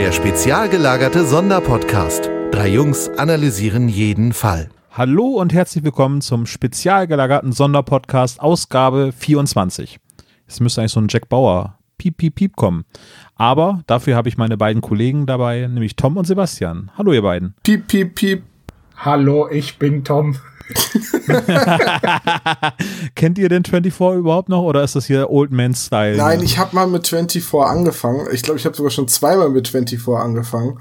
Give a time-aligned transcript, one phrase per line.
[0.00, 2.30] Der spezial gelagerte Sonderpodcast.
[2.52, 4.70] Drei Jungs analysieren jeden Fall.
[4.90, 10.00] Hallo und herzlich willkommen zum spezial gelagerten Sonderpodcast Ausgabe 24.
[10.46, 12.86] Es müsste eigentlich so ein Jack Bauer Piep, Piep, Piep kommen.
[13.34, 16.90] Aber dafür habe ich meine beiden Kollegen dabei, nämlich Tom und Sebastian.
[16.96, 17.52] Hallo ihr beiden.
[17.62, 18.42] Piep, piep, piep.
[18.96, 20.38] Hallo, ich bin Tom.
[23.14, 26.16] Kennt ihr den 24 überhaupt noch oder ist das hier Old Man Style?
[26.16, 28.26] Nein, ich habe mal mit 24 angefangen.
[28.32, 30.80] Ich glaube, ich habe sogar schon zweimal mit 24 angefangen.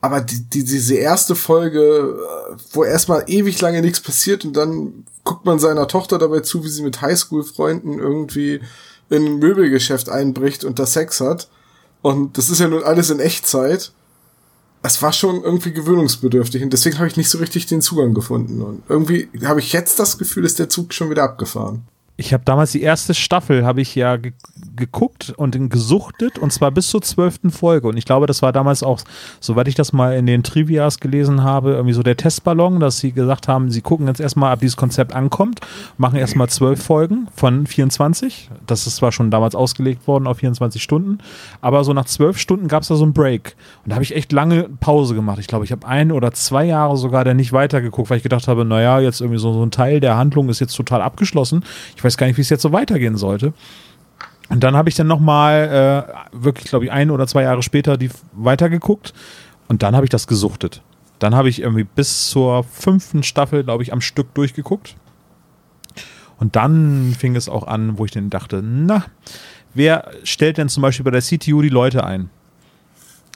[0.00, 5.04] Aber die, die, diese erste Folge, äh, wo erstmal ewig lange nichts passiert und dann
[5.24, 8.60] guckt man seiner Tochter dabei zu, wie sie mit Highschool-Freunden irgendwie
[9.10, 11.48] in ein Möbelgeschäft einbricht und da Sex hat.
[12.00, 13.92] Und das ist ja nun alles in Echtzeit
[14.82, 18.62] es war schon irgendwie gewöhnungsbedürftig und deswegen habe ich nicht so richtig den Zugang gefunden.
[18.62, 21.82] Und irgendwie habe ich jetzt das Gefühl, ist der Zug schon wieder abgefahren.
[22.20, 24.34] Ich habe damals die erste Staffel, habe ich ja ge
[24.76, 27.88] geguckt und gesuchtet und zwar bis zur zwölften Folge.
[27.88, 29.00] Und ich glaube, das war damals auch,
[29.38, 33.12] soweit ich das mal in den Trivias gelesen habe, irgendwie so der Testballon, dass sie
[33.12, 35.60] gesagt haben, sie gucken jetzt erstmal, ob dieses Konzept ankommt,
[35.98, 38.48] machen erstmal zwölf Folgen von 24.
[38.66, 41.18] Das ist zwar schon damals ausgelegt worden auf 24 Stunden,
[41.60, 43.56] aber so nach zwölf Stunden gab es da so einen Break.
[43.84, 45.40] Und da habe ich echt lange Pause gemacht.
[45.40, 48.48] Ich glaube, ich habe ein oder zwei Jahre sogar dann nicht weitergeguckt, weil ich gedacht
[48.48, 51.64] habe, naja, jetzt irgendwie so, so ein Teil der Handlung ist jetzt total abgeschlossen.
[51.96, 53.52] Ich weiß weiß gar nicht, wie es jetzt so weitergehen sollte.
[54.48, 57.96] Und dann habe ich dann nochmal, äh, wirklich, glaube ich, ein oder zwei Jahre später
[57.96, 59.14] die weitergeguckt
[59.68, 60.82] und dann habe ich das gesuchtet.
[61.20, 64.96] Dann habe ich irgendwie bis zur fünften Staffel, glaube ich, am Stück durchgeguckt.
[66.38, 69.04] Und dann fing es auch an, wo ich dann dachte, na,
[69.72, 72.30] wer stellt denn zum Beispiel bei der CTU die Leute ein?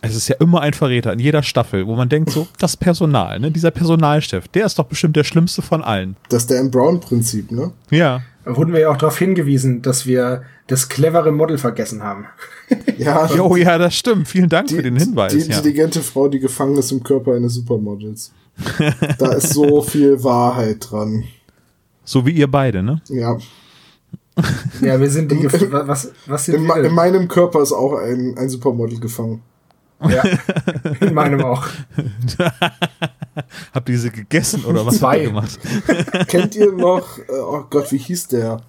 [0.05, 3.41] Es ist ja immer ein Verräter in jeder Staffel, wo man denkt, so, das Personal,
[3.41, 6.17] ne, dieser Personalchef, der ist doch bestimmt der schlimmste von allen.
[6.29, 6.71] Das ist der M.
[6.71, 7.73] Brown-Prinzip, ne?
[7.91, 12.27] Ja wurden wir ja auch darauf hingewiesen, dass wir das clevere Model vergessen haben.
[12.99, 14.29] ja, oh ja, das stimmt.
[14.29, 15.33] Vielen Dank die, für den Hinweis.
[15.33, 16.05] Die intelligente ja.
[16.05, 18.33] Frau, die gefangen ist im Körper eines Supermodels.
[19.19, 21.25] da ist so viel Wahrheit dran.
[22.05, 23.01] So wie ihr beide, ne?
[23.09, 23.39] Ja.
[24.81, 25.45] Ja, wir sind die.
[25.45, 29.43] Was, was sind in, wir in meinem Körper ist auch ein, ein Supermodel gefangen.
[30.11, 30.23] Ja,
[31.01, 31.67] in meinem auch.
[33.73, 35.07] Habt ihr sie gegessen oder was Zwei.
[35.07, 35.59] habt ihr gemacht?
[36.29, 38.61] Kennt ihr noch, äh, oh Gott, wie hieß der?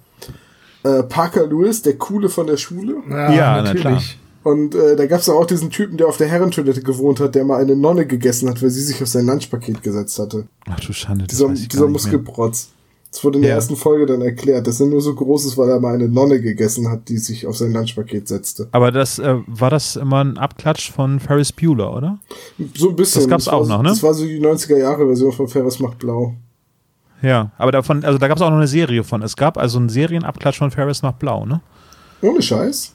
[0.82, 2.96] Äh, Parker Lewis, der Coole von der Schule?
[3.08, 4.18] Ja, ja natürlich.
[4.42, 7.44] Und äh, da gab es auch diesen Typen, der auf der Herrentoilette gewohnt hat, der
[7.44, 10.46] mal eine Nonne gegessen hat, weil sie sich auf sein Lunchpaket gesetzt hatte.
[10.70, 11.26] Ach du Schande.
[11.26, 12.68] Dieser, dieser Muskelprotz.
[13.10, 13.56] Das wurde in der ja.
[13.56, 16.40] ersten Folge dann erklärt, dass er nur so groß ist, weil er mal eine Nonne
[16.40, 18.68] gegessen hat, die sich auf sein Lunchpaket setzte.
[18.72, 22.18] Aber das äh, war das immer ein Abklatsch von Ferris Bueller, oder?
[22.74, 23.22] So ein bisschen.
[23.22, 23.88] Das gab's das auch noch, ne?
[23.88, 26.34] Das war so die 90er Jahre Version von Ferris macht blau.
[27.22, 29.22] Ja, aber davon, also da gab es auch noch eine Serie von.
[29.22, 31.60] Es gab also einen Serienabklatsch von Ferris macht blau, ne?
[32.22, 32.92] Ohne Scheiß.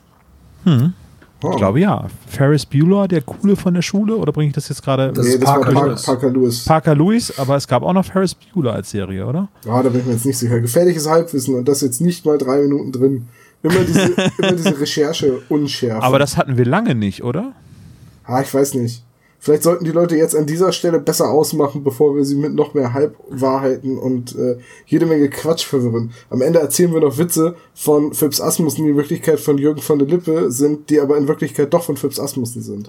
[0.66, 0.94] Hm.
[1.44, 1.52] Oh.
[1.52, 2.08] Ich glaube ja.
[2.28, 5.12] Ferris Bueller, der Coole von der Schule, oder bringe ich das jetzt gerade?
[5.12, 6.04] Das nee, das Parker, war Lewis.
[6.04, 6.66] Parker Lewis.
[6.66, 9.48] Parker Lewis, aber es gab auch noch Ferris Bueller als Serie, oder?
[9.66, 10.60] Ja, da bin ich mir jetzt nicht sicher.
[10.60, 13.28] Gefährliches Halbwissen und das jetzt nicht mal drei Minuten drin.
[13.64, 14.02] Immer diese,
[14.38, 16.04] immer diese Recherche unschärfe.
[16.04, 17.54] Aber das hatten wir lange nicht, oder?
[18.26, 19.04] Ah, ich weiß nicht.
[19.44, 22.76] Vielleicht sollten die Leute jetzt an dieser Stelle besser ausmachen, bevor wir sie mit noch
[22.76, 26.12] mehr Halbwahrheiten und äh, jede Menge Quatsch verwirren.
[26.30, 29.98] Am Ende erzählen wir noch Witze von Phipps Asmussen, die in Wirklichkeit von Jürgen von
[29.98, 32.88] der Lippe sind, die aber in Wirklichkeit doch von Phipps Asmussen sind.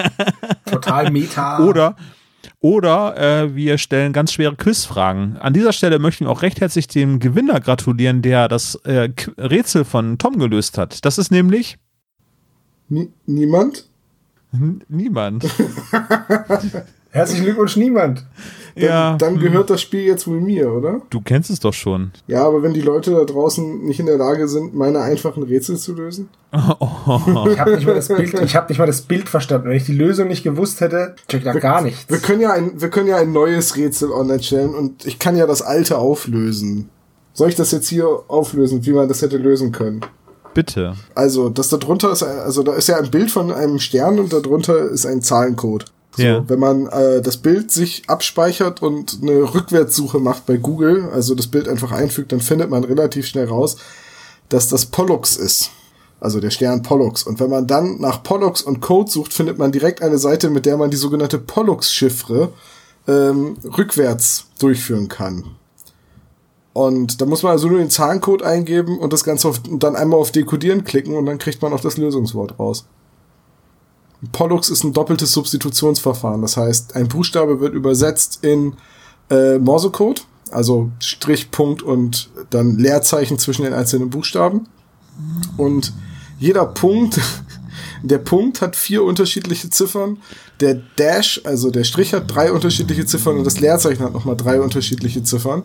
[0.66, 1.66] Total meta.
[1.66, 1.96] Oder
[2.60, 5.38] oder äh, wir stellen ganz schwere Quizfragen.
[5.38, 9.86] An dieser Stelle möchten wir auch recht herzlich dem Gewinner gratulieren, der das äh, Rätsel
[9.86, 11.06] von Tom gelöst hat.
[11.06, 11.78] Das ist nämlich.
[12.90, 13.87] N niemand?
[14.88, 15.46] Niemand.
[17.10, 18.24] Herzlichen Glückwunsch, niemand.
[18.74, 19.16] Dann, ja.
[19.16, 21.00] Dann gehört das Spiel jetzt wohl mir, oder?
[21.10, 22.12] Du kennst es doch schon.
[22.26, 25.76] Ja, aber wenn die Leute da draußen nicht in der Lage sind, meine einfachen Rätsel
[25.76, 26.28] zu lösen.
[26.52, 26.58] Oh.
[27.50, 29.68] Ich habe nicht, mal das Bild, ich hab nicht mal das Bild verstanden.
[29.68, 32.08] Wenn ich die Lösung nicht gewusst hätte, check da gar nichts.
[32.08, 35.36] Wir können, ja ein, wir können ja ein neues Rätsel online stellen und ich kann
[35.36, 36.90] ja das alte auflösen.
[37.32, 40.00] Soll ich das jetzt hier auflösen, wie man das hätte lösen können?
[40.58, 40.96] Bitte.
[41.14, 44.32] Also, das da drunter ist, also da ist ja ein Bild von einem Stern und
[44.32, 45.84] darunter ist ein Zahlencode.
[46.16, 46.48] So, ja.
[46.48, 51.46] Wenn man äh, das Bild sich abspeichert und eine Rückwärtssuche macht bei Google, also das
[51.46, 53.76] Bild einfach einfügt, dann findet man relativ schnell raus,
[54.48, 55.70] dass das Pollux ist.
[56.18, 57.22] Also der Stern Pollux.
[57.22, 60.66] Und wenn man dann nach Pollux und Code sucht, findet man direkt eine Seite, mit
[60.66, 62.48] der man die sogenannte Pollux-Chiffre
[63.06, 65.44] ähm, rückwärts durchführen kann.
[66.78, 70.20] Und da muss man also nur den Zahlencode eingeben und das Ganze auf, dann einmal
[70.20, 72.86] auf Dekodieren klicken und dann kriegt man auch das Lösungswort raus.
[74.30, 76.40] Pollux ist ein doppeltes Substitutionsverfahren.
[76.40, 78.74] Das heißt, ein Buchstabe wird übersetzt in
[79.28, 84.68] äh, Morsecode, also Strich, Punkt und dann Leerzeichen zwischen den einzelnen Buchstaben.
[85.56, 85.92] Und
[86.38, 87.18] jeder Punkt
[88.02, 90.18] Der Punkt hat vier unterschiedliche Ziffern.
[90.60, 94.60] Der Dash, also der Strich hat drei unterschiedliche Ziffern und das Leerzeichen hat nochmal drei
[94.60, 95.62] unterschiedliche Ziffern.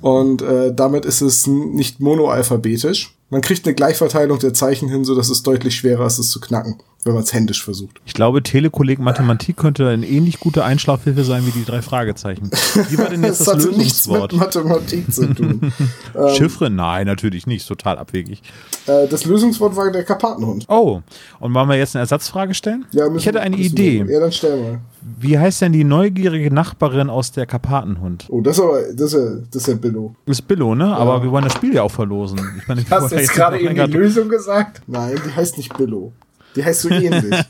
[0.00, 3.14] Und äh, damit ist es nicht monoalphabetisch.
[3.30, 6.40] Man kriegt eine Gleichverteilung der Zeichen hin, so dass es deutlich schwerer ist, es zu
[6.40, 8.00] knacken, wenn man es händisch versucht.
[8.04, 12.50] Ich glaube, Telekolleg Mathematik könnte eine ähnlich gute Einschlafhilfe sein wie die drei Fragezeichen.
[12.90, 14.32] Wie war denn jetzt das, das Lösungswort?
[14.32, 15.72] Nichts mit Mathematik zu tun.
[16.36, 16.70] Chiffre?
[16.70, 17.66] Nein, natürlich nicht.
[17.66, 18.42] Total abwegig.
[18.86, 20.66] Äh, das Lösungswort war der Karpatenhund.
[20.68, 21.00] Oh,
[21.40, 22.84] und wollen wir jetzt eine Ersatzfrage stellen?
[22.92, 24.04] Ja, müssen- ich hätte eine Idee.
[24.06, 24.80] Ja, stell mal.
[25.18, 28.26] Wie heißt denn die neugierige Nachbarin aus der Karpatenhund?
[28.28, 30.14] Oh, das ist aber, das ist ja, das ist ja Billo.
[30.26, 30.94] Ist Billo, ne?
[30.96, 32.38] Aber wir wollen das Spiel ja auch verlosen.
[32.58, 34.82] Ich meine, wir Hast du jetzt nicht gerade eben die Lösung gesagt?
[34.86, 36.12] Nein, die heißt nicht Billo.
[36.56, 37.44] Die heißt so ähnlich.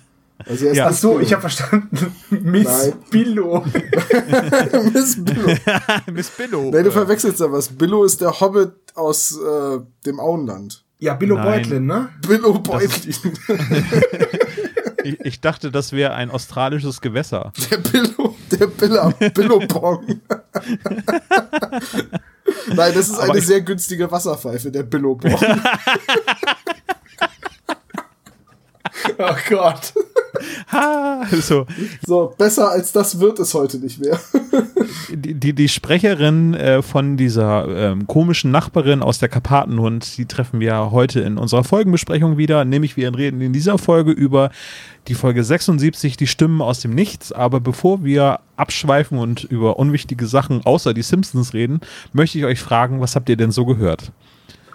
[0.46, 0.88] Also Ja.
[0.88, 2.12] Ach so, ich habe verstanden.
[2.30, 2.92] Miss Nein.
[3.10, 3.64] Billo.
[4.92, 5.48] Miss Billo.
[6.12, 6.70] Miss Billo.
[6.72, 7.68] Nein, du verwechselst da was.
[7.68, 10.84] Billo ist der Hobbit aus äh, dem Auenland.
[10.98, 11.44] Ja, Billo Nein.
[11.44, 12.08] Beutlin, ne?
[12.26, 13.14] Billo Beutlin.
[15.04, 17.52] Ich, ich dachte, das wäre ein australisches Gewässer.
[17.70, 20.20] Der Billo, der Billa, Billobong.
[22.68, 25.38] Nein, das ist Aber eine sehr günstige Wasserpfeife, der Billobong.
[29.18, 29.92] Oh Gott.
[30.72, 31.66] Ha, so.
[32.06, 34.18] So, besser als das wird es heute nicht mehr.
[35.10, 40.60] Die, die, die Sprecherin äh, von dieser ähm, komischen Nachbarin aus der Karpatenhund, die treffen
[40.60, 42.64] wir heute in unserer Folgenbesprechung wieder.
[42.64, 44.50] Nämlich wir reden in dieser Folge über
[45.08, 47.32] die Folge 76, die Stimmen aus dem Nichts.
[47.32, 51.80] Aber bevor wir abschweifen und über unwichtige Sachen außer die Simpsons reden,
[52.12, 54.12] möchte ich euch fragen, was habt ihr denn so gehört?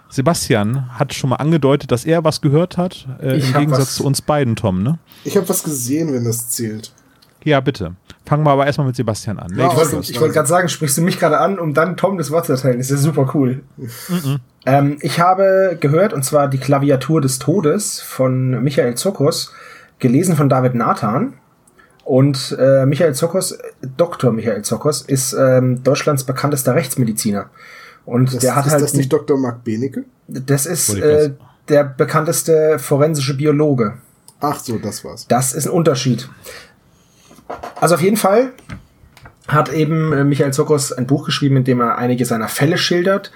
[0.09, 4.05] Sebastian hat schon mal angedeutet, dass er was gehört hat, äh, im Gegensatz was- zu
[4.05, 4.97] uns beiden, Tom, ne?
[5.23, 6.91] Ich habe was gesehen, wenn das zählt.
[7.43, 7.95] Ja, bitte.
[8.25, 9.55] Fangen wir aber erstmal mit Sebastian an.
[9.55, 12.17] Ja, Ich wollte ich wollte gerade sagen, sprichst du mich gerade an, um dann Tom
[12.17, 12.77] das Wort zu erteilen.
[12.79, 13.61] Das ist ja super cool.
[14.65, 19.53] Ähm, ich habe gehört, und zwar die Klaviatur des Todes von Michael Zokos,
[19.99, 21.33] gelesen von David Nathan.
[22.03, 23.57] Und äh, Michael Zokos,
[23.97, 24.31] Dr.
[24.31, 27.49] Michael Zokos, ist ähm, Deutschlands bekanntester Rechtsmediziner.
[28.09, 28.83] Und Das, der hat ist halt.
[28.83, 29.37] das nicht Dr.
[29.37, 30.03] Mark Benecke?
[30.27, 31.31] das ist äh,
[31.67, 33.99] der bekannteste forensische Biologe.
[34.39, 35.27] Ach so, das war's.
[35.27, 36.27] Das ist ein Unterschied.
[37.79, 38.53] Also auf jeden Fall
[39.47, 43.31] hat eben äh, Michael Zokos ein Buch geschrieben, in dem er einige seiner Fälle schildert.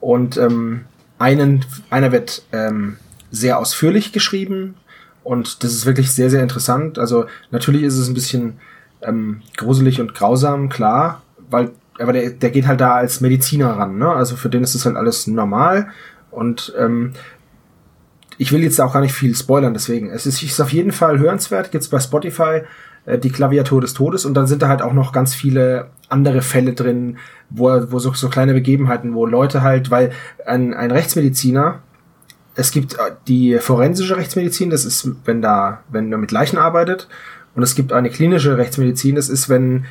[0.00, 0.86] Und ähm,
[1.18, 2.96] einen, einer wird ähm,
[3.30, 4.74] sehr ausführlich geschrieben.
[5.22, 6.98] Und das ist wirklich sehr, sehr interessant.
[6.98, 8.58] Also natürlich ist es ein bisschen
[9.02, 13.98] ähm, gruselig und grausam, klar, weil aber der, der geht halt da als Mediziner ran,
[13.98, 14.08] ne?
[14.08, 15.88] Also für den ist das halt alles normal.
[16.30, 17.12] Und ähm,
[18.38, 20.10] ich will jetzt auch gar nicht viel spoilern, deswegen.
[20.10, 22.62] Es ist, ist auf jeden Fall hörenswert, gibt's bei Spotify
[23.06, 26.42] äh, die Klaviatur des Todes und dann sind da halt auch noch ganz viele andere
[26.42, 30.12] Fälle drin, wo, wo so, so kleine Begebenheiten, wo Leute halt, weil
[30.44, 31.80] ein, ein Rechtsmediziner,
[32.54, 37.08] es gibt äh, die forensische Rechtsmedizin, das ist, wenn da, wenn er mit Leichen arbeitet,
[37.56, 39.86] und es gibt eine klinische Rechtsmedizin, das ist, wenn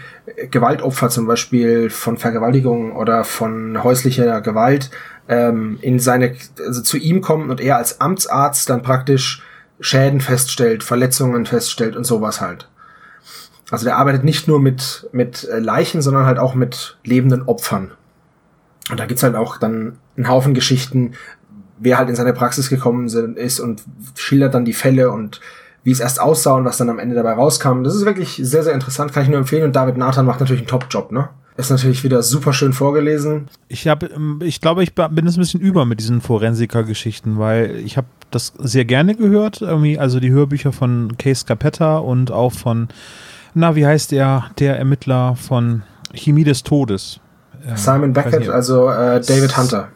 [0.51, 4.91] Gewaltopfer zum Beispiel von Vergewaltigung oder von häuslicher Gewalt
[5.27, 9.41] ähm, in seine, also zu ihm kommen und er als Amtsarzt dann praktisch
[9.79, 12.69] Schäden feststellt, Verletzungen feststellt und sowas halt.
[13.71, 17.91] Also der arbeitet nicht nur mit, mit äh, Leichen, sondern halt auch mit lebenden Opfern.
[18.91, 21.13] Und da gibt's halt auch dann einen Haufen Geschichten,
[21.79, 23.81] wer halt in seine Praxis gekommen ist und
[24.15, 25.41] schildert dann die Fälle und
[25.85, 27.83] wie es erst aussah und was dann am Ende dabei rauskam.
[27.83, 29.63] Das ist wirklich sehr, sehr interessant, kann ich nur empfehlen.
[29.63, 31.29] Und David Nathan macht natürlich einen Top-Job, ne?
[31.57, 33.47] Ist natürlich wieder super schön vorgelesen.
[33.69, 34.09] Ich habe,
[34.41, 38.53] ich glaube, ich bin jetzt ein bisschen über mit diesen Forensiker-Geschichten, weil ich habe das
[38.57, 42.89] sehr gerne gehört, irgendwie, also die Hörbücher von Case Capetta und auch von,
[43.53, 47.19] na, wie heißt der, der Ermittler von Chemie des Todes?
[47.65, 49.89] Äh, Simon Beckett, also äh, David Hunter.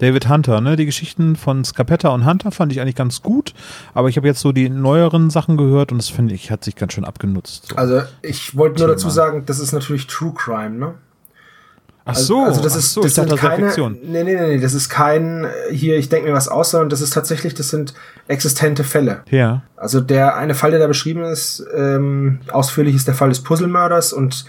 [0.00, 0.76] David Hunter, ne?
[0.76, 3.54] Die Geschichten von Scapetta und Hunter fand ich eigentlich ganz gut,
[3.94, 6.74] aber ich habe jetzt so die neueren Sachen gehört und das finde ich, hat sich
[6.76, 7.68] ganz schön abgenutzt.
[7.70, 7.76] So.
[7.76, 8.94] Also ich wollte nur Thema.
[8.96, 10.94] dazu sagen, das ist natürlich True Crime, ne?
[12.06, 13.98] ach Also- so, also das ist, so, das ich dachte, sind das keine, Fiktion.
[14.02, 16.88] nee, nee, nee, nee, das ist kein, äh, hier, ich denke mir was aus, sondern
[16.88, 17.92] das ist tatsächlich, das sind
[18.26, 19.20] existente Fälle.
[19.30, 19.62] Ja.
[19.76, 24.12] Also der eine Fall, der da beschrieben ist, ähm, ausführlich ist der Fall des Puzzlemörders
[24.14, 24.46] und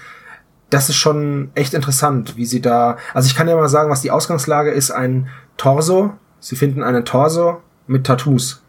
[0.72, 4.02] das ist schon echt interessant, wie sie da, also ich kann ja mal sagen, was
[4.02, 8.64] die Ausgangslage ist, ein Torso, sie finden einen Torso mit Tattoos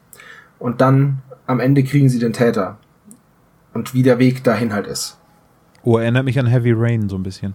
[0.58, 2.76] und dann am Ende kriegen sie den Täter
[3.72, 5.16] und wie der Weg dahin halt ist.
[5.84, 7.54] Oh, erinnert mich an Heavy Rain so ein bisschen.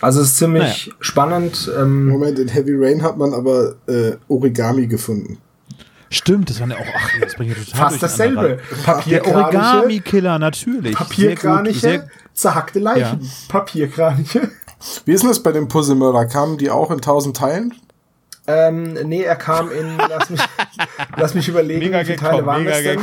[0.00, 1.70] Also es ist ziemlich spannend.
[1.78, 5.38] Ähm, Moment, in Heavy Rain hat man aber äh, Origami gefunden.
[6.10, 8.58] Stimmt, das war ja auch, ach, das bringt ja total fast dasselbe.
[9.06, 10.94] Der Origami-Killer, natürlich.
[10.94, 13.30] Papierkraniche, Sehr gut, zerhackte Leichen.
[13.48, 14.50] Papierkraniche.
[15.04, 16.26] Wie ist denn das bei dem Puzzlemörder?
[16.26, 17.74] Kamen die auch in tausend Teilen?
[18.46, 20.40] Ähm, nee, er kam in, lass mich,
[21.16, 23.00] lass mich überlegen, mega wie viele Teile komm, waren das denn?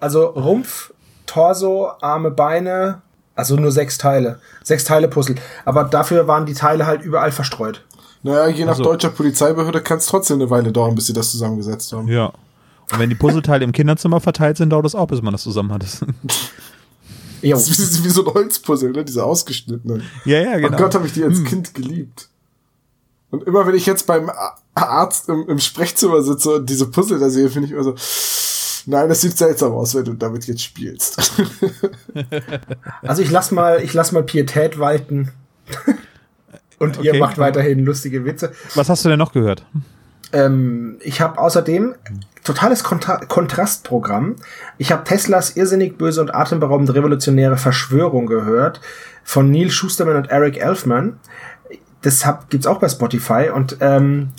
[0.00, 0.94] also Rumpf,
[1.26, 3.02] Torso, Arme, Beine,
[3.34, 4.40] also nur sechs Teile.
[4.64, 5.36] Sechs Teile Puzzle.
[5.64, 7.84] Aber dafür waren die Teile halt überall verstreut.
[8.22, 11.30] Naja, je nach also, deutscher Polizeibehörde kann es trotzdem eine Weile dauern, bis sie das
[11.30, 12.08] zusammengesetzt haben.
[12.08, 12.32] Ja.
[12.92, 15.72] Und wenn die Puzzleteile im Kinderzimmer verteilt sind, dauert es auch, bis man das zusammen
[15.72, 15.84] hat.
[17.40, 19.04] Das ist wie, wie so ein Holzpuzzle, ne?
[19.04, 20.02] Diese ausgeschnittenen.
[20.24, 20.76] Ja, ja, genau.
[20.76, 21.44] Oh Gott, habe ich die als hm.
[21.44, 22.28] Kind geliebt.
[23.30, 24.30] Und immer wenn ich jetzt beim
[24.74, 27.94] Arzt im, im Sprechzimmer sitze und diese Puzzle da sehe, finde ich immer so,
[28.86, 31.18] nein, das sieht seltsam aus, wenn du damit jetzt spielst.
[33.02, 35.30] also ich lass mal, ich lass mal Pietät walten.
[36.78, 37.06] und okay.
[37.06, 38.52] ihr macht weiterhin lustige Witze.
[38.74, 39.64] Was hast du denn noch gehört?
[40.32, 41.94] Ähm, ich habe außerdem
[42.44, 44.36] totales Kontra Kontrastprogramm.
[44.78, 48.80] Ich habe Teslas irrsinnig böse und atemberaubend revolutionäre Verschwörung gehört
[49.24, 51.18] von Neil Schusterman und Eric Elfman
[52.02, 54.30] das hab, gibt's auch bei Spotify und ähm,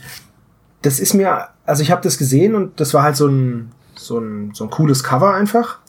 [0.81, 4.17] das ist mir, also ich habe das gesehen und das war halt so ein, so
[4.17, 5.79] ein, so ein cooles Cover einfach.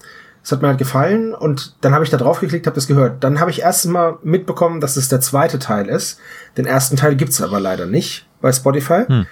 [0.42, 3.22] Das hat mir halt gefallen und dann habe ich da drauf geklickt, habe das gehört.
[3.22, 6.18] Dann habe ich erst mal mitbekommen, dass es das der zweite Teil ist.
[6.56, 9.04] Den ersten Teil gibt's aber leider nicht bei Spotify.
[9.06, 9.26] Hm.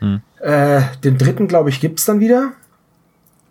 [0.00, 0.20] Hm.
[0.40, 2.52] Äh, den dritten, glaube ich, gibt's dann wieder.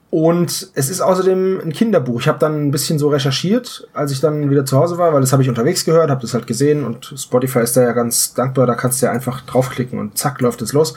[0.10, 2.22] Und es ist außerdem ein Kinderbuch.
[2.22, 5.22] Ich habe dann ein bisschen so recherchiert, als ich dann wieder zu Hause war, weil
[5.22, 8.36] das habe ich unterwegs gehört, habe das halt gesehen und Spotify ist da ja ganz
[8.36, 10.94] dankbar, da kannst du ja einfach draufklicken und zack läuft es los.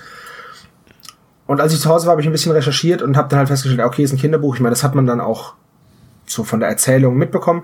[1.47, 3.49] Und als ich zu Hause war, habe ich ein bisschen recherchiert und habe dann halt
[3.49, 4.57] festgestellt, okay, ist ein Kinderbuch.
[4.57, 5.55] Ich meine, das hat man dann auch
[6.27, 7.63] so von der Erzählung mitbekommen.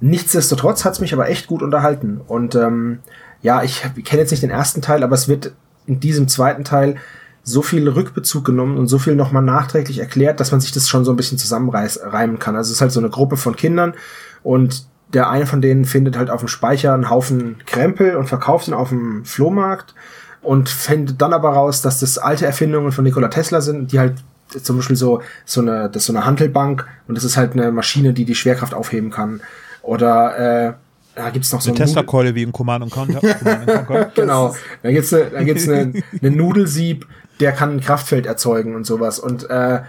[0.00, 2.20] Nichtsdestotrotz hat es mich aber echt gut unterhalten.
[2.28, 3.00] Und ähm,
[3.40, 5.52] ja, ich kenne jetzt nicht den ersten Teil, aber es wird
[5.86, 6.96] in diesem zweiten Teil
[7.44, 11.04] so viel Rückbezug genommen und so viel nochmal nachträglich erklärt, dass man sich das schon
[11.04, 12.56] so ein bisschen zusammenreimen kann.
[12.56, 13.94] Also es ist halt so eine Gruppe von Kindern
[14.42, 18.68] und der eine von denen findet halt auf dem Speicher einen Haufen Krempel und verkauft
[18.68, 19.94] ihn auf dem Flohmarkt
[20.40, 24.14] und findet dann aber raus, dass das alte Erfindungen von Nikola Tesla sind, die halt
[24.62, 27.72] zum Beispiel so, so eine, das ist so eine Handelbank und das ist halt eine
[27.72, 29.40] Maschine, die die Schwerkraft aufheben kann.
[29.82, 30.72] Oder äh,
[31.14, 33.20] da gibt's noch so eine Tesla-Keule wie im Command Conquer.
[34.14, 34.54] genau.
[34.82, 37.06] Da gibt's eine, da gibt's eine, eine Nudelsieb,
[37.40, 39.18] der kann ein Kraftfeld erzeugen und sowas.
[39.18, 39.80] Und äh,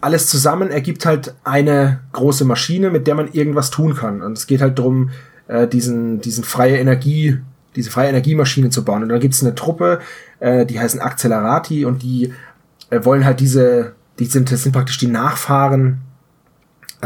[0.00, 4.22] alles zusammen ergibt halt eine große Maschine, mit der man irgendwas tun kann.
[4.22, 5.10] Und es geht halt drum,
[5.48, 7.38] äh, diesen, diesen freie Energie,
[7.74, 9.02] diese freie Energiemaschine zu bauen.
[9.02, 10.00] Und dann gibt's eine Truppe,
[10.40, 12.32] äh, die heißen Accelerati und die
[12.90, 16.00] äh, wollen halt diese, die sind, das sind praktisch die Nachfahren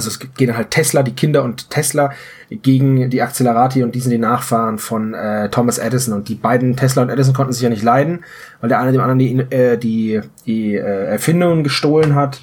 [0.06, 2.12] also es gehen halt Tesla, die Kinder und Tesla
[2.50, 6.14] gegen die Accelerati und die sind die Nachfahren von äh, Thomas Edison.
[6.14, 8.24] Und die beiden Tesla und Edison konnten sich ja nicht leiden,
[8.60, 12.40] weil der eine dem anderen die, äh, die, die äh, Erfindungen gestohlen hat.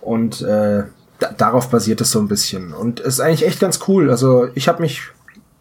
[0.00, 0.84] Und äh,
[1.36, 2.72] darauf basiert es so ein bisschen.
[2.72, 4.10] Und es ist eigentlich echt ganz cool.
[4.10, 5.02] Also ich habe mich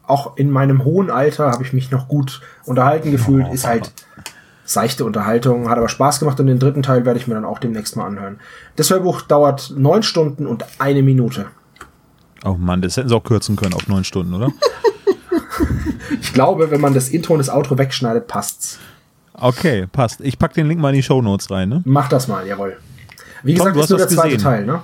[0.05, 3.91] auch in meinem hohen Alter habe ich mich noch gut unterhalten gefühlt, ist halt
[4.73, 7.59] seichte Unterhaltung, hat aber Spaß gemacht und den dritten Teil werde ich mir dann auch
[7.59, 8.39] demnächst mal anhören.
[8.75, 11.47] Das Hörbuch dauert neun Stunden und eine Minute.
[12.43, 14.49] Oh Mann, das hätten sie auch kürzen können auf neun Stunden, oder?
[16.21, 18.79] ich glaube, wenn man das Intro und das Outro wegschneidet, passt's.
[19.33, 20.21] Okay, passt.
[20.21, 21.81] Ich pack den Link mal in die Show Notes rein, ne?
[21.85, 22.77] Mach das mal, jawohl.
[23.43, 24.43] Wie Tom, gesagt, ist nur der zweite gesehen.
[24.43, 24.81] Teil, ne?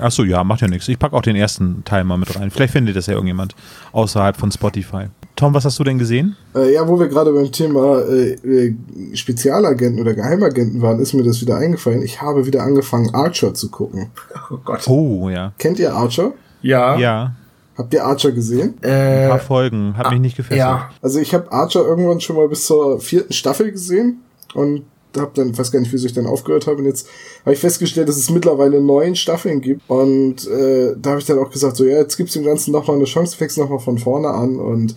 [0.00, 0.88] Achso, ja, macht ja nichts.
[0.88, 2.50] Ich pack auch den ersten Teil mal mit rein.
[2.50, 3.54] Vielleicht findet das ja irgendjemand
[3.92, 5.06] außerhalb von Spotify.
[5.36, 6.36] Tom, was hast du denn gesehen?
[6.54, 8.74] Äh, ja, wo wir gerade beim Thema äh, äh,
[9.14, 12.02] Spezialagenten oder Geheimagenten waren, ist mir das wieder eingefallen.
[12.02, 14.10] Ich habe wieder angefangen, Archer zu gucken.
[14.50, 14.86] Oh Gott.
[14.86, 15.52] Oh, ja.
[15.58, 16.32] Kennt ihr Archer?
[16.62, 16.96] Ja.
[16.96, 17.34] Ja.
[17.76, 18.74] Habt ihr Archer gesehen?
[18.82, 19.96] Äh, Ein paar Folgen.
[19.96, 20.60] Hat mich nicht gefesselt.
[20.60, 20.90] Ja.
[21.02, 24.20] Also ich habe Archer irgendwann schon mal bis zur vierten Staffel gesehen
[24.54, 24.84] und
[25.16, 26.78] habe dann, weiß gar nicht, wieso ich dann aufgehört habe.
[26.78, 27.06] Und jetzt
[27.42, 29.82] habe ich festgestellt, dass es mittlerweile neun Staffeln gibt.
[29.88, 32.96] Und äh, da habe ich dann auch gesagt, so ja, jetzt gibt's dem Ganzen nochmal
[32.96, 34.56] eine Chance, fängst nochmal von vorne an.
[34.56, 34.96] Und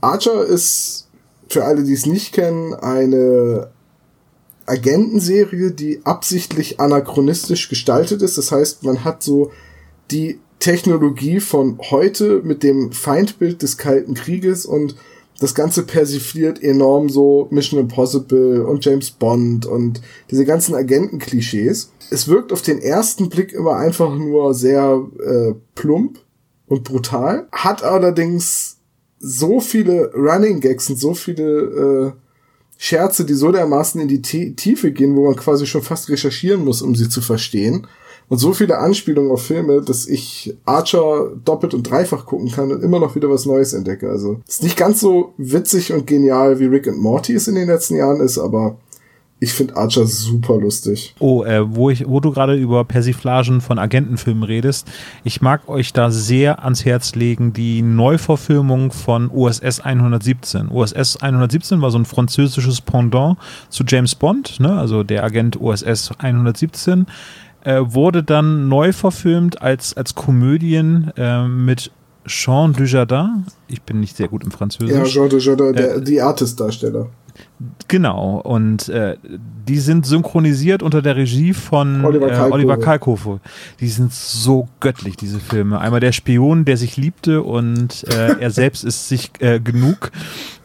[0.00, 1.08] Archer ist,
[1.48, 3.70] für alle, die es nicht kennen, eine
[4.66, 8.38] Agentenserie, die absichtlich anachronistisch gestaltet ist.
[8.38, 9.50] Das heißt, man hat so
[10.10, 14.96] die Technologie von heute mit dem Feindbild des Kalten Krieges und
[15.40, 21.92] das Ganze persifliert enorm so Mission Impossible und James Bond und diese ganzen Agentenklischees.
[22.10, 26.18] Es wirkt auf den ersten Blick immer einfach nur sehr äh, plump
[26.66, 28.78] und brutal, hat allerdings
[29.20, 32.12] so viele Running Gags und so viele äh,
[32.76, 36.82] Scherze, die so dermaßen in die Tiefe gehen, wo man quasi schon fast recherchieren muss,
[36.82, 37.86] um sie zu verstehen
[38.28, 42.82] und so viele Anspielungen auf Filme, dass ich Archer doppelt und dreifach gucken kann und
[42.82, 44.10] immer noch wieder was Neues entdecke.
[44.10, 47.68] Also ist nicht ganz so witzig und genial wie Rick and Morty es in den
[47.68, 48.76] letzten Jahren ist, aber
[49.40, 51.14] Ich finde Archer super lustig.
[51.20, 54.88] Oh, äh, wo, ich, wo du gerade über Persiflagen von Agentenfilmen redest,
[55.22, 60.68] ich mag euch da sehr ans Herz legen die Neuverfilmung von USS 117.
[60.72, 64.72] USS 117 war so ein französisches Pendant zu James Bond, ne?
[64.72, 67.06] also der Agent USS 117,
[67.64, 71.90] äh, wurde dann neu verfilmt als, als Komödien äh, mit
[72.26, 73.46] Jean Dujardin.
[73.68, 74.94] Ich bin nicht sehr gut im Französisch.
[74.94, 77.08] Ja, Jean Dujardin, der, äh, die Artist-Darsteller.
[77.88, 79.16] Genau, und äh,
[79.66, 83.40] die sind synchronisiert unter der Regie von Oliver, äh, Oliver Kalkofe.
[83.80, 85.80] Die sind so göttlich, diese Filme.
[85.80, 90.10] Einmal der Spion, der sich liebte und äh, er selbst ist sich äh, genug.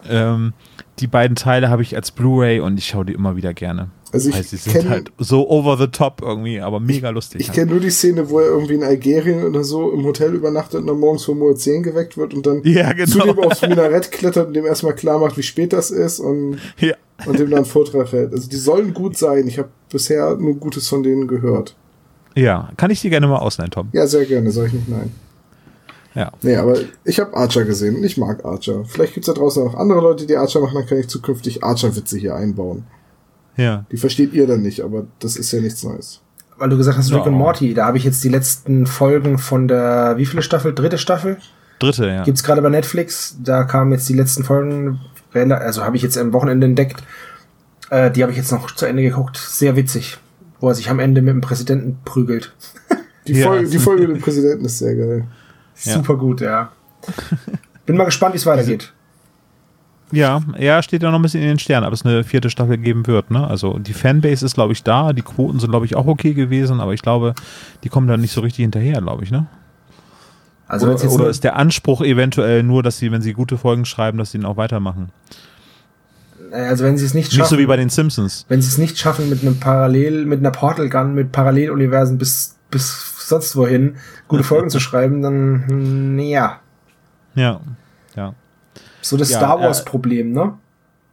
[0.07, 0.53] Ähm,
[0.99, 3.89] die beiden Teile habe ich als Blu-ray und ich schaue die immer wieder gerne.
[4.13, 7.41] Also ich sie sind halt so over the top irgendwie, aber mega lustig.
[7.41, 7.57] Ich halt.
[7.57, 10.87] kenne nur die Szene, wo er irgendwie in Algerien oder so im Hotel übernachtet und
[10.87, 13.09] dann morgens vor Uhr 10 geweckt wird und dann ja, genau.
[13.09, 16.59] zu dem aufs Minarett klettert und dem erstmal klar macht, wie spät das ist und,
[16.77, 16.93] ja.
[17.25, 18.33] und dem dann einen Vortrag hält.
[18.33, 19.47] Also die sollen gut sein.
[19.47, 21.75] Ich habe bisher nur Gutes von denen gehört.
[22.35, 23.89] Ja, kann ich die gerne mal ausleihen, Tom?
[23.93, 25.11] Ja, sehr gerne, sag ich nicht nein.
[26.13, 26.31] Ja.
[26.43, 28.85] Nee, aber ich habe Archer gesehen und ich mag Archer.
[28.85, 32.19] Vielleicht gibt's da draußen auch andere Leute, die Archer machen, dann kann ich zukünftig Archer-Witze
[32.19, 32.85] hier einbauen.
[33.57, 33.85] Ja.
[33.91, 36.21] Die versteht ihr dann nicht, aber das ist ja nichts Neues.
[36.57, 39.67] Weil du gesagt hast, Rick und Morty, da habe ich jetzt die letzten Folgen von
[39.67, 40.73] der, wie viele Staffel?
[40.73, 41.37] Dritte Staffel?
[41.79, 42.23] Dritte, ja.
[42.23, 44.99] Gibt's gerade bei Netflix, da kamen jetzt die letzten Folgen,
[45.33, 47.03] also habe ich jetzt am Wochenende entdeckt.
[47.89, 49.37] Äh, die habe ich jetzt noch zu Ende geguckt.
[49.37, 50.17] Sehr witzig.
[50.59, 52.53] Wo er sich am Ende mit dem Präsidenten prügelt.
[53.27, 53.47] Die, ja.
[53.47, 55.25] Folge, die Folge mit dem Präsidenten ist sehr geil.
[55.75, 56.73] Super gut, ja.
[57.85, 58.92] Bin mal gespannt, wie es weitergeht.
[60.13, 62.77] Ja, er steht ja noch ein bisschen in den Sternen, ob es eine vierte Staffel
[62.77, 63.31] geben wird.
[63.31, 63.47] Ne?
[63.47, 65.11] Also die Fanbase ist, glaube ich, da.
[65.11, 67.33] Die Quoten sind, glaube ich, auch okay gewesen, aber ich glaube,
[67.83, 69.31] die kommen dann nicht so richtig hinterher, glaube ich.
[69.31, 69.47] Ne?
[70.67, 74.19] Also oder, oder ist der Anspruch eventuell nur, dass sie, wenn sie gute Folgen schreiben,
[74.19, 75.09] dass sie ihn auch weitermachen?
[76.51, 77.41] Also wenn sie es nicht schaffen.
[77.41, 78.45] Nicht so wie bei den Simpsons.
[78.49, 82.55] Wenn sie es nicht schaffen mit einem Parallel, mit einer Portal Gun, mit Paralleluniversen bis,
[82.69, 83.95] bis sonst wohin
[84.27, 86.59] gute Folgen zu schreiben, dann hm, ja.
[87.33, 87.59] Ja,
[88.15, 88.35] ja.
[89.03, 90.53] So das ja, Star Wars-Problem, ne?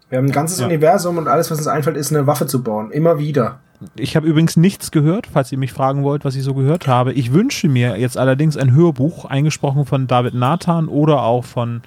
[0.08, 0.66] Wir haben ein ganzes ja.
[0.66, 2.90] Universum und alles, was uns einfällt, ist eine Waffe zu bauen.
[2.90, 3.60] Immer wieder.
[3.94, 7.12] Ich habe übrigens nichts gehört, falls ihr mich fragen wollt, was ich so gehört habe.
[7.12, 11.82] Ich wünsche mir jetzt allerdings ein Hörbuch, eingesprochen von David Nathan oder auch von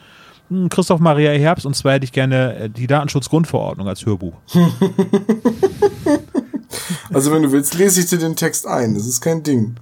[0.49, 1.65] hm, Christoph Maria Herbst.
[1.65, 4.33] Und zwar hätte ich gerne äh, die Datenschutzgrundverordnung als Hörbuch.
[7.13, 8.95] also wenn du willst, lese ich dir den Text ein.
[8.95, 9.75] Das ist kein Ding.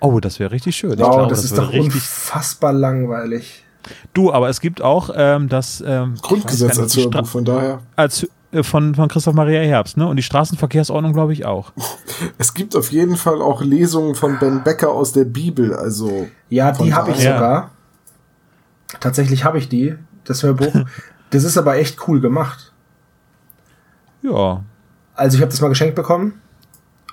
[0.00, 0.98] Oh, das wäre richtig schön.
[0.98, 3.63] Wow, glaube, das, das, ist doch unfassbar langweilig.
[4.12, 7.80] Du, aber es gibt auch ähm, das ähm, Grundgesetz als Hörbuch, von daher.
[7.96, 10.06] Als, äh, von, von Christoph Maria Herbst, ne?
[10.06, 11.72] Und die Straßenverkehrsordnung, glaube ich, auch.
[12.38, 16.28] Es gibt auf jeden Fall auch Lesungen von Ben Becker aus der Bibel, also.
[16.48, 17.70] Ja, die habe ich sogar.
[19.00, 20.72] Tatsächlich habe ich die, das Hörbuch.
[21.30, 22.72] das ist aber echt cool gemacht.
[24.22, 24.62] Ja.
[25.14, 26.40] Also ich habe das mal geschenkt bekommen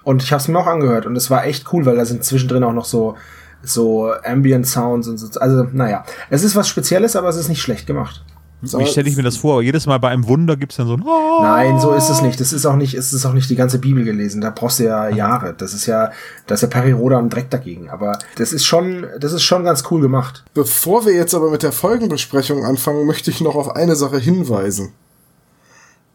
[0.03, 2.23] und ich habe es mir auch angehört und es war echt cool, weil da sind
[2.23, 3.15] zwischendrin auch noch so
[3.63, 5.39] so Ambient Sounds und so.
[5.39, 6.03] Also, naja.
[6.29, 8.23] Es ist was Spezielles, aber es ist nicht schlecht gemacht.
[8.61, 9.63] Wie stelle ich mir das vor?
[9.63, 11.41] Jedes Mal bei einem Wunder gibt es dann so ein oh!
[11.41, 12.39] Nein, so ist es nicht.
[12.39, 14.39] Das ist auch nicht, es ist auch nicht die ganze Bibel gelesen.
[14.39, 15.55] Da brauchst du ja Jahre.
[15.57, 16.11] Das ist ja,
[16.45, 17.89] da ist ja Perry Roda am Dreck dagegen.
[17.89, 20.43] Aber das ist schon, das ist schon ganz cool gemacht.
[20.53, 24.93] Bevor wir jetzt aber mit der Folgenbesprechung anfangen, möchte ich noch auf eine Sache hinweisen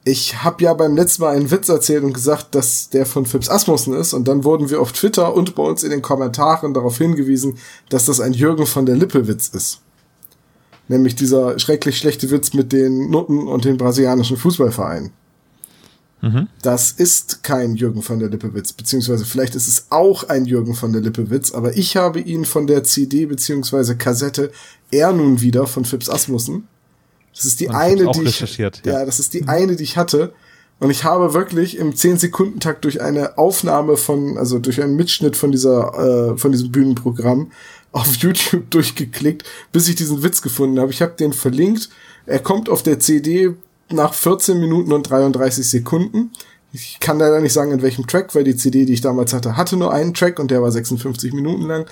[0.09, 3.49] ich habe ja beim letzten Mal einen Witz erzählt und gesagt, dass der von Phipps
[3.49, 6.99] Asmussen ist und dann wurden wir auf Twitter und bei uns in den Kommentaren darauf
[6.99, 9.81] hingewiesen, dass das ein Jürgen von der Lippe Witz ist.
[10.87, 15.11] Nämlich dieser schrecklich schlechte Witz mit den Nutten und den brasilianischen Fußballvereinen.
[16.23, 16.47] Mhm.
[16.63, 20.77] Das ist kein Jürgen von der Lippe Witz, beziehungsweise vielleicht ist es auch ein Jürgen
[20.77, 24.53] von der Lippe Witz, aber ich habe ihn von der CD beziehungsweise Kassette
[24.93, 26.69] er nun wieder von Phipps Asmussen
[27.37, 28.71] das ist die eine, die ich, ja.
[28.85, 30.33] ja, das ist die eine, die ich hatte.
[30.79, 35.51] Und ich habe wirklich im 10-Sekunden-Takt durch eine Aufnahme von, also durch einen Mitschnitt von
[35.51, 37.51] dieser, äh, von diesem Bühnenprogramm
[37.93, 40.91] auf YouTube durchgeklickt, bis ich diesen Witz gefunden habe.
[40.91, 41.89] Ich habe den verlinkt.
[42.27, 43.55] Er kommt auf der CD
[43.91, 46.31] nach 14 Minuten und 33 Sekunden.
[46.73, 49.57] Ich kann leider nicht sagen, in welchem Track, weil die CD, die ich damals hatte,
[49.57, 51.87] hatte nur einen Track und der war 56 Minuten lang.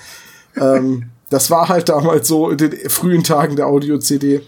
[0.57, 4.41] ähm, das war halt damals so in den frühen Tagen der Audio-CD.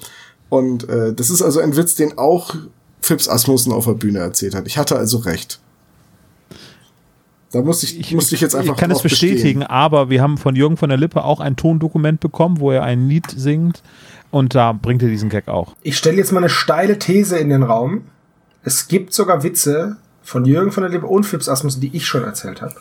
[0.50, 2.56] Und äh, das ist also ein Witz, den auch
[3.02, 4.68] Phipps Asmussen auf der Bühne erzählt hat.
[4.68, 5.60] Ich hatte also recht.
[7.52, 8.74] Da musste ich, ich, musste ich jetzt einfach.
[8.74, 9.64] Ich kann es bestätigen, bestehen.
[9.64, 13.08] aber wir haben von Jürgen von der Lippe auch ein Tondokument bekommen, wo er ein
[13.08, 13.82] Lied singt
[14.32, 15.76] und da bringt er diesen Gag auch.
[15.82, 18.04] Ich stelle jetzt mal eine steile These in den Raum.
[18.64, 22.24] Es gibt sogar Witze von Jürgen von der Lippe und Phipps Asmussen, die ich schon
[22.24, 22.76] erzählt habe.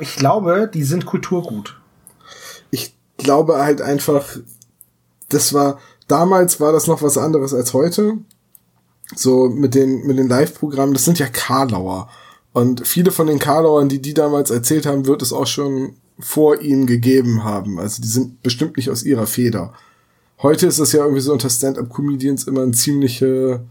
[0.00, 1.80] Ich glaube, die sind Kulturgut.
[2.70, 4.24] Ich glaube halt einfach,
[5.28, 8.18] das war, damals war das noch was anderes als heute.
[9.14, 12.08] so mit den, mit den Live-Programmen, das sind ja Karlauer.
[12.52, 16.60] Und viele von den Karlauern, die die damals erzählt haben, wird es auch schon vor
[16.60, 17.78] ihnen gegeben haben.
[17.78, 19.72] Also die sind bestimmt nicht aus ihrer Feder.
[20.42, 23.62] Heute ist es ja irgendwie so unter Stand-up-Comedians immer ein ziemliche,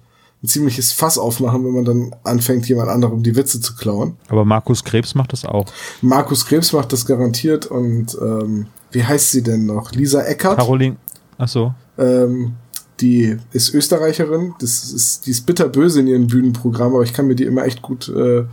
[0.42, 4.18] ein ziemliches Fass aufmachen, wenn man dann anfängt, jemand anderem die Witze zu klauen.
[4.30, 5.66] Aber Markus Krebs macht das auch.
[6.02, 9.92] Markus Krebs macht das garantiert und ähm, wie heißt sie denn noch?
[9.92, 10.58] Lisa Eckert.
[10.58, 10.96] Caroline.
[11.38, 11.74] Ach so.
[11.98, 12.56] Ähm,
[13.02, 17.36] die ist Österreicherin, das ist, die ist bitterböse in ihrem Bühnenprogramm, aber ich kann mir
[17.36, 18.46] die immer echt gut äh,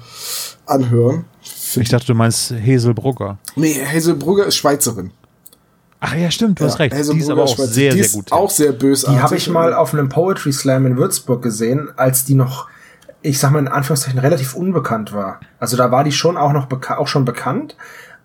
[0.67, 1.27] anhören.
[1.43, 3.39] Find ich dachte, du meinst Hazelbrugger.
[3.57, 5.11] Nee, Hazelbrugger ist Schweizerin.
[6.01, 6.95] Ach ja, stimmt, du ja, hast recht.
[6.95, 7.73] Die ist aber auch Schweizer.
[7.73, 8.33] sehr, die sehr gut.
[8.33, 9.19] Auch sehr bösartig.
[9.19, 12.69] Die habe ich mal auf einem Poetry Slam in Würzburg gesehen, als die noch,
[13.21, 15.41] ich sag mal in Anführungszeichen, relativ unbekannt war.
[15.59, 17.77] Also da war die schon auch noch auch schon bekannt,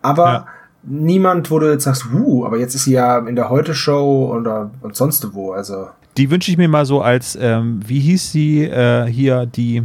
[0.02, 0.47] aber ja.
[0.84, 4.72] Niemand, wo du jetzt sagst, wuh, aber jetzt ist sie ja in der Heute-Show oder
[4.82, 5.52] und sonst wo.
[5.52, 9.84] Also die wünsche ich mir mal so als, ähm, wie hieß sie äh, hier, die,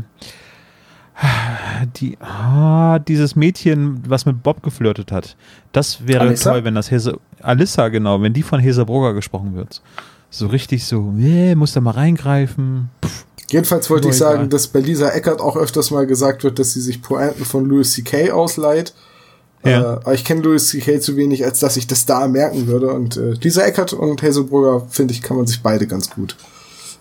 [1.96, 5.36] die, ah, dieses Mädchen, was mit Bob geflirtet hat.
[5.72, 6.52] Das wäre Alissa?
[6.52, 9.80] toll, wenn das Hese, Alissa, genau, wenn die von Hesebrugger gesprochen wird.
[10.30, 12.90] So richtig so, nee, muss da mal reingreifen.
[13.04, 16.74] Pff, Jedenfalls wollte ich sagen, dass bei Lisa Eckert auch öfters mal gesagt wird, dass
[16.74, 18.30] sie sich Pointen von Louis C.K.
[18.30, 18.92] ausleiht.
[19.64, 19.70] Ja.
[19.70, 21.00] Äh, aber ich kenne Louis C.K.
[21.00, 22.92] zu wenig, als dass ich das da merken würde.
[22.92, 26.36] Und äh, Lisa Eckert und Hazelbrugger, finde ich, kann man sich beide ganz gut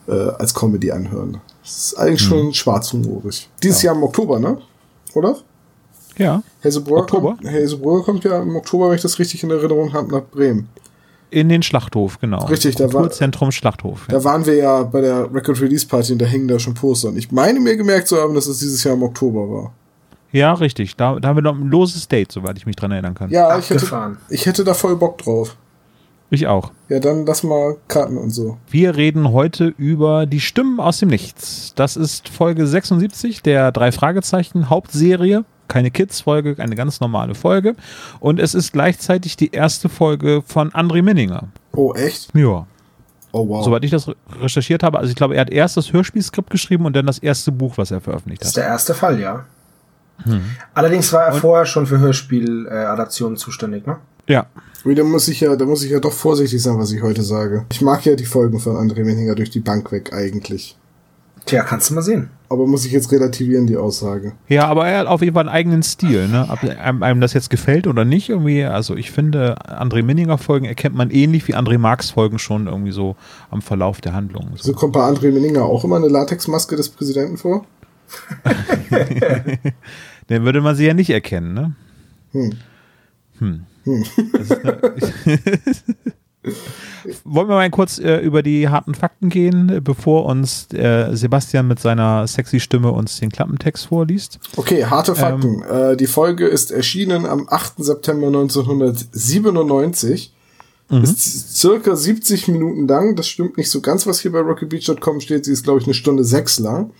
[0.07, 1.39] äh, als Comedy anhören.
[1.63, 2.27] Das ist eigentlich hm.
[2.27, 3.49] schon schwarzhumorig.
[3.61, 3.87] Dieses ja.
[3.87, 4.57] Jahr im Oktober, ne?
[5.13, 5.37] Oder?
[6.17, 6.41] Ja.
[6.63, 10.23] Hazelbrugger kommt, Hazelbrugger kommt ja im Oktober, wenn ich das richtig in Erinnerung habe, nach
[10.23, 10.67] Bremen.
[11.29, 12.45] In den Schlachthof, genau.
[12.45, 14.05] Richtig, da war Zentrum Schlachthof.
[14.07, 14.17] Ja.
[14.17, 17.09] Da waren wir ja bei der Record Release Party und da hängen da schon Poster.
[17.09, 19.73] Und ich meine mir gemerkt zu haben, dass es dieses Jahr im Oktober war.
[20.31, 20.95] Ja, richtig.
[20.95, 23.29] Da, da haben wir noch ein loses Date, soweit ich mich dran erinnern kann.
[23.29, 25.55] Ja, ich hätte, ich hätte da voll Bock drauf.
[26.29, 26.71] Ich auch.
[26.89, 28.57] Ja, dann lass mal Karten und so.
[28.69, 31.73] Wir reden heute über die Stimmen aus dem Nichts.
[31.75, 35.45] Das ist Folge 76 der drei Fragezeichen Hauptserie.
[35.69, 37.75] Keine Kids-Folge, eine ganz normale Folge.
[38.19, 41.47] Und es ist gleichzeitig die erste Folge von André Minninger.
[41.73, 42.33] Oh, echt?
[42.33, 42.65] Ja.
[43.33, 43.63] Oh, wow.
[43.63, 44.09] Soweit ich das
[44.41, 47.51] recherchiert habe, also ich glaube, er hat erst das Hörspielskript geschrieben und dann das erste
[47.51, 48.45] Buch, was er veröffentlicht hat.
[48.45, 49.45] Das ist der erste Fall, ja.
[50.23, 50.41] Hm.
[50.73, 51.39] Allerdings war er und?
[51.39, 53.97] vorher schon für Hörspieladaptionen zuständig, ne?
[54.27, 54.47] Ja.
[54.83, 57.65] Da muss ich ja, da muss ich ja doch vorsichtig sein, was ich heute sage.
[57.71, 60.77] Ich mag ja die Folgen von André Menninger durch die Bank weg eigentlich.
[61.45, 62.29] Tja, kannst du mal sehen.
[62.49, 64.33] Aber muss ich jetzt relativieren, die Aussage.
[64.47, 66.47] Ja, aber er hat auf jeden Fall einen eigenen Stil, ne?
[66.49, 70.65] Ob einem, einem das jetzt gefällt oder nicht, irgendwie, also ich finde, André Minninger Folgen
[70.65, 73.15] erkennt man ähnlich wie André Marx Folgen schon irgendwie so
[73.49, 74.51] am Verlauf der Handlung.
[74.55, 77.65] So, so kommt bei André Minninger auch immer eine Latexmaske des Präsidenten vor?
[80.27, 81.75] Dann würde man sie ja nicht erkennen, ne?
[82.31, 82.53] Hm.
[83.39, 83.65] Hm.
[83.83, 84.03] hm.
[87.23, 91.79] Wollen wir mal kurz äh, über die harten Fakten gehen, bevor uns äh, Sebastian mit
[91.79, 94.39] seiner sexy Stimme uns den Klappentext vorliest?
[94.55, 95.63] Okay, harte ähm, Fakten.
[95.69, 97.83] Ähm, äh, die Folge ist erschienen am 8.
[97.83, 100.33] September 1997.
[100.89, 101.03] Mhm.
[101.03, 103.15] Ist circa 70 Minuten lang.
[103.15, 105.45] Das stimmt nicht so ganz, was hier bei rockybeach.com steht.
[105.45, 106.91] Sie ist, glaube ich, eine Stunde sechs lang.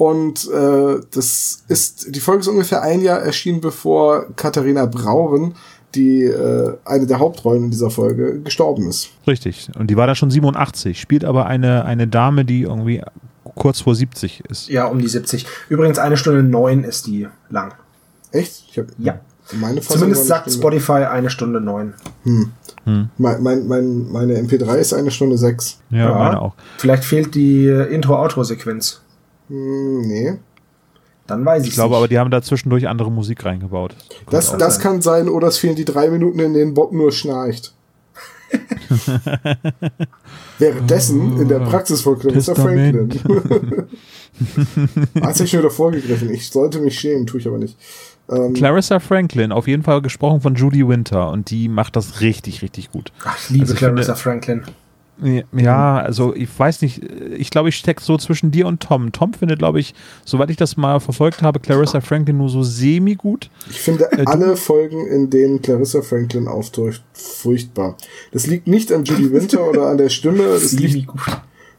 [0.00, 5.56] Und äh, das ist, die Folge ist ungefähr ein Jahr erschienen, bevor Katharina Brauren,
[5.94, 9.10] die äh, eine der Hauptrollen in dieser Folge, gestorben ist.
[9.26, 9.68] Richtig.
[9.78, 13.02] Und die war da schon 87, spielt aber eine, eine Dame, die irgendwie
[13.44, 14.70] kurz vor 70 ist.
[14.70, 15.44] Ja, um die 70.
[15.68, 17.74] Übrigens eine Stunde neun ist die lang.
[18.32, 18.64] Echt?
[18.70, 19.20] Ich hab, ja.
[19.52, 20.78] Meine Zumindest sagt Stunde.
[20.78, 21.92] Spotify eine Stunde neun.
[22.22, 22.52] Hm.
[22.84, 23.10] Hm.
[23.18, 25.78] Mein, mein, mein, meine MP3 ist eine Stunde sechs.
[25.90, 26.54] Ja, ja meine auch.
[26.78, 29.02] Vielleicht fehlt die Intro-Outro-Sequenz.
[29.50, 30.34] Hm, nee.
[31.26, 31.98] Dann weiß ich Ich glaube nicht.
[31.98, 33.94] aber, die haben da zwischendurch andere Musik reingebaut.
[34.30, 34.82] Das, das sein.
[34.82, 37.74] kann sein, oder es fehlen die drei Minuten, in denen Bob nur schnarcht.
[40.58, 43.08] Währenddessen in der Praxis von Clarissa Franklin.
[45.22, 46.30] Hast du schon wieder vorgegriffen.
[46.30, 47.76] Ich sollte mich schämen, tue ich aber nicht.
[48.28, 52.62] Ähm, Clarissa Franklin, auf jeden Fall gesprochen von Judy Winter und die macht das richtig,
[52.62, 53.12] richtig gut.
[53.24, 54.62] Ach, ich liebe also Clarissa finde, Franklin.
[55.52, 57.02] Ja, also ich weiß nicht,
[57.36, 59.12] ich glaube, ich stecke so zwischen dir und Tom.
[59.12, 63.50] Tom findet, glaube ich, soweit ich das mal verfolgt habe, Clarissa Franklin nur so semi-gut.
[63.68, 67.96] Ich finde äh, alle Folgen, in denen Clarissa Franklin auftaucht, furchtbar.
[68.32, 70.44] Das liegt nicht an Judy Winter oder an der Stimme.
[70.44, 71.10] Das liegt,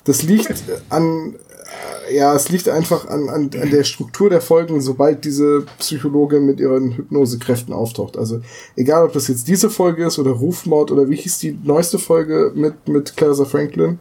[0.03, 1.35] das liegt an
[2.13, 6.59] ja, es liegt einfach an, an, an der Struktur der Folgen, sobald diese Psychologin mit
[6.59, 8.17] ihren Hypnosekräften auftaucht.
[8.17, 8.41] Also
[8.75, 12.51] egal, ob das jetzt diese Folge ist oder Rufmord oder wie hieß die neueste Folge
[12.55, 13.99] mit, mit Clarissa Franklin?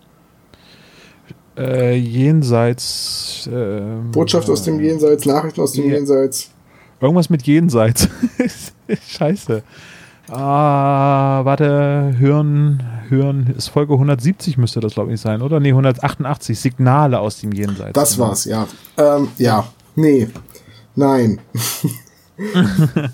[1.56, 3.48] Äh, jenseits.
[3.52, 3.80] Äh,
[4.12, 5.94] Botschaft aus dem Jenseits, Nachrichten aus dem ja.
[5.96, 6.50] Jenseits.
[7.00, 8.08] Irgendwas mit Jenseits.
[9.08, 9.62] Scheiße.
[10.28, 15.60] Ah, warte, Hirn, hören, ist Folge 170 müsste das, glaube ich, sein, oder?
[15.60, 17.92] Nee, 188, Signale aus dem Jenseits.
[17.92, 18.28] Das genau.
[18.28, 18.66] war's, ja.
[18.96, 20.28] Ähm, ja, nee,
[20.94, 21.40] nein.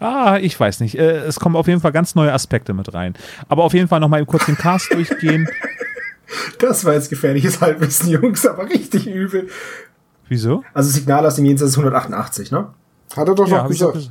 [0.00, 0.98] ah, ich weiß nicht.
[0.98, 3.14] Äh, es kommen auf jeden Fall ganz neue Aspekte mit rein.
[3.48, 5.48] Aber auf jeden Fall nochmal kurz den Cast durchgehen.
[6.58, 9.48] Das war jetzt gefährliches Halbwissen, Jungs, aber richtig übel.
[10.28, 10.64] Wieso?
[10.74, 12.68] Also Signal aus dem Jenseits ist 188, ne?
[13.16, 14.10] Hat er doch ja, noch gesagt.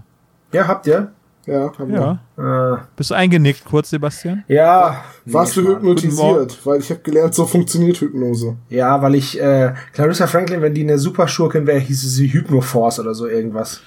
[0.53, 1.11] Ja, habt ihr?
[1.45, 2.19] Ja, haben ja.
[2.35, 2.75] wir.
[2.75, 2.77] Äh.
[2.95, 4.43] Bist du eingenickt kurz, Sebastian?
[4.47, 5.03] Ja.
[5.25, 6.65] Warst du hypnotisiert?
[6.65, 8.55] Weil ich habe gelernt, so funktioniert Hypnose.
[8.69, 13.13] Ja, weil ich, äh, Clarissa Franklin, wenn die eine Superschurkin wäre, hieße sie Hypnoforce oder
[13.13, 13.81] so irgendwas.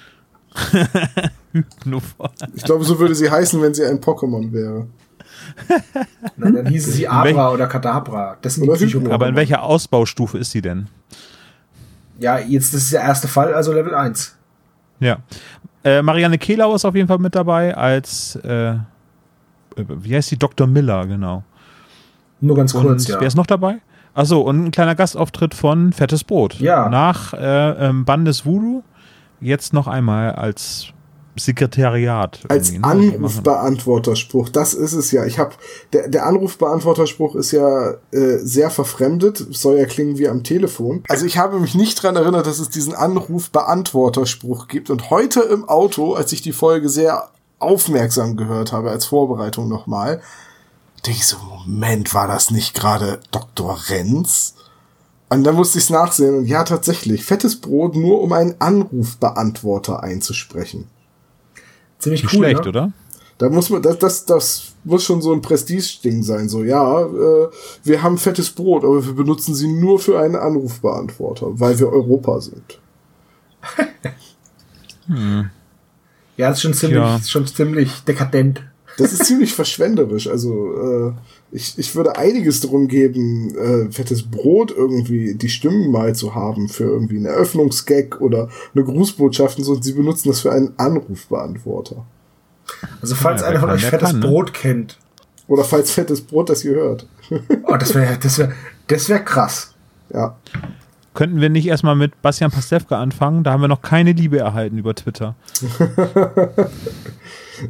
[1.53, 2.39] Hypnoforce.
[2.55, 4.87] Ich glaube, so würde sie heißen, wenn sie ein Pokémon wäre.
[6.37, 8.37] Nein, dann hieße sie Abra oder Kadabra.
[8.43, 10.89] Das sind oder die Aber in welcher Ausbaustufe ist sie denn?
[12.19, 14.37] Ja, jetzt das ist der erste Fall, also Level 1.
[15.01, 15.19] Ja.
[15.85, 18.75] Äh, Marianne Kehlau ist auf jeden Fall mit dabei als, äh,
[19.77, 20.39] wie heißt die?
[20.39, 20.67] Dr.
[20.67, 21.45] Miller, genau.
[22.41, 23.21] Nur ganz kurz, und ja.
[23.21, 23.79] Wer ist noch dabei?
[24.15, 26.55] Achso, und ein kleiner Gastauftritt von Fettes Brot.
[26.55, 26.89] Ja.
[26.89, 27.39] Nach äh,
[27.89, 28.83] ähm, Bandes Voodoo
[29.41, 30.89] jetzt noch einmal als
[31.39, 32.41] Sekretariat.
[32.49, 32.79] Als ne?
[32.83, 35.25] Anrufbeantworterspruch, das ist es ja.
[35.25, 35.55] Ich habe
[35.93, 41.03] der, der Anrufbeantworterspruch ist ja äh, sehr verfremdet, soll ja klingen wie am Telefon.
[41.09, 44.91] Also ich habe mich nicht dran erinnert, dass es diesen Anrufbeantworterspruch gibt.
[44.91, 50.21] Und heute im Auto, als ich die Folge sehr aufmerksam gehört habe als Vorbereitung nochmal,
[51.07, 53.79] denke ich so, Moment, war das nicht gerade Dr.
[53.89, 54.55] Renz?
[55.31, 60.03] Und dann musste ich es nachsehen und ja, tatsächlich, fettes Brot nur um einen Anrufbeantworter
[60.03, 60.89] einzusprechen.
[61.99, 62.69] Ziemlich Nicht cool, schlecht, ne?
[62.69, 62.93] oder?
[63.39, 66.49] Da muss man, das, das, das muss schon so ein Prestige-Ding sein.
[66.49, 67.49] So, ja, äh,
[67.85, 72.41] wir haben fettes Brot, aber wir benutzen sie nur für einen Anrufbeantworter, weil wir Europa
[72.41, 72.81] sind.
[75.07, 75.51] hm.
[76.37, 77.21] Ja, das ist schon ziemlich, ja.
[77.21, 78.63] schon ziemlich dekadent.
[78.99, 80.27] Das ist ziemlich verschwenderisch.
[80.27, 81.13] Also, äh,
[81.53, 86.69] ich, ich würde einiges darum geben, äh, fettes Brot irgendwie die Stimmen mal zu haben
[86.69, 89.73] für irgendwie einen Eröffnungsgag oder eine Grußbotschaft und so.
[89.73, 92.05] Und sie benutzen das für einen Anrufbeantworter.
[93.01, 94.27] Also falls ja, einer von euch fettes kann, ne?
[94.27, 94.99] Brot kennt.
[95.47, 97.07] Oder falls fettes Brot das ihr hört.
[97.63, 98.53] oh, das wäre das wäre
[98.89, 99.75] das wäre krass.
[100.13, 100.37] Ja.
[101.19, 103.43] Könnten wir nicht erstmal mit Bastian Pastewka anfangen?
[103.43, 105.35] Da haben wir noch keine Liebe erhalten über Twitter.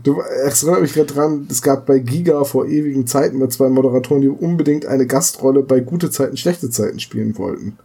[0.03, 3.71] Du, es erinnert mich gerade dran, es gab bei Giga vor ewigen Zeiten mit zwei
[3.71, 7.79] Moderatoren, die unbedingt eine Gastrolle bei gute Zeiten, schlechte Zeiten spielen wollten.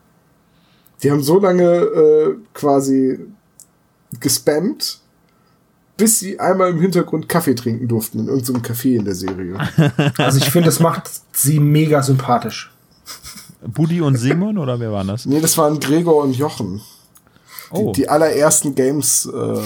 [1.01, 3.19] Die haben so lange äh, quasi
[4.19, 4.99] gespammt,
[5.95, 9.57] bis sie einmal im Hintergrund Kaffee trinken durften in irgendeinem Café in der Serie.
[10.17, 12.72] Also ich finde, das macht sie mega sympathisch.
[13.67, 15.25] Budi und Simon oder wer waren das?
[15.25, 16.81] Nee, das waren Gregor und Jochen.
[17.71, 17.91] Oh.
[17.91, 19.61] Die, die allerersten Games äh,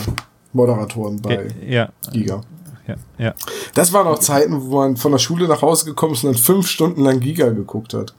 [0.53, 2.41] Moderatoren bei ja, Giga.
[2.87, 3.33] Ja, ja.
[3.73, 6.41] Das waren auch Zeiten, wo man von der Schule nach Hause gekommen ist und dann
[6.41, 8.13] fünf Stunden lang Giga geguckt hat.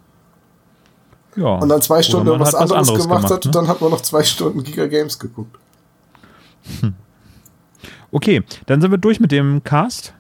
[1.36, 1.56] Ja.
[1.56, 3.48] Und dann zwei Stunden was, was, anderes, anderes gemacht, gemacht, hat ne?
[3.48, 5.56] und dann hat man noch zwei Stunden Giga Games geguckt.
[6.80, 6.94] Hm.
[8.10, 10.14] Okay, dann sind wir durch mit dem Cast.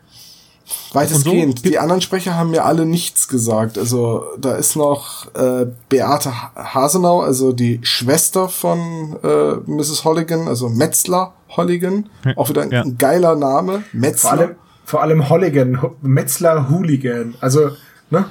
[0.92, 1.58] Weitestgehend.
[1.58, 1.68] So?
[1.68, 3.78] Die anderen Sprecher haben mir alle nichts gesagt.
[3.78, 10.04] Also da ist noch äh, Beate Hasenau, also die Schwester von äh, Mrs.
[10.04, 12.08] Holligan, also Metzler Holligan.
[12.36, 12.82] Auch wieder ein, ja.
[12.82, 13.82] ein geiler Name.
[13.92, 14.30] Metzler.
[14.30, 17.34] Vor allem, vor allem Holligan, Metzler Hooligan.
[17.40, 17.70] Also,
[18.10, 18.26] ne?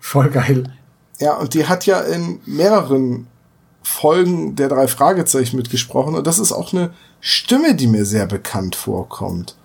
[0.00, 0.64] Voll geil.
[1.18, 3.26] Ja, und die hat ja in mehreren
[3.82, 6.14] Folgen der drei Fragezeichen mitgesprochen.
[6.14, 6.90] Und das ist auch eine
[7.20, 9.56] Stimme, die mir sehr bekannt vorkommt.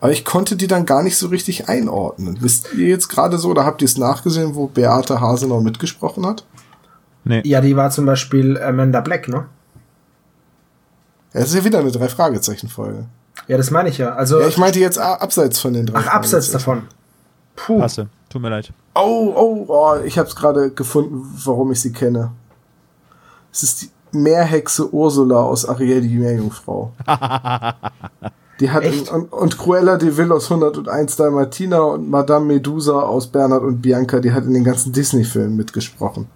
[0.00, 2.38] Aber ich konnte die dann gar nicht so richtig einordnen.
[2.40, 6.46] Wisst ihr jetzt gerade so, oder habt ihr es nachgesehen, wo Beate Hasenau mitgesprochen hat?
[7.24, 7.42] Nee.
[7.44, 9.46] Ja, die war zum Beispiel Amanda Black, ne?
[11.34, 13.04] Ja, das ist ja wieder eine Drei-Fragezeichen-Folge.
[13.46, 14.14] Ja, das meine ich ja.
[14.14, 16.82] Also, ja, ich meinte jetzt abseits von den drei Ach, abseits davon.
[17.56, 17.78] Puh.
[17.78, 18.08] Passe.
[18.30, 18.72] Tut mir leid.
[18.94, 22.32] Oh, oh, oh ich hab's gerade gefunden, warum ich sie kenne.
[23.52, 26.92] Es ist die Meerhexe Ursula aus Ariel die Meerjungfrau.
[28.60, 33.26] Die hat in, und, und Cruella de Vil aus 101 Dalmatina und Madame Medusa aus
[33.26, 36.26] Bernhard und Bianca, die hat in den ganzen Disney-Filmen mitgesprochen.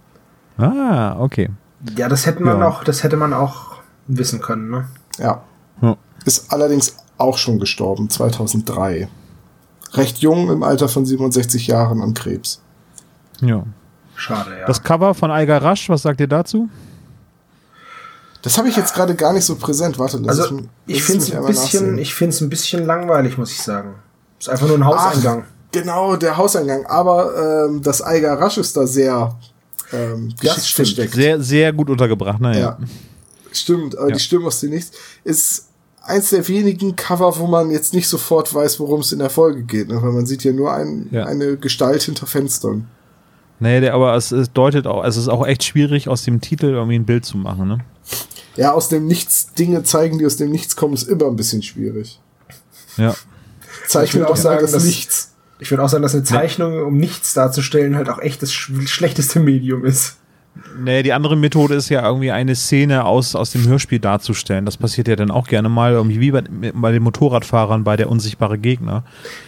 [0.57, 1.51] Ah, okay.
[1.97, 2.69] Ja, das hätte man ja.
[2.69, 3.75] auch, das hätte man auch
[4.07, 4.89] wissen können, ne?
[5.19, 5.43] Ja.
[6.25, 9.09] Ist allerdings auch schon gestorben, 2003.
[9.93, 12.63] Recht jung, im Alter von 67 Jahren an Krebs.
[13.41, 13.65] Ja.
[14.15, 14.67] Schade, ja.
[14.67, 16.69] Das Cover von Eiger Rasch, was sagt ihr dazu?
[18.45, 19.99] Das habe ich jetzt gerade gar nicht so präsent.
[19.99, 23.39] Warte, lass also ich, ich finde es ein bisschen, ich finde es ein bisschen langweilig,
[23.39, 23.95] muss ich sagen.
[24.39, 25.45] Ist einfach nur ein Hauseingang.
[25.47, 26.85] Ach, genau, der Hauseingang.
[26.85, 29.35] Aber ähm, das Eiger Rasch ist da sehr
[29.95, 31.15] ähm, geschichtsversteckt.
[31.15, 32.61] Sehr, sehr gut untergebracht, naja.
[32.61, 32.79] Ja.
[33.51, 34.15] Stimmt, aber ja.
[34.15, 34.93] die Stimme aus dem Nichts
[35.25, 35.69] ist
[36.03, 39.63] eins der wenigen Cover, wo man jetzt nicht sofort weiß, worum es in der Folge
[39.63, 40.03] geht, ne?
[40.03, 41.25] weil man sieht ja nur ein, ja.
[41.25, 42.89] eine Gestalt hinter Fenstern.
[43.59, 46.97] Nee, aber es, es, deutet auch, es ist auch echt schwierig, aus dem Titel irgendwie
[46.97, 47.79] ein Bild zu machen, ne?
[48.57, 51.63] Ja, aus dem Nichts Dinge zeigen, die aus dem Nichts kommen, ist immer ein bisschen
[51.63, 52.21] schwierig.
[52.97, 53.15] Ja.
[53.89, 55.33] Zeichnet auch sagen, das Nichts.
[55.59, 59.41] Ich würde auch sagen, dass eine Zeichnung, um nichts darzustellen, halt auch echt das schlechteste
[59.41, 60.17] Medium ist.
[60.79, 64.65] Nee, die andere Methode ist ja irgendwie eine Szene aus, aus dem Hörspiel darzustellen.
[64.65, 66.43] Das passiert ja dann auch gerne mal, irgendwie wie bei,
[66.75, 69.03] bei den Motorradfahrern bei der unsichtbare Gegner.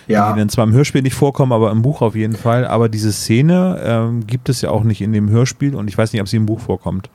[0.09, 0.33] Ja.
[0.33, 2.67] Die dann zwar im Hörspiel nicht vorkommen, aber im Buch auf jeden Fall.
[2.67, 6.13] Aber diese Szene ähm, gibt es ja auch nicht in dem Hörspiel und ich weiß
[6.13, 7.09] nicht, ob sie im Buch vorkommt.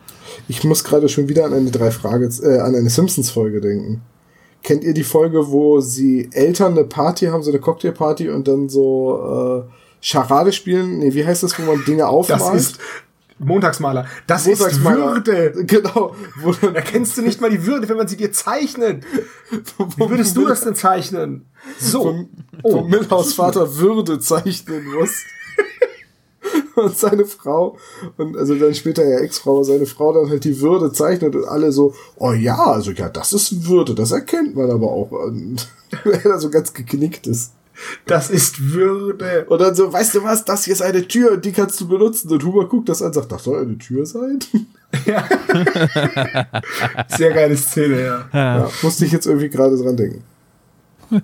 [0.48, 4.02] Ich muss gerade schon wieder an eine drei Frage, äh, an eine Simpsons-Folge denken.
[4.64, 8.70] Kennt ihr die Folge, wo sie Eltern eine Party haben, so eine Cocktailparty und dann
[8.70, 11.00] so äh, Charade spielen?
[11.00, 12.42] Nee, wie heißt das, wo man Dinge aufmalt?
[12.42, 12.80] Das ist
[13.44, 14.06] Montagsmaler.
[14.28, 15.18] Das Montagsmaler.
[15.18, 15.66] ist Würde.
[15.66, 16.16] Genau.
[16.38, 19.04] Wo Erkennst du nicht mal die Würde, wenn man sie dir zeichnet?
[19.52, 21.46] Wie würdest du das denn zeichnen?
[21.80, 22.04] So.
[22.04, 22.30] Vom,
[22.64, 22.72] oh.
[22.72, 25.12] vom Milhouse Vater Würde zeichnen muss.
[26.76, 27.78] und seine Frau
[28.18, 31.72] und also dann später ja Ex-Frau, seine Frau dann halt die Würde zeichnet und alle
[31.72, 35.12] so, oh ja, also ja, das ist Würde, das erkennt man aber auch.
[35.12, 35.68] Und
[36.04, 37.54] er da so ganz geknickt ist.
[38.06, 39.46] Das ist Würde.
[39.46, 42.30] Und dann so, weißt du was, das hier ist eine Tür, die kannst du benutzen.
[42.32, 44.40] Und Huber guckt das an und sagt, das soll eine Tür sein?
[45.06, 45.24] Ja.
[47.08, 48.26] Sehr geile Szene, ja.
[48.34, 48.60] ja.
[48.60, 50.24] ja musste ich jetzt irgendwie gerade dran denken.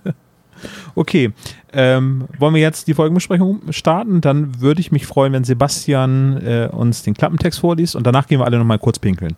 [0.96, 1.32] Okay,
[1.74, 4.22] ähm, wollen wir jetzt die Folgenbesprechung starten?
[4.22, 8.39] Dann würde ich mich freuen, wenn Sebastian äh, uns den Klappentext vorliest und danach gehen
[8.39, 9.36] wir alle nochmal kurz pinkeln.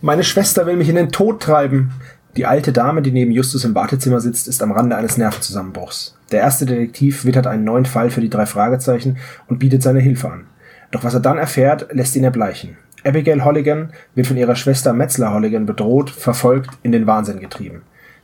[0.00, 1.92] Meine Schwester will mich in den Tod treiben.
[2.36, 6.16] Die alte Dame, die neben Justus im Wartezimmer sitzt, ist am Rande eines Nervenzusammenbruchs.
[6.30, 9.18] Der erste Detektiv wittert einen neuen Fall für die drei Fragezeichen
[9.48, 10.46] und bietet seine Hilfe an.
[10.90, 12.78] Doch was er dann erfährt, lässt ihn erbleichen.
[13.04, 17.82] Abigail Holligan wird von ihrer Schwester Metzler Holligan bedroht, verfolgt, in den Wahnsinn getrieben.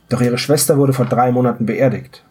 [0.09, 2.23] Doch ihre Schwester wurde vor drei Monaten beerdigt.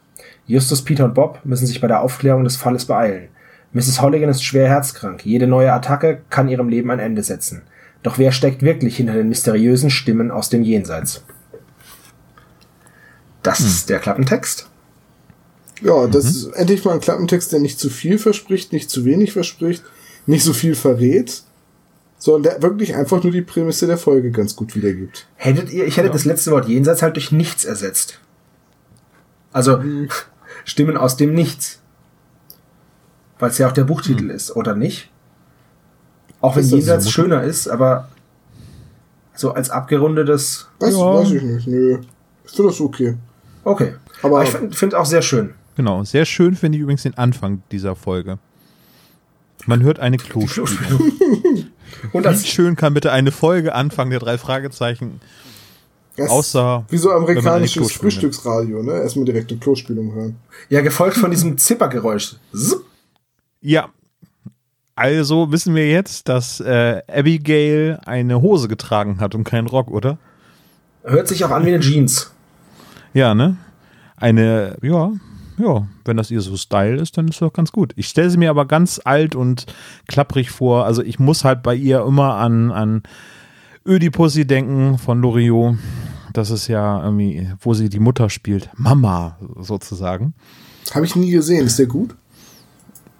[0.46, 3.28] Justus, Peter und Bob müssen sich bei der Aufklärung des Falles beeilen.
[3.72, 4.00] Mrs.
[4.00, 5.24] Holligan ist schwer herzkrank.
[5.24, 7.62] Jede neue Attacke kann ihrem Leben ein Ende setzen.
[8.02, 11.24] Doch wer steckt wirklich hinter den mysteriösen Stimmen aus dem Jenseits?
[13.42, 13.66] Das hm.
[13.66, 14.68] ist der Klappentext.
[15.82, 16.30] Ja, das mhm.
[16.30, 19.84] ist endlich mal ein Klappentext, der nicht zu viel verspricht, nicht zu wenig verspricht,
[20.26, 21.42] nicht so viel verrät,
[22.18, 25.26] sondern der wirklich einfach nur die Prämisse der Folge ganz gut wiedergibt.
[25.36, 26.12] Hättet ihr, ich hätte ja.
[26.12, 28.20] das letzte Wort jenseits halt durch nichts ersetzt.
[29.52, 30.08] Also mhm.
[30.64, 31.80] Stimmen aus dem Nichts.
[33.38, 34.30] Weil es ja auch der Buchtitel mhm.
[34.30, 35.10] ist, oder nicht?
[36.40, 38.08] Auch wenn jenseits so schöner ist, aber
[39.34, 40.68] so als abgerundetes.
[40.80, 41.14] Weiß, ja.
[41.14, 42.00] weiß ich nicht, nö.
[42.44, 43.16] Ich finde das okay.
[43.68, 43.94] Okay.
[44.22, 45.54] Aber, aber ich finde find auch sehr schön.
[45.76, 48.38] Genau, sehr schön finde ich übrigens den Anfang dieser Folge.
[49.66, 51.12] Man hört eine Klospülung.
[52.12, 55.20] Und Wie schön kann bitte eine Folge anfangen der drei Fragezeichen?
[56.16, 59.00] Das außer wie so amerikanisches Frühstücksradio, ne?
[59.00, 60.36] Erstmal direkt eine Klospülung hören.
[60.68, 62.36] Ja, gefolgt von diesem Zippergeräusch.
[63.60, 63.90] Ja.
[64.96, 70.18] Also wissen wir jetzt, dass äh, Abigail eine Hose getragen hat und keinen Rock, oder?
[71.04, 72.32] Hört sich auch an wie eine Jeans.
[73.18, 73.56] Ja, ne?
[74.14, 75.10] Eine, ja,
[75.58, 77.92] ja, wenn das ihr so Style ist, dann ist das doch ganz gut.
[77.96, 79.66] Ich stelle sie mir aber ganz alt und
[80.06, 80.84] klapprig vor.
[80.84, 83.02] Also ich muss halt bei ihr immer an, an
[83.84, 85.74] Ödipussy denken von Loriot.
[86.32, 88.70] Das ist ja irgendwie, wo sie die Mutter spielt.
[88.76, 90.32] Mama, sozusagen.
[90.94, 91.66] Habe ich nie gesehen.
[91.66, 92.14] Ist der gut?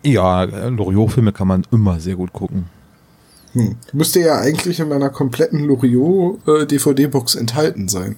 [0.05, 2.67] Ja, Loriot-Filme kann man immer sehr gut gucken.
[3.55, 3.75] Hm.
[3.93, 8.15] Müsste ja eigentlich in meiner kompletten Loriot-DVD-Box äh, enthalten sein.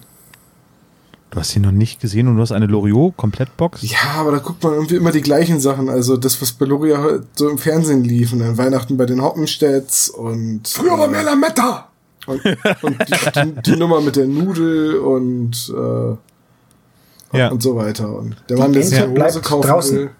[1.30, 3.82] Du hast sie noch nicht gesehen und du hast eine Loriot-Komplettbox?
[3.82, 5.88] Ja, aber da guckt man irgendwie immer die gleichen Sachen.
[5.88, 10.08] Also das, was bei Loriot so im Fernsehen lief und dann Weihnachten bei den Hoppenstedts
[10.10, 10.66] und.
[10.66, 11.86] Früher war mehr Lametta!
[12.26, 12.44] Und,
[12.82, 17.48] und die, die, die, Nummer mit der Nudel und, äh, ja.
[17.48, 18.14] und so weiter.
[18.14, 19.98] Und der Mann, der sich eine Hose kaufen draußen.
[19.98, 20.10] will.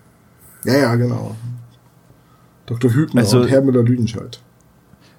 [0.65, 1.37] Ja, ja, genau.
[2.67, 2.93] Dr.
[2.93, 4.41] Hübner also, und Herr Müller-Lüdenscheid.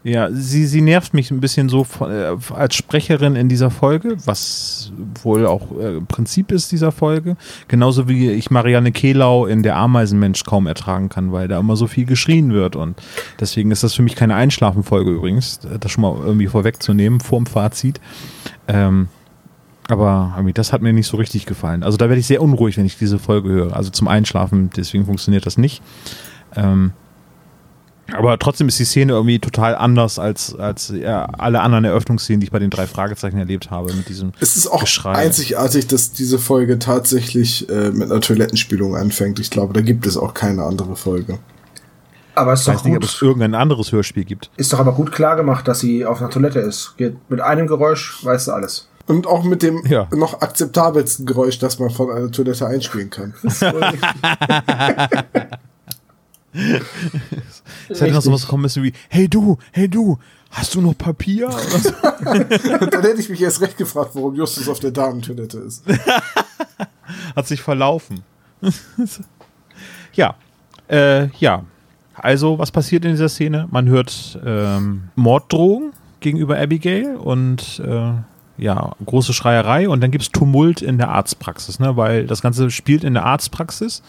[0.03, 4.91] Ja, sie, sie nervt mich ein bisschen so äh, als Sprecherin in dieser Folge, was
[5.21, 7.37] wohl auch äh, Prinzip ist dieser Folge.
[7.67, 11.85] Genauso wie ich Marianne Kehlau in Der Ameisenmensch kaum ertragen kann, weil da immer so
[11.85, 12.75] viel geschrien wird.
[12.75, 12.99] Und
[13.39, 18.01] deswegen ist das für mich keine Einschlafenfolge übrigens, das schon mal irgendwie vorwegzunehmen, vorm Fazit.
[18.67, 19.07] Ähm,
[19.87, 21.83] aber das hat mir nicht so richtig gefallen.
[21.83, 23.75] Also da werde ich sehr unruhig, wenn ich diese Folge höre.
[23.75, 25.83] Also zum Einschlafen, deswegen funktioniert das nicht.
[26.55, 26.93] Ähm,
[28.13, 32.45] aber trotzdem ist die Szene irgendwie total anders als, als ja, alle anderen Eröffnungsszenen, die
[32.45, 35.13] ich bei den drei Fragezeichen erlebt habe mit diesem Es ist auch Geschrei.
[35.13, 39.39] einzigartig, dass diese Folge tatsächlich äh, mit einer Toilettenspielung anfängt.
[39.39, 41.39] Ich glaube, da gibt es auch keine andere Folge.
[42.35, 43.03] Aber es ist ich weiß doch nicht, gut.
[43.03, 44.49] ob es irgendein anderes Hörspiel gibt.
[44.57, 46.95] Ist doch aber gut klar gemacht, dass sie auf einer Toilette ist.
[46.97, 48.87] Geht mit einem Geräusch, weißt du alles.
[49.07, 50.07] Und auch mit dem ja.
[50.15, 53.33] noch akzeptabelsten Geräusch, das man von einer Toilette einspielen kann.
[56.53, 60.17] Es hätte noch sowas kommen müssen wie, hey du, hey du,
[60.51, 61.49] hast du noch Papier?
[61.51, 61.91] So.
[62.01, 65.83] dann hätte ich mich erst recht gefragt, warum Justus auf der Damentoilette ist.
[67.35, 68.23] Hat sich verlaufen.
[70.13, 70.35] ja,
[70.89, 71.63] äh, ja.
[72.13, 73.67] Also, was passiert in dieser Szene?
[73.71, 78.13] Man hört ähm, Morddrohungen gegenüber Abigail und äh,
[78.57, 81.97] ja, große Schreierei und dann gibt es Tumult in der Arztpraxis, ne?
[81.97, 84.03] weil das Ganze spielt in der Arztpraxis.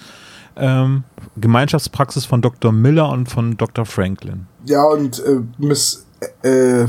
[0.56, 1.04] Ähm,
[1.36, 2.72] Gemeinschaftspraxis von Dr.
[2.72, 3.86] Miller und von Dr.
[3.86, 4.46] Franklin.
[4.66, 6.06] Ja, und äh, Miss,
[6.42, 6.84] äh,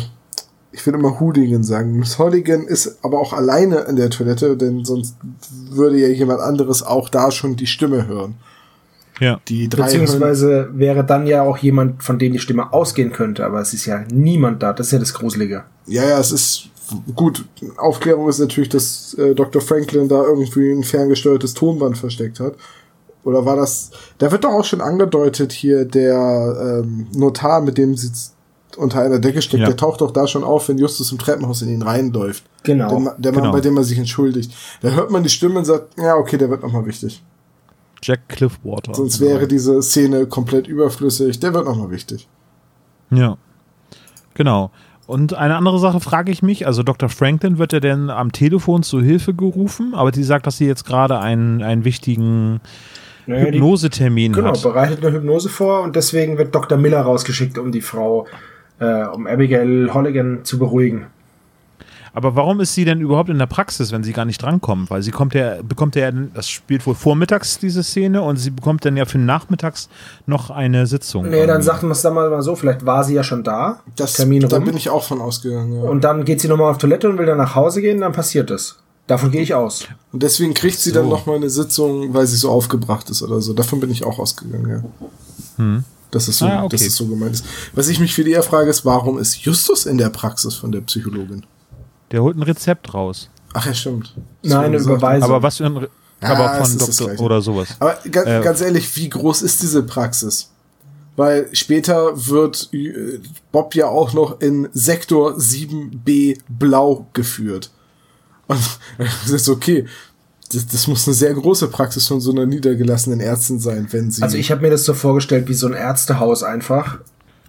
[0.72, 1.98] ich will immer Hooligan sagen.
[1.98, 5.16] Miss Holligan ist aber auch alleine in der Toilette, denn sonst
[5.70, 8.36] würde ja jemand anderes auch da schon die Stimme hören.
[9.20, 9.40] Ja.
[9.48, 13.62] Die drei Beziehungsweise wäre dann ja auch jemand, von dem die Stimme ausgehen könnte, aber
[13.62, 14.74] es ist ja niemand da.
[14.74, 15.64] Das ist ja das Gruselige.
[15.86, 16.70] Ja, ja, es ist
[17.16, 17.46] gut.
[17.78, 19.62] Aufklärung ist natürlich, dass äh, Dr.
[19.62, 22.56] Franklin da irgendwie ein ferngesteuertes Tonband versteckt hat.
[23.24, 27.96] Oder war das, da wird doch auch schon angedeutet hier, der ähm, Notar, mit dem
[27.96, 28.12] sie
[28.78, 29.68] unter einer Decke steckt, ja.
[29.68, 32.44] der taucht doch da schon auf, wenn Justus im Treppenhaus in ihn reinläuft.
[32.64, 32.90] Genau.
[32.90, 33.52] Der, der Mann, genau.
[33.54, 34.52] bei dem er sich entschuldigt.
[34.82, 37.24] Da hört man die Stimme und sagt, ja, okay, der wird nochmal wichtig.
[38.02, 38.94] Jack Cliffwater.
[38.94, 41.40] Sonst wäre diese Szene komplett überflüssig.
[41.40, 42.28] Der wird nochmal wichtig.
[43.12, 43.38] Ja.
[44.34, 44.72] Genau.
[45.06, 47.10] Und eine andere Sache frage ich mich, also Dr.
[47.10, 50.86] Franklin wird er denn am Telefon zu Hilfe gerufen, aber sie sagt, dass sie jetzt
[50.86, 52.62] gerade einen, einen wichtigen
[53.26, 54.56] naja, Hypnosetermin genau, hat.
[54.56, 56.78] Genau, bereitet eine Hypnose vor und deswegen wird Dr.
[56.78, 58.28] Miller rausgeschickt, um die Frau,
[58.80, 61.08] äh, um Abigail Holligan zu beruhigen.
[62.16, 64.92] Aber warum ist sie denn überhaupt in der Praxis, wenn sie gar nicht drankommt?
[64.92, 68.86] Weil sie kommt ja, bekommt ja, das spielt wohl vormittags diese Szene und sie bekommt
[68.86, 69.90] dann ja für nachmittags
[70.28, 71.28] noch eine Sitzung.
[71.28, 73.80] Nee, dann sagt man es dann mal so, vielleicht war sie ja schon da.
[73.96, 75.74] Das, Termin da bin ich auch von ausgegangen.
[75.74, 75.90] Ja.
[75.90, 78.52] Und dann geht sie nochmal auf Toilette und will dann nach Hause gehen, dann passiert
[78.52, 78.83] es.
[79.08, 79.86] Davon gehe ich aus.
[80.12, 80.96] Und deswegen kriegt sie so.
[80.96, 83.54] dann nochmal eine Sitzung, weil sie so aufgebracht ist oder so.
[83.54, 85.08] Davon bin ich auch ausgegangen, ja.
[85.58, 85.84] Hm.
[86.12, 86.78] Dass es so, ah, okay.
[86.78, 87.46] dass es so gemeint ist.
[87.74, 90.72] Was ich mich für die eher frage, ist, warum ist Justus in der Praxis von
[90.72, 91.46] der Psychologin?
[92.12, 93.30] Der holt ein Rezept raus.
[93.54, 94.14] Ach ja, stimmt.
[94.42, 95.30] Das Nein, eine Überweisung.
[95.30, 95.90] Aber was für ein Re
[96.22, 97.76] ja, aber von Doktor oder sowas.
[97.80, 100.50] Aber ganz, äh, ganz ehrlich, wie groß ist diese Praxis?
[101.18, 103.20] Weil später wird äh,
[103.52, 107.72] Bob ja auch noch in Sektor 7b blau geführt.
[108.48, 108.60] Und
[108.98, 109.86] das ist okay.
[110.52, 114.22] Das, das, muss eine sehr große Praxis von so einer niedergelassenen Ärztin sein, wenn sie.
[114.22, 117.00] Also ich habe mir das so vorgestellt wie so ein Ärztehaus einfach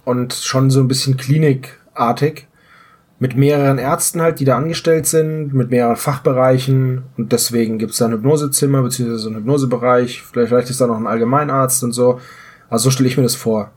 [0.05, 2.47] und schon so ein bisschen klinikartig
[3.18, 7.99] mit mehreren Ärzten halt, die da angestellt sind, mit mehreren Fachbereichen und deswegen gibt es
[7.99, 12.20] da ein Hypnosezimmer beziehungsweise ein Hypnosebereich, vielleicht, vielleicht ist da noch ein Allgemeinarzt und so.
[12.68, 13.70] Also so stelle ich mir das vor.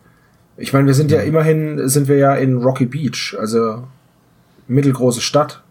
[0.57, 3.83] Ich meine, wir sind ja immerhin, sind wir ja in Rocky Beach, also
[4.67, 5.63] mittelgroße Stadt.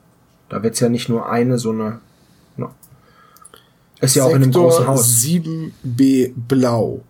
[0.48, 2.00] Da wird's ja nicht nur eine, so eine.
[2.56, 2.70] No.
[4.00, 5.22] Ist ja Sektor auch in einem großen Haus.
[5.22, 7.02] 7b Blau.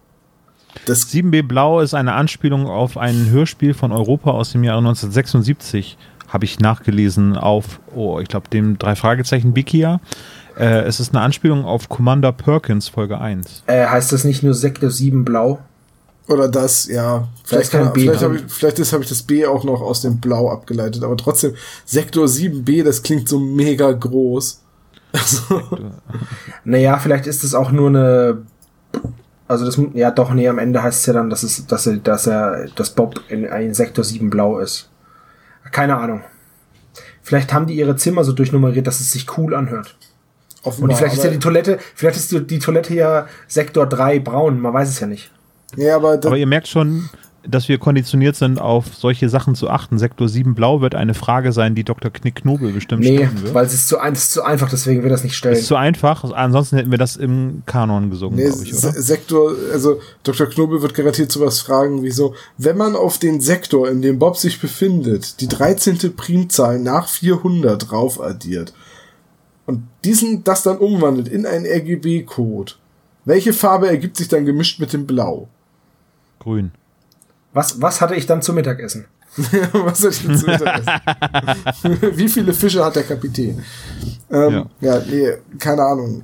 [0.84, 5.96] Das 7b Blau ist eine Anspielung auf ein Hörspiel von Europa aus dem Jahre 1976
[6.28, 10.00] habe ich nachgelesen auf, oh, ich glaube, dem drei Fragezeichen Bikia.
[10.58, 13.64] Äh, es ist eine Anspielung auf Commander Perkins Folge 1.
[13.66, 15.60] Äh, heißt das nicht nur Sektor 7 Blau?
[16.28, 17.28] Oder das, ja.
[17.44, 20.50] Vielleicht, kann, vielleicht, habe ich, vielleicht habe ich das B auch noch aus dem Blau
[20.50, 21.54] abgeleitet, aber trotzdem,
[21.84, 24.62] Sektor 7b, das klingt so mega groß.
[25.12, 25.62] Also.
[26.64, 28.42] naja, vielleicht ist es auch nur eine.
[29.48, 31.98] Also das, ja doch, nee, am Ende heißt es ja dann, dass es, dass er,
[31.98, 34.90] dass er, dass Bob in, in Sektor 7 blau ist.
[35.70, 36.22] Keine Ahnung.
[37.22, 39.96] Vielleicht haben die ihre Zimmer so durchnummeriert, dass es sich cool anhört.
[40.64, 44.60] Offenbar, Und vielleicht ist ja die Toilette, vielleicht ist die Toilette ja Sektor 3 braun,
[44.60, 45.30] man weiß es ja nicht.
[45.76, 47.08] Ja, aber, aber ihr merkt schon,
[47.48, 49.98] dass wir konditioniert sind, auf solche Sachen zu achten.
[49.98, 52.10] Sektor 7 Blau wird eine Frage sein, die Dr.
[52.10, 53.54] Knick Knobel bestimmt nee, stellen wird.
[53.54, 55.56] weil es ist zu, ein, ist zu einfach, deswegen wird das nicht stellen.
[55.56, 58.92] Ist zu einfach, ansonsten hätten wir das im Kanon gesungen, nee, glaube ich, oder?
[58.92, 60.46] Sektor, also Dr.
[60.46, 64.36] Knobel wird garantiert sowas fragen, wie so, wenn man auf den Sektor, in dem Bob
[64.36, 66.16] sich befindet, die 13.
[66.16, 68.72] Primzahl nach 400 drauf addiert
[69.66, 72.72] und diesen, das dann umwandelt in einen RGB-Code,
[73.24, 75.48] welche Farbe ergibt sich dann gemischt mit dem Blau?
[76.46, 76.70] Grün.
[77.54, 79.06] Was, was hatte ich dann zum Mittagessen?
[79.36, 80.92] was hatte ich dann zum Mittagessen?
[82.16, 83.64] Wie viele Fische hat der Kapitän?
[84.30, 84.66] Ähm, ja.
[84.80, 86.22] ja, nee, keine Ahnung.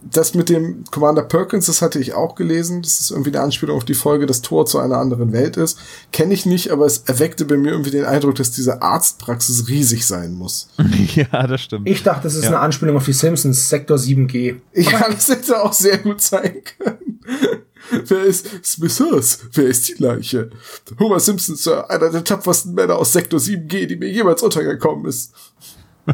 [0.00, 2.82] Das mit dem Commander Perkins, das hatte ich auch gelesen.
[2.82, 5.78] Das ist irgendwie eine Anspielung auf die Folge, das Tor zu einer anderen Welt ist.
[6.12, 10.06] Kenne ich nicht, aber es erweckte bei mir irgendwie den Eindruck, dass diese Arztpraxis riesig
[10.06, 10.68] sein muss.
[11.14, 11.88] ja, das stimmt.
[11.88, 12.50] Ich dachte, das ist ja.
[12.50, 14.56] eine Anspielung auf die Simpsons, Sektor 7G.
[14.74, 17.20] Ja, das hätte auch sehr gut sein können.
[18.06, 19.40] Wer ist Smithers?
[19.52, 20.50] Wer ist die Leiche?
[20.98, 25.32] Homer Simpson, Sir, einer der tapfersten Männer aus Sektor 7G, die mir jemals untergekommen ist.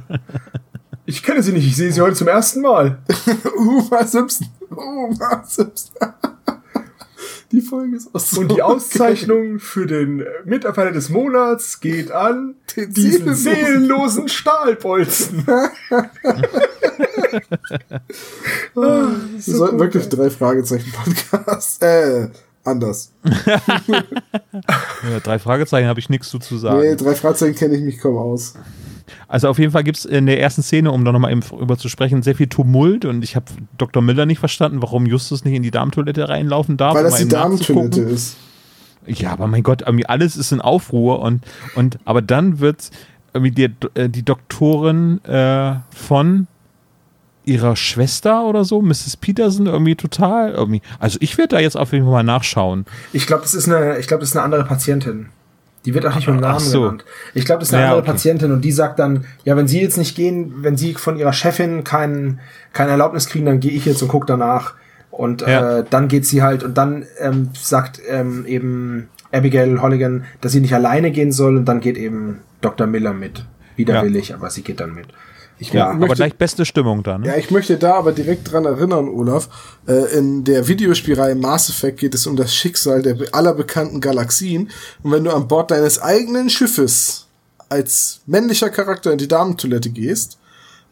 [1.07, 2.99] Ich kenne sie nicht, ich sehe sie heute zum ersten Mal.
[3.57, 4.49] Uma Simpson.
[4.71, 5.95] Uma Simpson.
[7.53, 12.93] Die Folge ist aus Und die Auszeichnung für den Mitarbeiter des Monats geht an den
[12.93, 15.47] diesen seelenlosen Stahlbolzen.
[18.75, 21.81] Wir sollten wirklich drei Fragezeichen Podcast.
[21.81, 22.31] Äh,
[22.65, 23.13] anders.
[25.07, 26.81] ja, drei Fragezeichen habe ich nichts zu, zu sagen.
[26.81, 28.55] Nee, drei Fragezeichen kenne ich mich kaum aus.
[29.29, 31.77] Also auf jeden Fall gibt es in der ersten Szene, um da nochmal eben drüber
[31.77, 33.47] zu sprechen, sehr viel Tumult und ich habe
[33.79, 34.03] Dr.
[34.03, 36.95] Miller nicht verstanden, warum Justus nicht in die Damentoilette reinlaufen darf.
[36.95, 38.37] Weil das die Damentoilette ist.
[39.07, 41.45] Ja, aber mein Gott, irgendwie alles ist in Aufruhr und,
[41.75, 42.91] und aber dann wird
[43.35, 46.47] irgendwie die, äh, die Doktorin äh, von
[47.45, 49.19] ihrer Schwester oder so, Mrs.
[49.19, 50.81] Peterson, irgendwie total irgendwie.
[50.99, 52.87] Also ich werde da jetzt auf jeden Fall mal nachschauen.
[53.13, 55.29] Ich glaube, das ist eine, ich glaube, das ist eine andere Patientin.
[55.85, 56.81] Die wird auch nicht mit dem Namen so.
[56.81, 57.05] genannt.
[57.35, 58.13] Ich glaube, das ist eine ja, andere okay.
[58.13, 61.33] Patientin und die sagt dann, ja, wenn Sie jetzt nicht gehen, wenn Sie von Ihrer
[61.33, 62.41] Chefin kein,
[62.73, 64.75] keine Erlaubnis kriegen, dann gehe ich jetzt und gucke danach.
[65.11, 65.79] Und ja.
[65.79, 70.61] äh, dann geht sie halt und dann ähm, sagt ähm, eben Abigail Holligan, dass sie
[70.61, 72.87] nicht alleine gehen soll und dann geht eben Dr.
[72.89, 73.45] Miller mit.
[73.77, 74.37] Widerwillig, ja.
[74.37, 75.07] aber sie geht dann mit.
[75.59, 77.23] Ich ja, möchte, aber gleich beste Stimmung dann.
[77.23, 77.29] Ne?
[77.29, 79.49] Ja, ich möchte da aber direkt dran erinnern, Olaf.
[79.87, 84.71] Äh, in der Videospielreihe Mass Effect geht es um das Schicksal der aller bekannten Galaxien.
[85.03, 87.27] Und wenn du an Bord deines eigenen Schiffes
[87.69, 90.39] als männlicher Charakter in die Damentoilette gehst,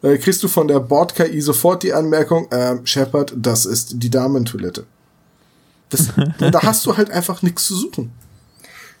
[0.01, 4.85] äh, kriegst du von der Bord-KI sofort die Anmerkung, äh, Shepard, das ist die Damentoilette.
[5.89, 6.07] Das,
[6.39, 8.11] da hast du halt einfach nichts zu suchen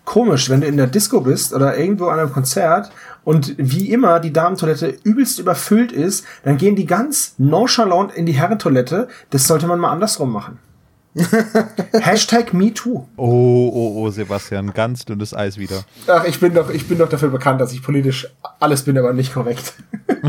[0.05, 2.91] komisch, wenn du in der Disco bist oder irgendwo an einem Konzert
[3.23, 8.33] und wie immer die Damentoilette übelst überfüllt ist, dann gehen die ganz nonchalant in die
[8.33, 9.07] Herrentoilette.
[9.29, 10.59] Das sollte man mal andersrum machen.
[11.93, 13.05] Hashtag MeToo.
[13.17, 15.83] Oh, oh, oh, Sebastian, ganz dünnes Eis wieder.
[16.07, 18.27] Ach, ich bin doch, ich bin doch dafür bekannt, dass ich politisch
[18.59, 19.73] alles bin, aber nicht korrekt.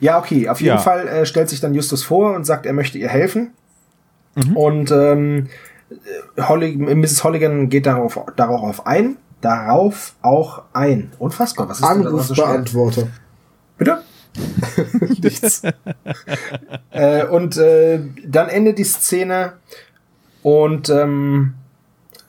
[0.00, 0.78] ja, okay, auf jeden ja.
[0.78, 3.52] Fall äh, stellt sich dann Justus vor und sagt, er möchte ihr helfen.
[4.34, 4.56] Mhm.
[4.56, 5.48] Und ähm,
[6.40, 7.24] Holly, Mrs.
[7.24, 11.12] Holligan geht darauf, darauf ein, darauf auch ein.
[11.18, 13.02] Unfassbar, was ist Anrufbeantworter.
[13.02, 13.08] So
[13.78, 14.02] Bitte?
[15.22, 15.62] Nichts.
[16.90, 19.54] äh, und äh, dann endet die Szene
[20.42, 21.54] und ähm,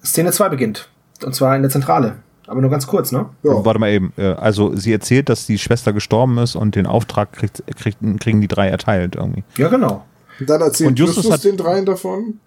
[0.03, 0.89] Szene 2 beginnt.
[1.23, 2.17] Und zwar in der Zentrale.
[2.47, 3.27] Aber nur ganz kurz, ne?
[3.43, 3.63] Ja.
[3.63, 4.11] Warte mal eben.
[4.17, 8.41] Äh, also sie erzählt, dass die Schwester gestorben ist und den Auftrag kriegt, kriegt, kriegen
[8.41, 9.43] die drei erteilt irgendwie.
[9.57, 10.05] Ja, genau.
[10.39, 12.39] Und dann erzählt und Justus, Justus den dreien davon.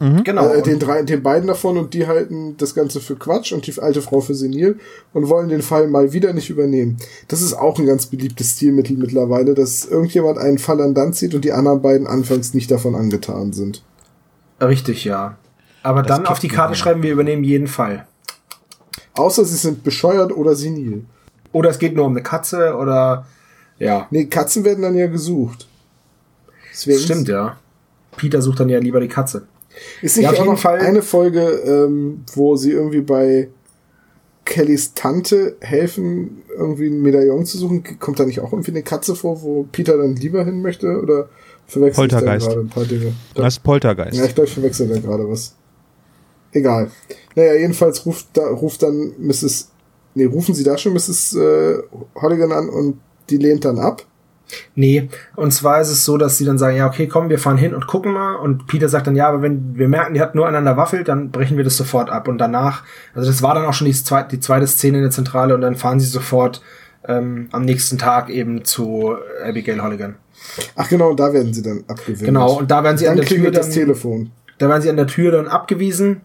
[0.00, 0.24] Mhm.
[0.24, 0.48] Genau.
[0.48, 3.78] Äh, den, drei, den beiden davon und die halten das Ganze für Quatsch und die
[3.80, 4.78] alte Frau für senil
[5.12, 6.96] und wollen den Fall mal wieder nicht übernehmen.
[7.28, 11.34] Das ist auch ein ganz beliebtes Stilmittel mittlerweile, dass irgendjemand einen Fall an Land zieht
[11.34, 13.82] und die anderen beiden anfangs nicht davon angetan sind.
[14.60, 15.36] Richtig, ja.
[15.82, 18.06] Aber das dann auf die Karte schreiben, wir übernehmen jeden Fall.
[19.14, 21.04] Außer sie sind bescheuert oder senil.
[21.52, 23.26] Oder es geht nur um eine Katze oder
[23.78, 24.06] ja.
[24.10, 25.66] Nee, Katzen werden dann ja gesucht.
[26.70, 27.58] Deswegen Stimmt, ja.
[28.16, 29.46] Peter sucht dann ja lieber die Katze.
[30.02, 33.48] Ist nicht ja, auch noch Fall eine Folge, ähm, wo sie irgendwie bei
[34.44, 37.84] Kellys Tante helfen, irgendwie ein Medaillon zu suchen?
[37.98, 41.00] Kommt da nicht auch irgendwie eine Katze vor, wo Peter dann lieber hin möchte?
[41.00, 41.28] Oder
[41.66, 43.12] verwechselt ich da gerade ein paar Dinge?
[43.34, 44.16] Das ist Poltergeist.
[44.16, 45.54] Ja, ich glaube, ich verwechsel da gerade was.
[46.52, 46.90] Egal.
[47.36, 49.70] Naja, jedenfalls ruft, da, ruft dann Mrs.
[50.14, 51.34] Nee, rufen sie da schon Mrs.
[51.36, 51.78] Äh,
[52.16, 54.04] Holligan an und die lehnt dann ab.
[54.74, 57.56] Nee, und zwar ist es so, dass sie dann sagen, ja, okay, komm, wir fahren
[57.56, 58.34] hin und gucken mal.
[58.36, 61.30] Und Peter sagt dann, ja, aber wenn wir merken, die hat nur aneinander waffelt, dann
[61.30, 62.28] brechen wir das sofort ab.
[62.28, 62.84] Und danach,
[63.14, 65.60] also das war dann auch schon die, zweite, die zweite Szene in der Zentrale und
[65.60, 66.62] dann fahren sie sofort
[67.06, 70.16] ähm, am nächsten Tag eben zu Abigail Holligan.
[70.76, 72.24] Ach genau, da werden sie dann abgewiesen.
[72.24, 74.30] Genau, und da werden sie dann an der Tür das Telefon.
[74.58, 76.22] Da werden sie an der Tür dann abgewiesen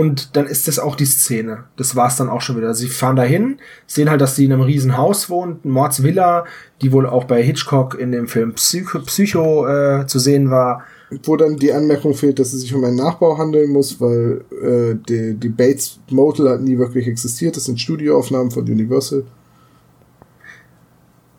[0.00, 1.64] und dann ist das auch die Szene.
[1.76, 2.74] Das war's dann auch schon wieder.
[2.74, 6.46] Sie fahren dahin, sehen halt, dass sie in einem riesen Haus wohnt, Mordsvilla,
[6.80, 10.84] die wohl auch bei Hitchcock in dem Film Psycho, Psycho äh, zu sehen war.
[11.24, 14.94] Wo dann die Anmerkung fehlt, dass es sich um einen Nachbau handeln muss, weil äh,
[15.06, 17.58] die, die Bates Motel hat nie wirklich existiert.
[17.58, 19.24] Das sind Studioaufnahmen von Universal.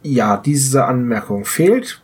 [0.03, 1.99] Ja, diese Anmerkung fehlt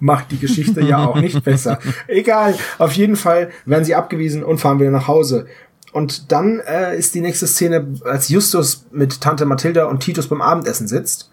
[0.00, 1.78] macht die Geschichte ja auch nicht besser.
[2.06, 5.46] Egal, auf jeden Fall werden sie abgewiesen und fahren wieder nach Hause.
[5.92, 10.42] Und dann äh, ist die nächste Szene, als Justus mit Tante Mathilda und Titus beim
[10.42, 11.30] Abendessen sitzt.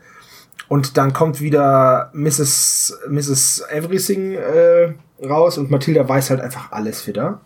[0.67, 2.99] Und dann kommt wieder Mrs.
[3.09, 3.63] Mrs.
[3.69, 4.93] Everything äh,
[5.23, 7.41] raus und Mathilda weiß halt einfach alles wieder.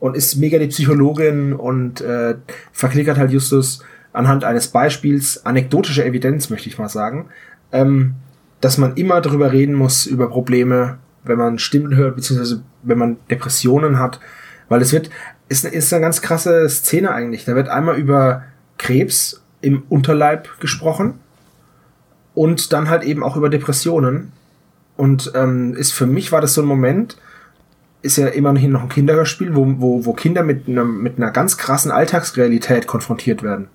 [0.00, 2.36] Und ist mega die Psychologin und äh,
[2.72, 3.80] verklickert halt Justus
[4.12, 7.28] anhand eines Beispiels, anekdotische Evidenz, möchte ich mal sagen,
[7.72, 8.14] ähm,
[8.60, 13.16] dass man immer darüber reden muss, über Probleme, wenn man Stimmen hört, beziehungsweise wenn man
[13.30, 14.20] Depressionen hat.
[14.68, 15.10] Weil es wird,
[15.48, 17.44] ist, ist eine ganz krasse Szene eigentlich.
[17.44, 18.44] Da wird einmal über
[18.76, 21.14] Krebs im Unterleib gesprochen
[22.34, 24.32] und dann halt eben auch über Depressionen.
[24.96, 27.16] Und ähm, ist für mich war das so ein Moment,
[28.02, 31.56] ist ja immerhin noch ein Kinderhörspiel, wo, wo, wo Kinder mit, einer mit einer ganz
[31.56, 33.68] krassen Alltagsrealität konfrontiert werden.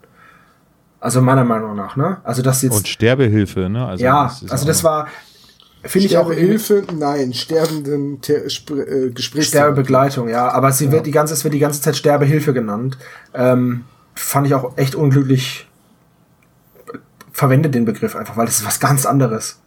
[0.99, 2.17] Also meiner Meinung nach, ne?
[2.23, 2.77] Also das jetzt.
[2.77, 3.85] Und Sterbehilfe, ne?
[3.85, 5.07] Also ja, das also das war,
[5.83, 6.25] finde ich auch.
[6.25, 10.49] Sterbehilfe, nein, sterbenden Te äh, Gesprächs Sterbebegleitung, ja.
[10.49, 10.91] Aber sie ja.
[10.91, 12.97] wird die ganze, es wird die ganze Zeit Sterbehilfe genannt.
[13.33, 15.67] Ähm, fand ich auch echt unglücklich
[17.31, 19.57] verwendet den Begriff einfach, weil das ist was ganz anderes.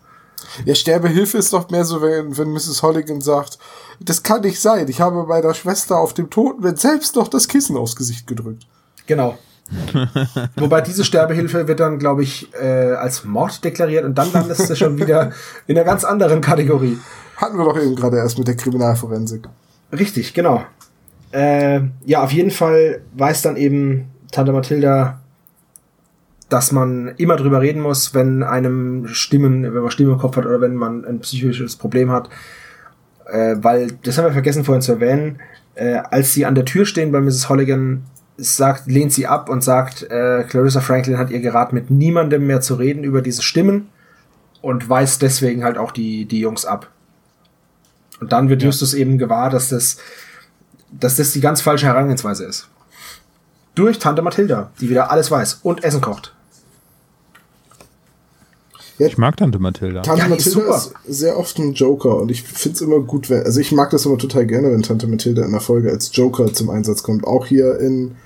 [0.64, 2.82] Ja, Sterbehilfe ist doch mehr so, wenn, wenn Mrs.
[2.82, 3.58] Holligan sagt,
[4.00, 4.88] das kann nicht sein.
[4.88, 8.66] Ich habe meiner Schwester auf dem Totenbett selbst noch das Kissen aufs Gesicht gedrückt.
[9.06, 9.36] Genau.
[10.56, 14.76] Wobei diese Sterbehilfe wird dann, glaube ich, äh, als Mord deklariert und dann landest du
[14.76, 15.32] schon wieder
[15.66, 16.98] in einer ganz anderen Kategorie.
[17.36, 19.48] Hatten wir doch eben gerade erst mit der Kriminalforensik.
[19.92, 20.64] Richtig, genau.
[21.32, 25.20] Äh, ja, auf jeden Fall weiß dann eben Tante Mathilda,
[26.48, 30.46] dass man immer drüber reden muss, wenn einem Stimmen, wenn man Stimmen im Kopf hat
[30.46, 32.28] oder wenn man ein psychisches Problem hat.
[33.26, 35.40] Äh, weil, das haben wir vergessen vorhin zu erwähnen,
[35.74, 37.48] äh, als sie an der Tür stehen bei Mrs.
[37.48, 38.04] Holligan,
[38.38, 42.60] sagt, lehnt sie ab und sagt, äh, Clarissa Franklin hat ihr geraten, mit niemandem mehr
[42.60, 43.88] zu reden über diese Stimmen
[44.62, 46.90] und weist deswegen halt auch die, die Jungs ab.
[48.20, 48.68] Und dann wird ja.
[48.68, 49.98] Justus eben gewahr, dass das,
[50.90, 52.68] dass das die ganz falsche Herangehensweise ist.
[53.74, 56.34] Durch Tante Mathilda, die wieder alles weiß und Essen kocht.
[58.98, 60.00] Ja, ich mag Tante Mathilda.
[60.00, 63.28] Tante ja, Mathilda ist, ist, sehr oft ein Joker und ich finde es immer gut,
[63.28, 66.14] wenn, also ich mag das immer total gerne, wenn Tante Mathilda in der Folge als
[66.16, 67.24] Joker zum Einsatz kommt.
[67.24, 68.16] Auch hier in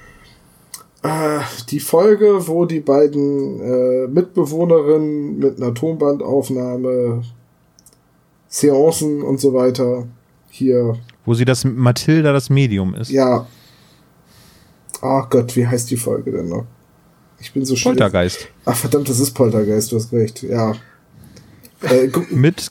[1.03, 1.41] äh,
[1.71, 7.23] die Folge, wo die beiden äh, Mitbewohnerinnen mit einer Tonbandaufnahme,
[8.49, 10.07] Seancen und so weiter
[10.51, 10.97] hier.
[11.25, 13.11] Wo sie das Mathilda das Medium ist.
[13.11, 13.47] Ja.
[15.01, 16.67] Ach Gott, wie heißt die Folge denn noch?
[17.39, 17.93] Ich bin so schön.
[17.93, 18.49] Poltergeist.
[18.67, 20.75] Ach verdammt, das ist Poltergeist, du hast recht, ja.
[21.83, 22.71] Äh, Mit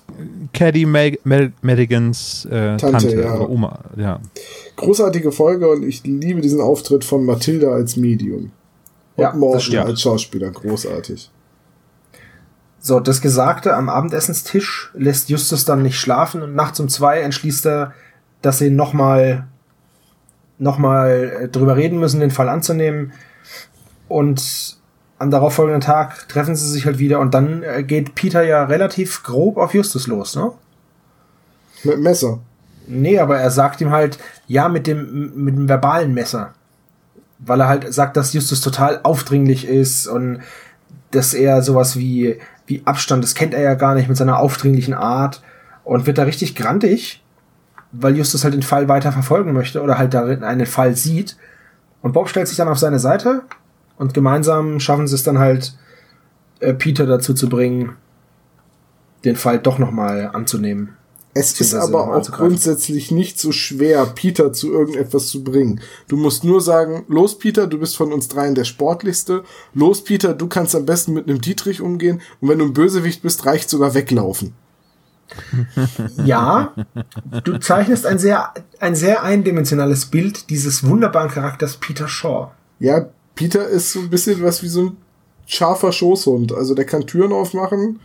[0.53, 3.36] Caddy Madigans äh, Tante, Tante ja.
[3.36, 4.20] oder Oma, ja.
[4.76, 8.51] Großartige Folge und ich liebe diesen Auftritt von Mathilda als Medium.
[9.16, 11.30] Und ja, Morgan als Schauspieler, großartig.
[12.80, 17.66] So, das Gesagte am Abendessenstisch lässt Justus dann nicht schlafen und nachts um zwei entschließt
[17.66, 17.93] er,
[18.41, 19.47] dass sie nochmal
[20.60, 23.14] noch mal äh, drüber reden müssen, den Fall anzunehmen.
[24.07, 24.78] Und
[25.20, 29.22] am darauffolgenden Tag treffen sie sich halt wieder und dann äh, geht Peter ja relativ
[29.24, 30.51] grob auf Justus los, ne?
[31.84, 32.39] Mit dem Messer.
[32.88, 34.17] Nee, aber er sagt ihm halt,
[34.47, 36.53] ja, mit dem, mit dem verbalen Messer.
[37.38, 40.39] Weil er halt sagt, dass Justus total aufdringlich ist und
[41.11, 44.93] dass er sowas wie, wie Abstand, das kennt er ja gar nicht mit seiner aufdringlichen
[44.93, 45.41] Art
[45.84, 47.24] und wird da richtig grantig,
[47.91, 51.38] weil Justus halt den Fall weiter verfolgen möchte oder halt darin einen Fall sieht.
[52.01, 53.43] Und Bob stellt sich dann auf seine Seite
[53.99, 55.77] und gemeinsam schaffen sie es dann halt,
[56.59, 57.95] äh, Peter dazu zu bringen,
[59.23, 60.95] den Fall doch nochmal anzunehmen.
[61.35, 65.79] Es ist aber auch grundsätzlich nicht so schwer, Peter zu irgendetwas zu bringen.
[66.07, 69.43] Du musst nur sagen, los Peter, du bist von uns dreien der sportlichste.
[69.73, 72.21] Los Peter, du kannst am besten mit einem Dietrich umgehen.
[72.41, 74.53] Und wenn du ein Bösewicht bist, reicht sogar weglaufen.
[76.25, 76.73] Ja,
[77.43, 82.49] du zeichnest ein sehr, ein sehr eindimensionales Bild dieses wunderbaren Charakters Peter Shaw.
[82.79, 83.09] Ja,
[83.39, 84.97] Peter ist so ein bisschen was wie so ein
[85.45, 86.51] scharfer Schoßhund.
[86.51, 88.01] Also der kann Türen aufmachen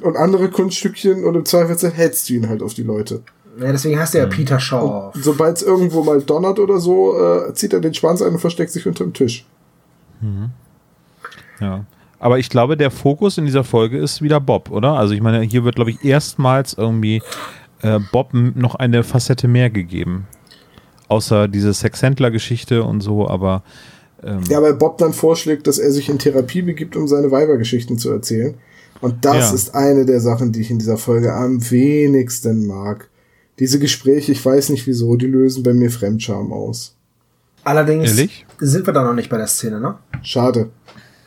[0.00, 3.20] und andere Kunststückchen und im Zweifelsfall hältst du ihn halt auf die Leute.
[3.60, 4.30] Ja, deswegen heißt er ja mhm.
[4.30, 5.12] Peter Shaw.
[5.20, 8.70] Sobald es irgendwo mal donnert oder so, äh, zieht er den Schwanz ein und versteckt
[8.70, 9.44] sich unterm Tisch.
[10.22, 10.48] Mhm.
[11.60, 11.84] Ja.
[12.18, 14.94] Aber ich glaube, der Fokus in dieser Folge ist wieder Bob, oder?
[14.94, 17.20] Also ich meine, hier wird, glaube ich, erstmals irgendwie
[17.82, 20.26] äh, Bob noch eine Facette mehr gegeben.
[21.08, 23.62] Außer diese Sexhändler-Geschichte und so, aber
[24.24, 27.98] ähm ja, weil Bob dann vorschlägt, dass er sich in Therapie begibt, um seine Weibergeschichten
[27.98, 28.54] zu erzählen.
[29.00, 29.54] Und das ja.
[29.54, 33.08] ist eine der Sachen, die ich in dieser Folge am wenigsten mag.
[33.58, 36.96] Diese Gespräche, ich weiß nicht wieso, die lösen bei mir Fremdscham aus.
[37.62, 38.46] Allerdings Ehrlich?
[38.58, 39.96] sind wir da noch nicht bei der Szene, ne?
[40.22, 40.70] Schade.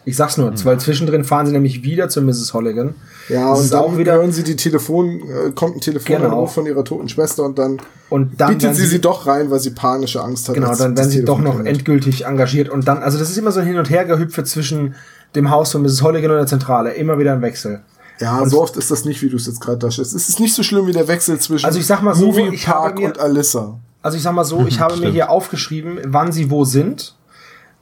[0.08, 0.56] Ich sag's nur, mhm.
[0.64, 2.54] weil zwischendrin fahren sie nämlich wieder zu Mrs.
[2.54, 2.96] Holligan.
[3.28, 6.48] Ja, das und dann auch wieder hören sie die Telefon, äh, kommt ein Telefonanruf genau.
[6.48, 9.72] von ihrer toten Schwester und dann, und dann bietet sie sie doch rein, weil sie
[9.72, 10.56] panische Angst hat.
[10.56, 13.60] Genau, dann werden sie doch noch endgültig engagiert und dann, also das ist immer so
[13.60, 14.96] ein Hin- und Hergehüpfe zwischen
[15.36, 16.02] dem Haus von Mrs.
[16.02, 17.82] Holligan und der Zentrale, immer wieder ein Wechsel.
[18.22, 20.16] Ja, und so oft ist das nicht, wie du es jetzt gerade darstellst.
[20.16, 22.56] Es ist nicht so schlimm wie der Wechsel zwischen also ich sag mal so, Movie
[22.56, 23.78] Park mir, und Alyssa.
[24.02, 27.14] Also ich sag mal so, ich habe mir hier aufgeschrieben, wann sie wo sind.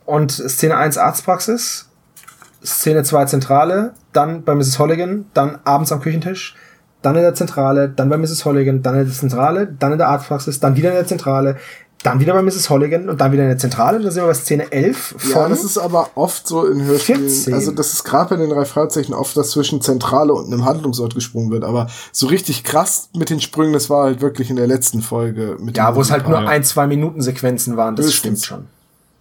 [0.05, 1.85] Und Szene 1 Arztpraxis,
[2.65, 4.79] Szene 2 Zentrale, dann bei Mrs.
[4.79, 6.55] Holligan, dann abends am Küchentisch,
[7.01, 8.45] dann in der Zentrale, dann bei Mrs.
[8.45, 11.57] Holligan, dann in der Zentrale, dann in der Arztpraxis, dann wieder in der Zentrale.
[12.03, 12.69] dann wieder bei Mrs.
[12.69, 13.99] Holligan und dann wieder in der Zentrale.
[13.99, 15.31] Da sind wir bei Szene 11 von.
[15.31, 17.21] Ja, das ist aber oft so in Hörspielen.
[17.21, 17.53] 14.
[17.53, 21.15] Also, das ist gerade bei den drei Fragezeichen oft, dass zwischen Zentrale und einem Handlungsort
[21.15, 21.63] gesprungen wird.
[21.63, 25.57] Aber so richtig krass mit den Sprüngen, das war halt wirklich in der letzten Folge.
[25.59, 27.95] Mit ja, wo es halt nur ein, zwei Minuten Sequenzen waren.
[27.95, 28.67] Das, das stimmt schon.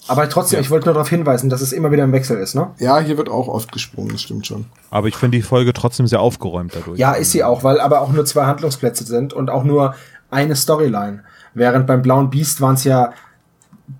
[0.07, 0.61] Aber trotzdem, ja.
[0.61, 2.71] ich wollte nur darauf hinweisen, dass es immer wieder im Wechsel ist, ne?
[2.79, 4.67] Ja, hier wird auch oft gesprungen, das stimmt schon.
[4.91, 6.99] Aber ich finde die Folge trotzdem sehr aufgeräumt dadurch.
[6.99, 9.95] Ja, ist sie auch, weil aber auch nur zwei Handlungsplätze sind und auch nur
[10.31, 11.25] eine Storyline.
[11.55, 13.13] Während beim Blauen Biest waren es ja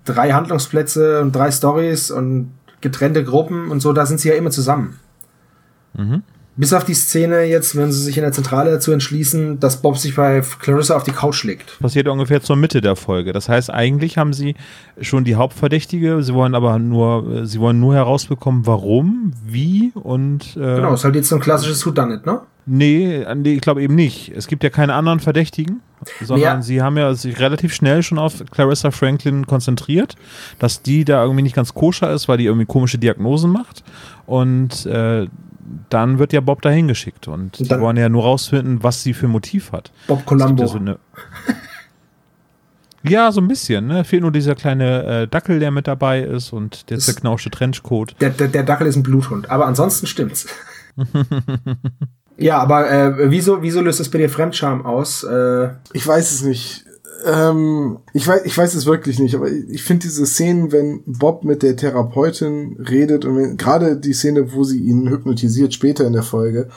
[0.03, 2.51] drei Handlungsplätze und drei Stories und
[2.81, 4.99] getrennte Gruppen und so, da sind sie ja immer zusammen.
[5.93, 6.23] Mhm.
[6.57, 9.97] Bis auf die Szene jetzt, wenn sie sich in der Zentrale dazu entschließen, dass Bob
[9.97, 11.77] sich bei Clarissa auf die Couch legt.
[11.79, 13.33] Passiert ungefähr zur Mitte der Folge.
[13.33, 14.55] Das heißt, eigentlich haben sie
[15.01, 20.55] schon die Hauptverdächtige, sie wollen aber nur, sie wollen nur herausbekommen, warum, wie und.
[20.55, 22.41] Äh genau, ist halt jetzt so ein klassisches Whodunit, ne?
[22.67, 24.31] Nee, nee, ich glaube eben nicht.
[24.35, 25.81] Es gibt ja keine anderen Verdächtigen,
[26.21, 26.61] sondern ja.
[26.61, 30.15] sie haben ja sich relativ schnell schon auf Clarissa Franklin konzentriert,
[30.57, 33.83] dass die da irgendwie nicht ganz koscher ist, weil die irgendwie komische Diagnosen macht.
[34.25, 35.27] Und äh,
[35.89, 39.13] dann wird ja Bob dahin geschickt und, und die wollen ja nur rausfinden, was sie
[39.13, 39.91] für Motiv hat.
[40.07, 40.63] Bob Colombo.
[40.63, 40.79] Ja, so
[43.07, 43.87] ja, so ein bisschen.
[43.87, 44.03] Ne?
[44.03, 48.15] Fehlt nur dieser kleine äh, Dackel, der mit dabei ist und der zerknauschte Trenchcoat.
[48.19, 50.47] Der, der, der Dackel ist ein Bluthund, aber ansonsten stimmt's.
[52.37, 55.23] ja, aber äh, wieso, wieso löst es bei dir Fremdscham aus?
[55.23, 56.85] Äh, ich weiß es nicht.
[57.23, 61.43] Ähm, ich weiß, ich weiß es wirklich nicht, aber ich finde diese Szenen, wenn Bob
[61.43, 66.23] mit der Therapeutin redet und gerade die Szene, wo sie ihn hypnotisiert später in der
[66.23, 66.69] Folge,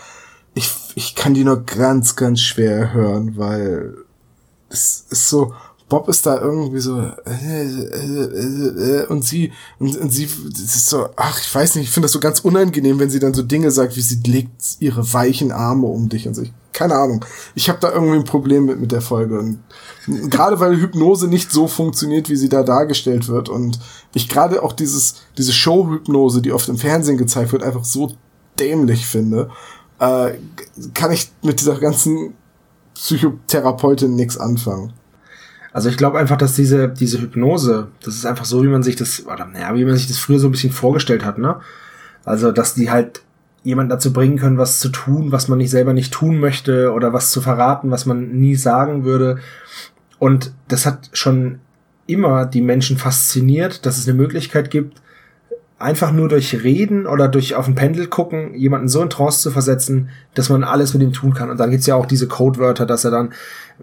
[0.55, 3.95] ich, ich kann die nur ganz, ganz schwer hören, weil
[4.71, 5.55] es ist so,
[5.89, 11.09] Bob ist da irgendwie so äh, äh, äh, und sie und, und sie ist so
[11.17, 13.71] ach ich weiß nicht ich finde das so ganz unangenehm wenn sie dann so Dinge
[13.71, 16.43] sagt wie sie legt ihre weichen Arme um dich und so.
[16.43, 17.25] Ich, keine Ahnung.
[17.55, 19.39] Ich habe da irgendwie ein Problem mit mit der Folge.
[19.39, 19.61] Und
[20.31, 23.81] gerade weil Hypnose nicht so funktioniert wie sie da dargestellt wird und
[24.15, 28.13] ich gerade auch dieses diese Show Hypnose die oft im Fernsehen gezeigt wird einfach so
[28.59, 29.51] dämlich finde
[30.01, 30.33] äh,
[30.93, 32.35] kann ich mit dieser ganzen
[32.95, 34.93] Psychotherapeutin nichts anfangen
[35.73, 38.97] also ich glaube einfach, dass diese, diese Hypnose, das ist einfach so, wie man sich
[38.97, 41.57] das, oder naja, wie man sich das früher so ein bisschen vorgestellt hat, ne?
[42.25, 43.23] Also, dass die halt
[43.63, 47.13] jemanden dazu bringen können, was zu tun, was man nicht selber nicht tun möchte oder
[47.13, 49.39] was zu verraten, was man nie sagen würde.
[50.19, 51.61] Und das hat schon
[52.07, 55.01] immer die Menschen fasziniert, dass es eine Möglichkeit gibt,
[55.79, 59.51] einfach nur durch Reden oder durch auf ein Pendel gucken, jemanden so in Trance zu
[59.51, 61.51] versetzen, dass man alles mit ihm tun kann.
[61.51, 63.33] Und dann gibt's ja auch diese Codewörter, dass er dann,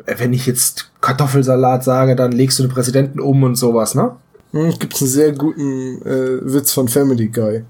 [0.06, 4.12] wenn ich jetzt Kartoffelsalat sage, dann legst du den Präsidenten um und sowas, ne?
[4.52, 7.64] Hm, gibt's einen sehr guten äh, Witz von Family Guy.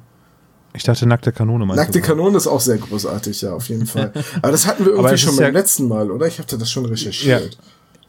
[0.73, 4.11] Ich dachte, nackte Kanone meinst Nackte Kanone ist auch sehr großartig, ja, auf jeden Fall.
[4.41, 6.27] Aber das hatten wir irgendwie schon beim ja letzten Mal, oder?
[6.27, 7.53] Ich hatte das schon recherchiert.
[7.53, 7.59] Ja.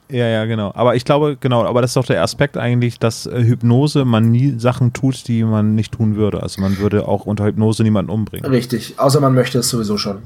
[0.08, 0.72] Ja, ja, genau.
[0.74, 4.30] Aber ich glaube, genau, aber das ist doch der Aspekt eigentlich, dass äh, Hypnose man
[4.30, 6.42] nie Sachen tut, die man nicht tun würde.
[6.42, 8.48] Also man würde auch unter Hypnose niemanden umbringen.
[8.50, 10.22] Richtig, außer man möchte es sowieso schon.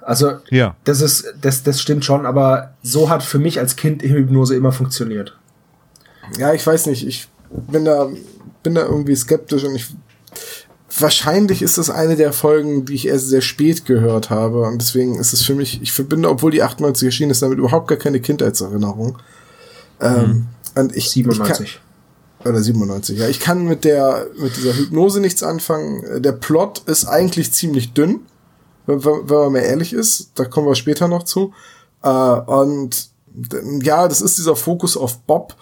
[0.00, 0.74] Also, ja.
[0.84, 4.72] das ist, das, das stimmt schon, aber so hat für mich als Kind Hypnose immer
[4.72, 5.36] funktioniert.
[6.38, 8.08] Ja, ich weiß nicht, ich bin da,
[8.62, 9.88] bin da irgendwie skeptisch und ich,
[10.96, 14.62] wahrscheinlich ist das eine der Folgen, die ich erst sehr spät gehört habe.
[14.62, 17.88] Und deswegen ist es für mich, ich verbinde, obwohl die 98 erschienen ist, damit überhaupt
[17.88, 19.18] gar keine Kindheitserinnerung.
[20.00, 20.46] Ähm, mhm.
[20.80, 21.66] und ich, 97.
[21.66, 21.80] Ich
[22.44, 23.28] kann, oder 97, ja.
[23.28, 26.22] Ich kann mit der, mit dieser Hypnose nichts anfangen.
[26.22, 28.20] Der Plot ist eigentlich ziemlich dünn,
[28.86, 30.30] wenn, wenn man mal ehrlich ist.
[30.36, 31.52] Da kommen wir später noch zu.
[32.02, 33.10] Äh, und
[33.82, 35.54] ja, das ist dieser Fokus auf Bob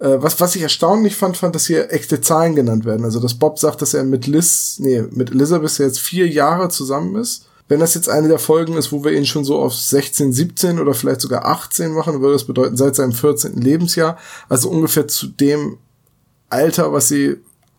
[0.00, 3.04] was, was ich erstaunlich fand, fand, dass hier echte Zahlen genannt werden.
[3.04, 7.16] Also, dass Bob sagt, dass er mit Liz, nee, mit Elizabeth jetzt vier Jahre zusammen
[7.16, 7.46] ist.
[7.68, 10.80] Wenn das jetzt eine der Folgen ist, wo wir ihn schon so auf 16, 17
[10.80, 13.60] oder vielleicht sogar 18 machen, würde das bedeuten, seit seinem 14.
[13.60, 15.78] Lebensjahr, also ungefähr zu dem
[16.48, 17.36] Alter, was sie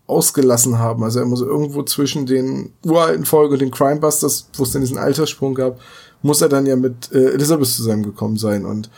[0.07, 1.03] ausgelassen haben.
[1.03, 4.97] Also er muss irgendwo zwischen den uralten Folgen und den Crimebusters, wo es dann diesen
[4.97, 5.79] Alterssprung gab,
[6.21, 8.65] muss er dann ja mit äh, Elizabeth zusammengekommen sein.
[8.65, 8.89] Und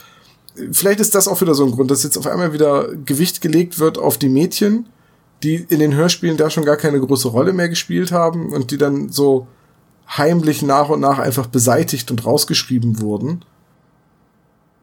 [0.71, 3.79] vielleicht ist das auch wieder so ein Grund, dass jetzt auf einmal wieder Gewicht gelegt
[3.79, 4.87] wird auf die Mädchen,
[5.41, 8.77] die in den Hörspielen da schon gar keine große Rolle mehr gespielt haben und die
[8.77, 9.47] dann so
[10.07, 13.43] heimlich nach und nach einfach beseitigt und rausgeschrieben wurden.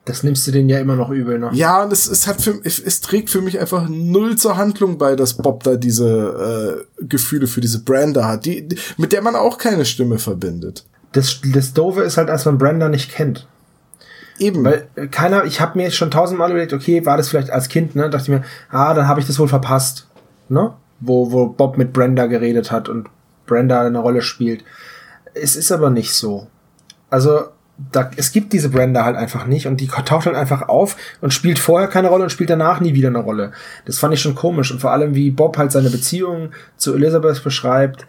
[0.07, 1.51] Das nimmst du denen ja immer noch übel, ne?
[1.53, 4.99] Ja, und es, es hat für, es, es trägt für mich einfach null zur Handlung
[4.99, 8.66] bei, dass Bob da diese äh, Gefühle für diese Branda hat, die,
[8.97, 10.87] mit der man auch keine Stimme verbindet.
[11.12, 13.47] Das, das Doofe ist halt, als man Brenda nicht kennt.
[14.41, 14.64] Eben.
[14.64, 17.95] Weil äh, keiner, ich habe mir schon tausendmal überlegt, okay, war das vielleicht als Kind,
[17.95, 18.11] ne?
[18.11, 20.09] Dachte ich mir, ah, dann habe ich das wohl verpasst,
[20.49, 20.72] ne?
[20.99, 23.09] Wo, wo Bob mit Brenda geredet hat und
[23.47, 24.64] Brenda eine Rolle spielt.
[25.34, 26.49] Es ist aber nicht so.
[27.11, 27.49] Also,
[27.93, 31.32] da, es gibt diese Brenda halt einfach nicht und die taucht halt einfach auf und
[31.32, 33.53] spielt vorher keine Rolle und spielt danach nie wieder eine Rolle.
[33.86, 37.43] Das fand ich schon komisch und vor allem wie Bob halt seine Beziehung zu Elizabeth
[37.43, 38.07] beschreibt,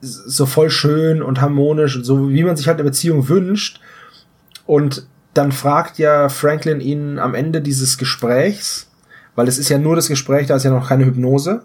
[0.00, 3.80] so voll schön und harmonisch und so wie man sich halt eine Beziehung wünscht
[4.66, 8.90] und dann fragt ja Franklin ihn am Ende dieses Gesprächs,
[9.34, 11.62] weil es ist ja nur das Gespräch, da ist ja noch keine Hypnose,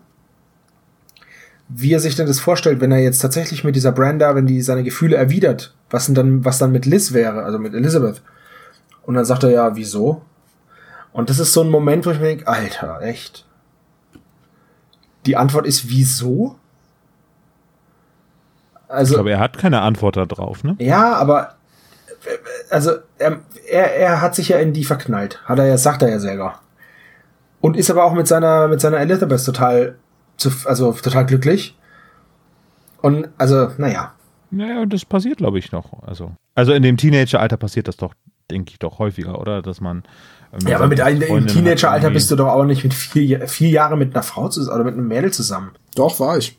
[1.70, 4.61] wie er sich denn das vorstellt, wenn er jetzt tatsächlich mit dieser Brenda, wenn die
[4.61, 8.22] seine Gefühle erwidert, was denn dann, was dann mit Liz wäre, also mit Elizabeth.
[9.03, 10.22] Und dann sagt er ja, wieso?
[11.11, 13.45] Und das ist so ein Moment, wo ich mir denke, Alter, echt?
[15.26, 16.55] Die Antwort ist wieso?
[18.88, 20.76] Also, ich glaube, er hat keine Antwort darauf, ne?
[20.80, 21.57] Ja, aber
[22.70, 23.39] also er,
[23.70, 26.59] er, er hat sich ja in die verknallt, hat er ja, sagt er ja selber.
[27.61, 29.95] Und ist aber auch mit seiner mit seiner Elizabeth total
[30.38, 31.78] zu, also total glücklich.
[33.01, 34.13] Und also, naja.
[34.49, 36.03] Naja, das passiert, glaube ich, noch.
[36.03, 38.13] Also, also in dem Teenageralter passiert das doch,
[38.49, 39.61] denke ich, doch häufiger, oder?
[39.61, 40.03] Dass man.
[40.65, 43.99] Ja, aber mit einem, im Teenageralter bist du doch auch nicht mit vier, vier Jahren
[43.99, 45.72] mit einer Frau zusammen oder mit einem Mädel zusammen.
[45.95, 46.57] Doch, war ich.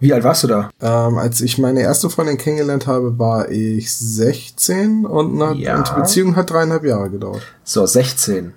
[0.00, 0.70] Wie alt warst du da?
[0.80, 5.82] Ähm, als ich meine erste Freundin kennengelernt habe, war ich 16 und eine ja.
[5.82, 7.42] Beziehung hat dreieinhalb Jahre gedauert.
[7.64, 8.52] So, 16.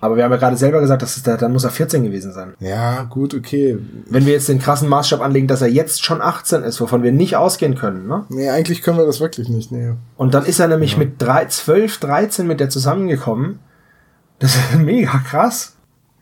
[0.00, 2.32] Aber wir haben ja gerade selber gesagt, dass es der, dann muss er 14 gewesen
[2.32, 2.54] sein.
[2.60, 3.78] Ja, gut, okay.
[4.08, 7.12] Wenn wir jetzt den krassen Maßstab anlegen, dass er jetzt schon 18 ist, wovon wir
[7.12, 8.24] nicht ausgehen können, ne?
[8.28, 9.92] Nee, eigentlich können wir das wirklich nicht, nee.
[10.16, 10.98] Und dann ist er nämlich ja.
[10.98, 13.58] mit drei, 12, 13 mit der zusammengekommen.
[14.38, 15.75] Das ist mega krass.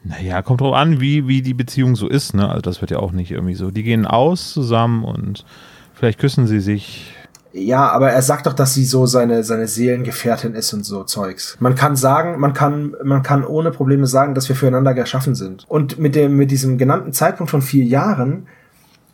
[0.05, 2.49] Naja, kommt drauf an, wie, wie die Beziehung so ist, ne?
[2.49, 3.71] Also das wird ja auch nicht irgendwie so.
[3.71, 5.45] Die gehen aus zusammen und
[5.95, 7.15] vielleicht küssen sie sich
[7.57, 11.57] ja, aber er sagt doch, dass sie so seine, seine Seelengefährtin ist und so Zeugs.
[11.61, 15.65] Man kann sagen, man kann, man kann ohne Probleme sagen, dass wir füreinander geschaffen sind.
[15.69, 18.49] Und mit dem, mit diesem genannten Zeitpunkt von vier Jahren,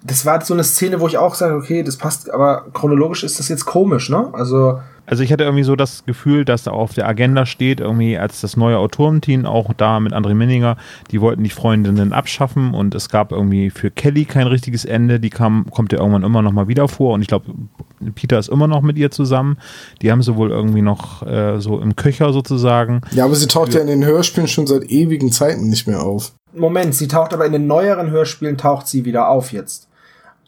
[0.03, 3.39] das war so eine Szene, wo ich auch sage, okay, das passt, aber chronologisch ist
[3.39, 4.31] das jetzt komisch, ne?
[4.33, 4.81] Also,
[5.11, 8.41] also ich hatte irgendwie so das Gefühl, dass da auf der Agenda steht, irgendwie als
[8.43, 10.77] das neue Autorenteam, auch da mit André Minninger,
[11.11, 15.31] die wollten die Freundinnen abschaffen und es gab irgendwie für Kelly kein richtiges Ende, die
[15.31, 17.47] kam, kommt ja irgendwann immer noch mal wieder vor und ich glaube,
[18.15, 19.59] Peter ist immer noch mit ihr zusammen.
[20.01, 23.01] Die haben sie wohl irgendwie noch äh, so im Köcher sozusagen.
[23.11, 26.33] Ja, aber sie taucht ja in den Hörspielen schon seit ewigen Zeiten nicht mehr auf.
[26.55, 29.89] Moment, sie taucht aber in den neueren Hörspielen taucht sie wieder auf jetzt.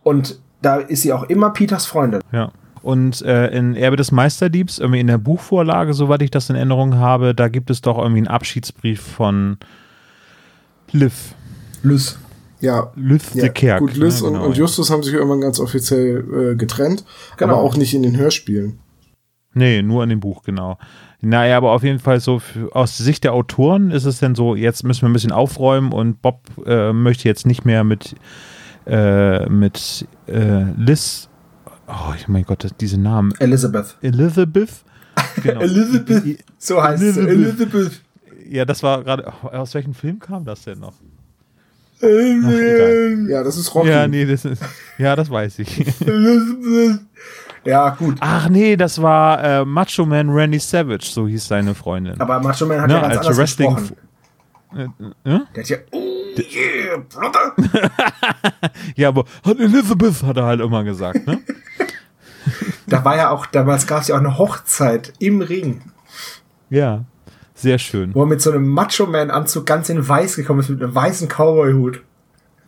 [0.05, 2.21] Und da ist sie auch immer Peters Freundin.
[2.31, 2.53] Ja.
[2.83, 6.97] Und äh, in Erbe des Meisterdiebs, irgendwie in der Buchvorlage, soweit ich das in Erinnerung
[6.97, 9.57] habe, da gibt es doch irgendwie einen Abschiedsbrief von
[10.91, 11.35] Liv.
[11.83, 12.19] Lys.
[12.61, 12.93] Ja.
[12.97, 13.81] Lys ja, de Kerk.
[13.81, 17.05] Gut, Lys ja, genau, und, und, Justus haben sich irgendwann ganz offiziell äh, getrennt,
[17.37, 17.55] genau.
[17.55, 18.79] aber auch nicht in den Hörspielen.
[19.55, 20.79] Nee, nur in dem Buch, genau.
[21.21, 24.57] Naja, aber auf jeden Fall so für, aus Sicht der Autoren ist es denn so,
[24.57, 28.17] jetzt müssen wir ein bisschen aufräumen und Bob äh, möchte jetzt nicht mehr mit,
[28.87, 31.29] äh, mit äh, Liz
[31.93, 33.33] oh mein Gott, diese Namen.
[33.39, 33.97] Elizabeth.
[34.03, 34.71] Elizabeth.
[35.43, 35.61] Genau.
[35.61, 36.45] Elizabeth.
[36.59, 37.29] So heißt Elizabeth.
[37.29, 37.35] es.
[37.35, 38.03] Elizabeth.
[38.49, 39.31] Ja, das war gerade.
[39.43, 40.95] Oh, aus welchem Film kam das denn noch?
[42.03, 43.89] Ach, ja, das ist Rocky.
[43.89, 44.63] Ja, nee, das ist.
[44.99, 45.87] Ja, das weiß ich.
[47.65, 48.17] ja, gut.
[48.21, 52.21] Ach nee, das war äh, Macho Man Randy Savage, so hieß seine Freundin.
[52.21, 53.97] Aber Macho Man hat ne, ja ganz als Wrestling gesprochen.
[54.75, 55.41] Äh, äh?
[55.55, 57.55] Der hat ja, oh yeah, Brother.
[58.97, 61.41] ja, aber hat Elizabeth, hat er halt immer gesagt, ne?
[62.87, 65.83] Da war ja auch, damals gab es ja auch eine Hochzeit im Ring.
[66.71, 67.05] Ja,
[67.55, 68.15] sehr schön.
[68.15, 72.03] Wo er mit so einem Macho-Man-Anzug ganz in weiß gekommen ist, mit einem weißen Cowboy-Hut.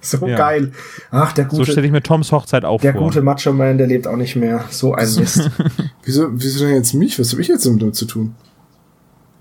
[0.01, 0.37] So ja.
[0.37, 0.73] geil.
[1.11, 1.65] Ach, der gute.
[1.65, 3.01] So stelle ich mir Toms Hochzeit auch der vor.
[3.01, 4.65] Der gute Macho-Man, der lebt auch nicht mehr.
[4.71, 5.51] So ein Mist.
[6.05, 7.19] wieso, wieso denn jetzt mich?
[7.19, 8.35] Was habe ich jetzt damit zu tun?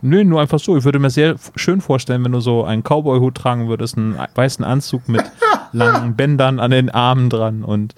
[0.02, 0.76] Nö, nur einfach so.
[0.76, 4.66] Ich würde mir sehr schön vorstellen, wenn du so einen Cowboy-Hut tragen würdest, einen weißen
[4.66, 5.24] Anzug mit
[5.72, 7.94] langen Bändern an den Armen dran und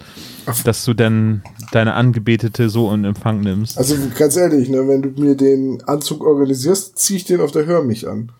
[0.64, 1.42] dass du dann
[1.72, 3.78] deine Angebetete so in Empfang nimmst.
[3.78, 7.66] Also ganz ehrlich, ne, wenn du mir den Anzug organisierst, ziehe ich den auf der
[7.66, 8.32] Hör mich an.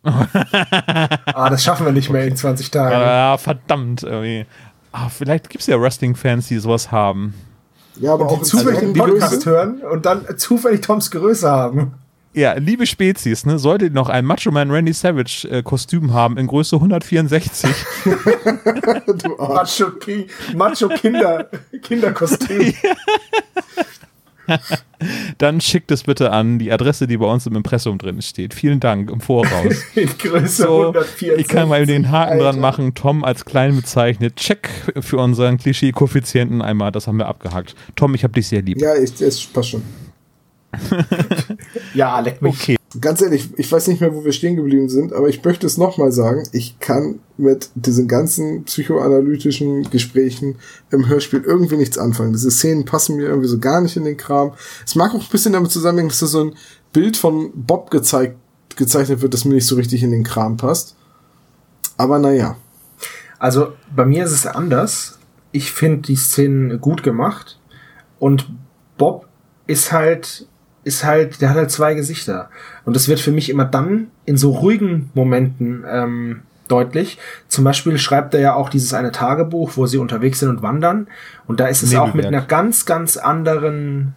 [0.02, 2.92] ah, das schaffen wir nicht mehr in 20 Tagen.
[2.92, 4.46] Ja, verdammt, irgendwie.
[4.92, 7.34] Ah, vielleicht gibt es ja Wrestling-Fans, die sowas haben.
[8.00, 11.94] Ja, aber und auch zufällig den Podcast hören und dann zufällig Toms Größe haben.
[12.38, 16.38] Ja, liebe Spezies, ne, solltet ihr noch ein Macho Man Randy Savage äh, Kostüm haben
[16.38, 17.68] in Größe 164.
[19.38, 21.50] Macho, Ki Macho Kinder
[21.82, 22.74] Kinderkostüm.
[25.38, 28.54] Dann schickt es bitte an die Adresse, die bei uns im Impressum drin steht.
[28.54, 29.74] Vielen Dank im Voraus.
[29.96, 31.40] in Größe so, 164.
[31.40, 32.44] Ich kann mal den Haken Alter.
[32.44, 32.94] dran machen.
[32.94, 34.36] Tom als klein bezeichnet.
[34.36, 34.70] Check
[35.00, 36.92] für unseren Klischee-Koeffizienten einmal.
[36.92, 37.74] Das haben wir abgehakt.
[37.96, 38.80] Tom, ich habe dich sehr lieb.
[38.80, 39.82] Ja, ich, es passt schon.
[41.94, 42.54] Ja, leck mich.
[42.54, 42.76] Okay.
[43.00, 45.76] Ganz ehrlich, ich weiß nicht mehr, wo wir stehen geblieben sind, aber ich möchte es
[45.76, 46.48] nochmal sagen.
[46.52, 50.56] Ich kann mit diesen ganzen psychoanalytischen Gesprächen
[50.90, 52.32] im Hörspiel irgendwie nichts anfangen.
[52.32, 54.52] Diese Szenen passen mir irgendwie so gar nicht in den Kram.
[54.86, 56.54] Es mag auch ein bisschen damit zusammenhängen, dass da so ein
[56.94, 58.36] Bild von Bob gezeigt,
[58.76, 60.96] gezeichnet wird, das mir nicht so richtig in den Kram passt.
[61.98, 62.56] Aber naja.
[63.38, 65.18] Also bei mir ist es anders.
[65.52, 67.58] Ich finde die Szenen gut gemacht
[68.18, 68.48] und
[68.96, 69.28] Bob
[69.66, 70.46] ist halt
[70.84, 72.50] ist halt, der hat halt zwei Gesichter.
[72.84, 77.18] Und das wird für mich immer dann in so ruhigen Momenten ähm, deutlich.
[77.48, 81.08] Zum Beispiel schreibt er ja auch dieses eine Tagebuch, wo sie unterwegs sind und wandern.
[81.46, 82.10] Und da ist es Nebelberg.
[82.10, 84.14] auch mit einer ganz, ganz anderen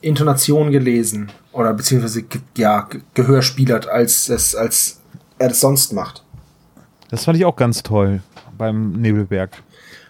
[0.00, 1.30] Intonation gelesen.
[1.52, 2.24] Oder beziehungsweise
[2.56, 5.00] ja, gehörspielert, als es, als
[5.38, 6.24] er das sonst macht.
[7.10, 8.20] Das fand ich auch ganz toll
[8.58, 9.50] beim Nebelberg.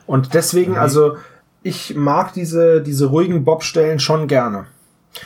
[0.06, 0.78] Und deswegen, mhm.
[0.78, 1.16] also,
[1.62, 4.66] ich mag diese, diese ruhigen Bob-Stellen schon gerne.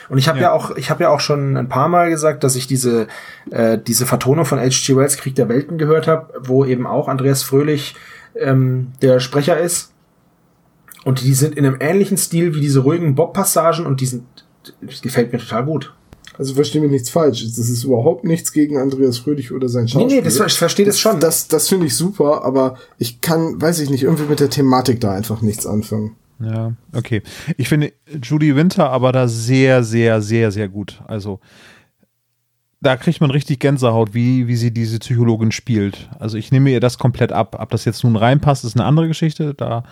[0.09, 0.45] Und ich habe ja.
[0.45, 0.51] ja.
[0.51, 3.07] auch, ich habe ja auch schon ein paar Mal gesagt, dass ich diese
[3.49, 4.95] äh, diese Vertonung von H.G.
[4.95, 7.95] Wells Krieg der Welten gehört habe, wo eben auch Andreas Fröhlich
[8.35, 9.91] ähm, der Sprecher ist.
[11.03, 14.23] Und die sind in einem ähnlichen Stil wie diese ruhigen Bob-Passagen und die sind,
[14.81, 15.93] das gefällt mir total gut.
[16.37, 17.43] Also verstehe mich nichts falsch.
[17.43, 20.07] Das ist überhaupt nichts gegen Andreas Fröhlich oder sein Schauspiel.
[20.07, 21.19] Nee, nee, das, ich verstehe das, das schon.
[21.19, 25.01] Das, das finde ich super, aber ich kann, weiß ich nicht, irgendwie mit der Thematik
[25.01, 26.15] da einfach nichts anfangen.
[26.43, 27.21] Ja, okay.
[27.57, 31.01] Ich finde Judy Winter aber da sehr, sehr, sehr, sehr gut.
[31.07, 31.39] Also
[32.81, 36.09] da kriegt man richtig Gänsehaut, wie, wie sie diese Psychologin spielt.
[36.19, 37.57] Also ich nehme ihr das komplett ab.
[37.59, 39.53] Ob das jetzt nun reinpasst, ist eine andere Geschichte.
[39.53, 39.83] Da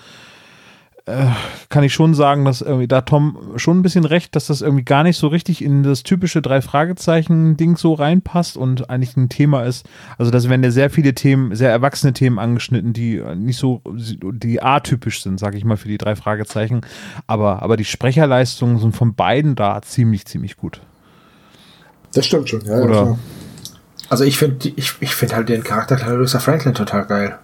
[1.69, 4.83] kann ich schon sagen, dass irgendwie da Tom schon ein bisschen recht, dass das irgendwie
[4.83, 9.29] gar nicht so richtig in das typische drei Fragezeichen Ding so reinpasst und eigentlich ein
[9.29, 9.87] Thema ist.
[10.17, 14.61] Also das werden ja sehr viele Themen, sehr erwachsene Themen angeschnitten, die nicht so die
[14.61, 16.81] atypisch sind, sage ich mal für die drei Fragezeichen.
[17.27, 20.81] Aber aber die Sprecherleistungen sind von beiden da ziemlich ziemlich gut.
[22.13, 22.65] Das stimmt schon.
[22.65, 22.93] Ja, Oder?
[22.93, 23.19] Ja,
[24.09, 27.37] also ich finde ich, ich finde halt den Charakter Clarissa Franklin total geil.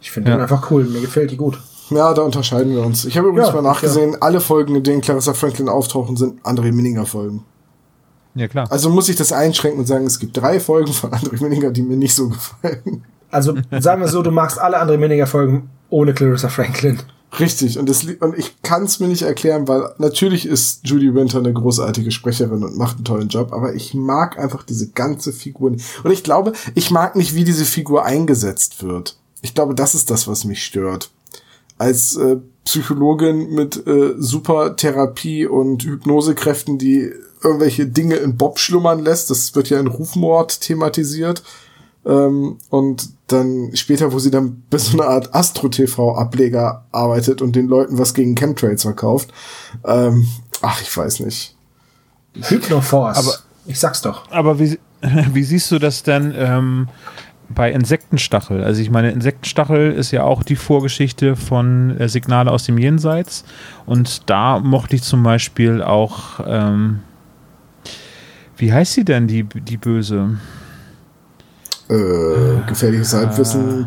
[0.00, 0.36] Ich finde ja.
[0.36, 0.84] den einfach cool.
[0.84, 1.58] Mir gefällt die gut.
[1.90, 3.04] Ja, da unterscheiden wir uns.
[3.04, 4.18] Ich habe übrigens ja, mal nachgesehen, ja.
[4.20, 7.44] alle Folgen, in denen Clarissa Franklin auftauchen, sind André Minninger Folgen.
[8.34, 8.70] Ja, klar.
[8.70, 11.82] Also muss ich das einschränken und sagen, es gibt drei Folgen von André Minninger, die
[11.82, 13.04] mir nicht so gefallen.
[13.30, 16.98] Also sagen wir so, du magst alle André Minninger Folgen ohne Clarissa Franklin.
[17.38, 21.38] Richtig, und, das, und ich kann es mir nicht erklären, weil natürlich ist Judy Winter
[21.38, 25.70] eine großartige Sprecherin und macht einen tollen Job, aber ich mag einfach diese ganze Figur
[25.70, 25.84] nicht.
[26.02, 29.18] Und ich glaube, ich mag nicht, wie diese Figur eingesetzt wird.
[29.42, 31.10] Ich glaube, das ist das, was mich stört
[31.78, 37.12] als äh, Psychologin mit äh, super Therapie und Hypnosekräften, die
[37.42, 39.30] irgendwelche Dinge in Bob schlummern lässt.
[39.30, 41.42] Das wird ja in Rufmord thematisiert.
[42.04, 47.66] Ähm, und dann später, wo sie dann bei so einer Art Astro-TV-Ableger arbeitet und den
[47.66, 49.32] Leuten was gegen Chemtrails verkauft.
[49.84, 50.26] Ähm,
[50.62, 51.56] ach, ich weiß nicht.
[52.34, 53.18] Hypnoforce.
[53.18, 53.34] Aber
[53.66, 54.30] ich sag's doch.
[54.30, 54.78] Aber wie,
[55.32, 56.32] wie siehst du das denn?
[56.36, 56.88] Ähm,
[57.48, 58.62] bei Insektenstachel.
[58.62, 63.44] Also ich meine, Insektenstachel ist ja auch die Vorgeschichte von äh, Signale aus dem Jenseits.
[63.84, 67.00] Und da mochte ich zum Beispiel auch, ähm,
[68.56, 70.38] wie heißt sie denn, die, die Böse?
[71.88, 73.82] Äh, gefährliches Halbwissen.
[73.82, 73.86] Äh,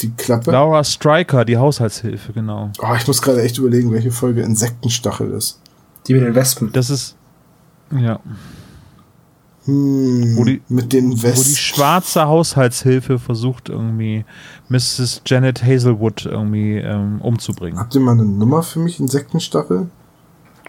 [0.00, 0.50] die Klappe.
[0.50, 2.70] Laura Striker, die Haushaltshilfe, genau.
[2.80, 5.60] Oh, ich muss gerade echt überlegen, welche Folge Insektenstachel ist.
[6.06, 6.72] Die mit den Wespen.
[6.72, 7.16] Das ist,
[7.90, 8.20] ja.
[9.66, 14.24] Hm, wo die, mit den West Wo die schwarze Haushaltshilfe versucht, irgendwie
[14.68, 15.22] Mrs.
[15.24, 17.78] Janet Hazelwood irgendwie ähm, umzubringen.
[17.78, 19.88] Habt ihr mal eine Nummer für mich, Insektenstaffel?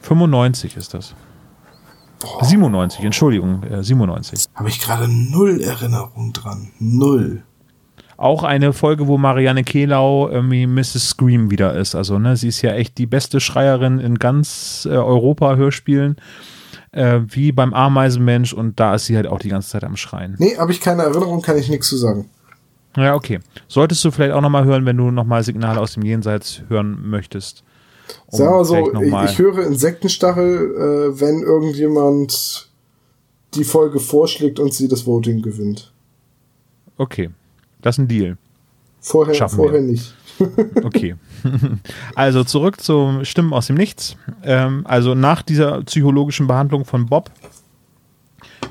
[0.02, 1.14] 95 ist das.
[2.20, 2.46] Boah.
[2.46, 4.46] 97, Entschuldigung, äh, 97.
[4.56, 6.72] Habe ich gerade null Erinnerung dran.
[6.80, 7.44] Null.
[8.18, 11.10] Auch eine Folge, wo Marianne Kehlau irgendwie Mrs.
[11.10, 11.96] Scream wieder ist.
[11.96, 16.16] Also, ne, sie ist ja echt die beste Schreierin in ganz äh, Europa Hörspielen
[16.96, 20.36] äh, wie beim Ameisenmensch und da ist sie halt auch die ganze Zeit am Schreien.
[20.40, 22.30] Nee, habe ich keine Erinnerung, kann ich nichts zu sagen.
[22.96, 23.40] Ja, okay.
[23.68, 27.64] Solltest du vielleicht auch nochmal hören, wenn du nochmal Signale aus dem Jenseits hören möchtest.
[28.28, 32.70] Um Sagen wir so, ich, ich, höre Insektenstachel, äh, wenn irgendjemand
[33.56, 35.92] die Folge vorschlägt und sie das Voting gewinnt.
[36.98, 37.30] Okay,
[37.82, 38.38] das ist ein Deal.
[39.06, 39.92] Vorher, Schaffen vorher wir.
[39.92, 40.16] nicht.
[40.84, 41.16] okay.
[42.16, 44.16] Also zurück zum Stimmen aus dem Nichts.
[44.44, 47.30] Ähm, also nach dieser psychologischen Behandlung von Bob,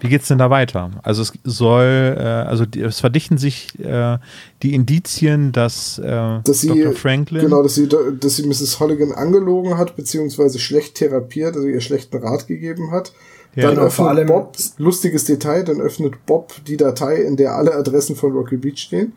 [0.01, 0.91] wie geht es denn da weiter?
[1.05, 4.18] Also es soll, äh, also die, es verdichten sich äh,
[4.64, 6.93] die Indizien, dass, äh, dass sie, Dr.
[6.95, 7.43] Franklin.
[7.43, 8.80] Genau, dass sie, dass sie Mrs.
[8.80, 13.12] Holligan angelogen hat, beziehungsweise schlecht therapiert, also ihr schlechten Rat gegeben hat.
[13.55, 17.37] Ja, dann genau, öffnet vor allem Bob, lustiges Detail, dann öffnet Bob die Datei, in
[17.37, 19.12] der alle Adressen von Rocky Beach stehen.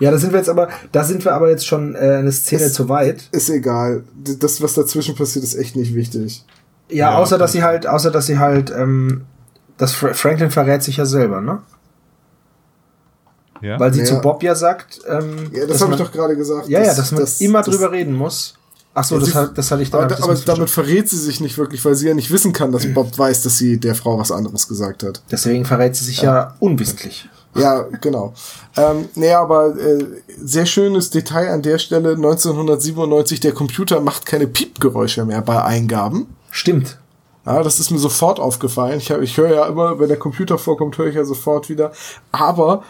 [0.00, 2.64] Ja, da sind wir jetzt aber, da sind wir aber jetzt schon äh, eine Szene
[2.64, 3.28] ist, zu weit.
[3.32, 4.04] Ist egal.
[4.38, 6.44] Das, was dazwischen passiert, ist echt nicht wichtig.
[6.88, 9.22] Ja, ja außer dass sie halt, außer dass sie halt, ähm,
[9.76, 11.60] das Franklin verrät sich ja selber, ne?
[13.62, 13.78] Ja.
[13.78, 14.06] Weil sie ja.
[14.06, 16.68] zu Bob ja sagt, ähm, ja, das habe ich doch gerade gesagt.
[16.68, 18.54] Ja, dass, ja, dass man das, immer das, drüber reden muss.
[18.94, 20.04] Ach so, das, hat, das hatte ich dann.
[20.04, 22.92] Aber, aber damit verrät sie sich nicht wirklich, weil sie ja nicht wissen kann, dass
[22.92, 25.22] Bob weiß, dass sie der Frau was anderes gesagt hat.
[25.30, 27.28] Deswegen verrät sie sich ja, ja unwissentlich.
[27.54, 28.32] Ja, genau.
[28.76, 30.04] Ähm, nee, aber äh,
[30.42, 32.12] sehr schönes Detail an der Stelle.
[32.12, 36.34] 1997, der Computer macht keine Piepgeräusche mehr bei Eingaben.
[36.50, 36.98] Stimmt.
[37.44, 38.98] Ja, das ist mir sofort aufgefallen.
[38.98, 41.92] Ich, hab, ich höre ja immer, wenn der Computer vorkommt, höre ich ja sofort wieder.
[42.30, 42.84] Aber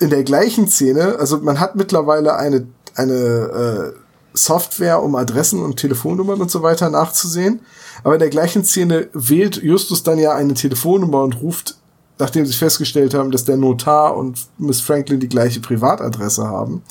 [0.00, 3.92] in der gleichen Szene, also man hat mittlerweile eine, eine äh,
[4.34, 7.60] Software, um Adressen und Telefonnummern und so weiter nachzusehen.
[8.02, 11.78] Aber in der gleichen Szene wählt Justus dann ja eine Telefonnummer und ruft,
[12.18, 16.82] nachdem sie festgestellt haben, dass der Notar und Miss Franklin die gleiche Privatadresse haben.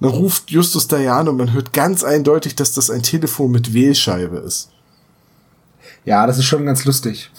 [0.00, 4.38] Dann ruft Justus an und man hört ganz eindeutig, dass das ein Telefon mit Wählscheibe
[4.38, 4.70] ist.
[6.04, 7.30] Ja, das ist schon ganz lustig.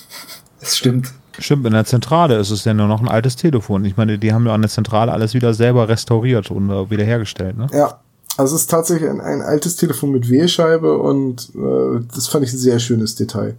[0.60, 1.12] Das stimmt.
[1.40, 3.86] Stimmt, in der Zentrale ist es ja nur noch ein altes Telefon.
[3.86, 7.58] Ich meine, die haben ja an der Zentrale alles wieder selber restauriert und äh, wiederhergestellt,
[7.58, 7.68] ne?
[7.74, 8.00] Ja.
[8.38, 12.54] Also es ist tatsächlich ein, ein altes Telefon mit Wählscheibe und äh, das fand ich
[12.54, 13.56] ein sehr schönes Detail.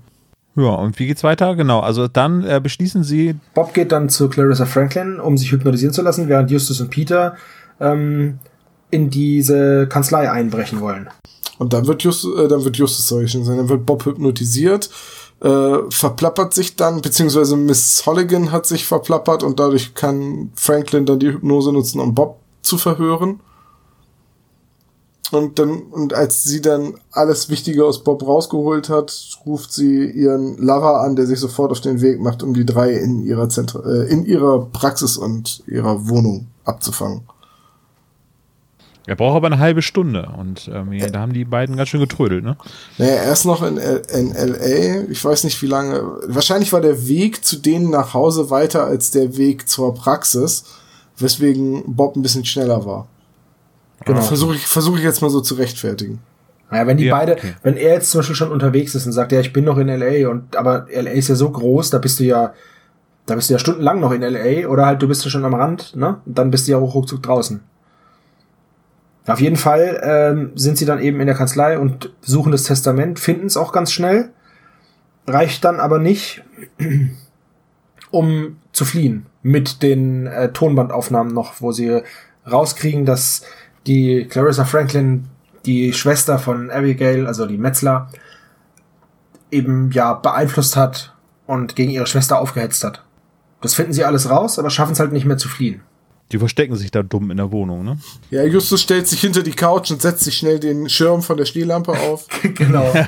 [0.54, 1.56] Ja, und wie geht's weiter?
[1.56, 3.36] Genau, also dann äh, beschließen sie.
[3.54, 7.36] Bob geht dann zu Clarissa Franklin, um sich hypnotisieren zu lassen, während Justus und Peter
[7.80, 8.38] ähm,
[8.90, 11.08] in diese Kanzlei einbrechen wollen.
[11.58, 14.04] Und dann wird Justus, äh, dann wird Justus soll ich schon sein, dann wird Bob
[14.04, 14.90] hypnotisiert
[15.42, 21.18] äh, verplappert sich dann, beziehungsweise Miss Holligan hat sich verplappert und dadurch kann Franklin dann
[21.18, 23.40] die Hypnose nutzen, um Bob zu verhören.
[25.32, 30.58] Und dann, und als sie dann alles Wichtige aus Bob rausgeholt hat, ruft sie ihren
[30.58, 33.80] Lover an, der sich sofort auf den Weg macht, um die drei in ihrer Zentra
[33.80, 37.22] äh, in ihrer Praxis und ihrer Wohnung abzufangen.
[39.06, 42.00] Er braucht aber eine halbe Stunde und ähm, ja, da haben die beiden ganz schön
[42.00, 42.56] getrödelt, ne?
[42.98, 45.10] Naja, er ist noch in, in LA.
[45.10, 46.02] Ich weiß nicht, wie lange.
[46.26, 50.64] Wahrscheinlich war der Weg zu denen nach Hause weiter als der Weg zur Praxis,
[51.16, 53.08] weswegen Bob ein bisschen schneller war.
[54.04, 54.20] Genau.
[54.20, 56.20] Versuche ich, versuch ich jetzt mal so zu rechtfertigen.
[56.70, 57.54] Naja, wenn die ja, beide, okay.
[57.62, 59.88] wenn er jetzt zum Beispiel schon unterwegs ist und sagt, ja, ich bin noch in
[59.88, 62.54] LA und aber LA ist ja so groß, da bist du ja,
[63.26, 65.54] da bist du ja stundenlang noch in LA oder halt du bist ja schon am
[65.54, 66.22] Rand, ne?
[66.24, 67.60] Und dann bist du ja auch ruckzuck draußen.
[69.26, 73.20] Auf jeden Fall ähm, sind sie dann eben in der Kanzlei und suchen das Testament,
[73.20, 74.30] finden es auch ganz schnell,
[75.26, 76.42] reicht dann aber nicht,
[78.10, 82.00] um zu fliehen mit den äh, Tonbandaufnahmen noch, wo sie
[82.50, 83.42] rauskriegen, dass
[83.86, 85.28] die Clarissa Franklin,
[85.64, 88.08] die Schwester von Abigail, also die Metzler,
[89.50, 91.14] eben ja beeinflusst hat
[91.46, 93.04] und gegen ihre Schwester aufgehetzt hat.
[93.60, 95.82] Das finden sie alles raus, aber schaffen es halt nicht mehr zu fliehen.
[96.32, 97.98] Die verstecken sich da dumm in der Wohnung, ne?
[98.30, 101.44] Ja, Justus stellt sich hinter die Couch und setzt sich schnell den Schirm von der
[101.44, 102.26] Stehlampe auf.
[102.54, 102.90] genau.
[102.94, 103.06] Ja,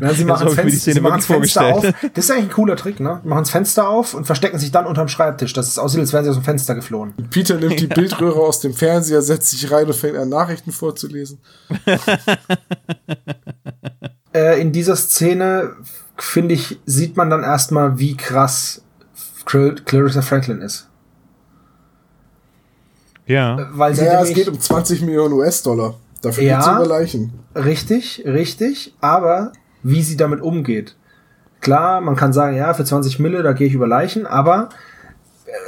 [0.00, 1.82] Na, sie machen das, Fenster, sie machen das Fenster auf.
[1.82, 3.20] Das ist eigentlich ein cooler Trick, ne?
[3.22, 5.52] Machen das Fenster auf und verstecken sich dann unterm Schreibtisch.
[5.52, 7.12] Das ist aussieht, als wären sie aus dem Fenster geflohen.
[7.28, 11.40] Peter nimmt die Bildröhre aus dem Fernseher, setzt sich rein und fängt an, Nachrichten vorzulesen.
[14.34, 15.76] äh, in dieser Szene,
[16.16, 18.80] finde ich, sieht man dann erstmal, wie krass
[19.44, 20.88] Clarissa Franklin ist.
[23.26, 23.68] Ja.
[23.72, 25.94] Weil sie ja, es geht um 20 Millionen US-Dollar.
[26.22, 27.32] Dafür ja, gibt's überleichen.
[27.54, 28.94] Richtig, richtig.
[29.00, 29.52] Aber
[29.82, 30.96] wie sie damit umgeht.
[31.60, 34.68] Klar, man kann sagen, ja, für 20 Mille, da gehe ich über Leichen, aber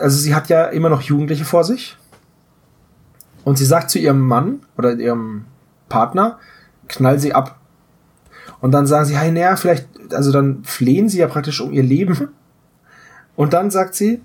[0.01, 1.97] also sie hat ja immer noch Jugendliche vor sich.
[3.45, 5.45] Und sie sagt zu ihrem Mann oder ihrem
[5.89, 6.39] Partner,
[6.89, 7.59] knall sie ab.
[8.61, 11.83] Und dann sagen sie, hey, naja, vielleicht, also dann flehen sie ja praktisch um ihr
[11.83, 12.29] Leben.
[13.37, 14.23] Und dann sagt sie,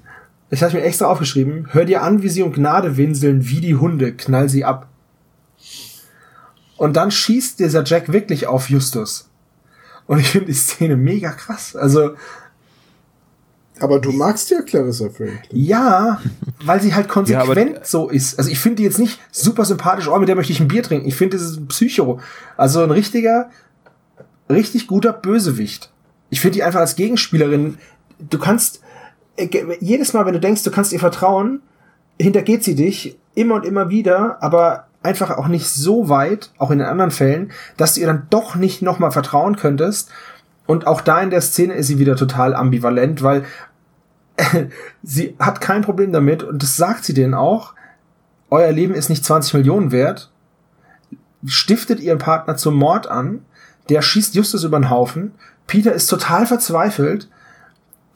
[0.52, 3.76] ich habe mir extra aufgeschrieben, hör dir an, wie sie um Gnade winseln, wie die
[3.76, 4.90] Hunde, knall sie ab.
[6.76, 9.30] Und dann schießt dieser Jack wirklich auf Justus.
[10.08, 11.76] Und ich finde die Szene mega krass.
[11.76, 12.16] Also.
[13.80, 15.40] Aber du magst ja Clarissa Franklin.
[15.52, 16.22] Ja,
[16.66, 18.38] weil sie halt konsequent ja, so ist.
[18.38, 20.84] Also ich finde die jetzt nicht super sympathisch, oh, mit der möchte ich ein Bier
[20.84, 21.08] trinken.
[21.08, 22.20] Ich finde, das ist ein Psycho.
[22.58, 23.50] Also ein richtiger,
[24.50, 25.92] richtig guter Bösewicht.
[26.30, 27.78] Ich finde die einfach als Gegenspielerin,
[28.20, 28.82] du kannst,
[29.80, 31.62] jedes Mal, wenn du denkst, du kannst ihr vertrauen,
[32.20, 36.80] hintergeht sie dich immer und immer wieder, aber einfach auch nicht so weit, auch in
[36.80, 40.10] den anderen Fällen, dass du ihr dann doch nicht nochmal vertrauen könntest.
[40.68, 43.46] Und auch da in der Szene ist sie wieder total ambivalent, weil
[45.04, 47.74] sie hat kein Problem damit und das sagt sie denen auch.
[48.50, 50.32] Euer Leben ist nicht 20 Millionen wert.
[51.46, 53.44] Stiftet ihren Partner zum Mord an.
[53.90, 55.34] Der schießt Justus über den Haufen.
[55.68, 57.30] Peter ist total verzweifelt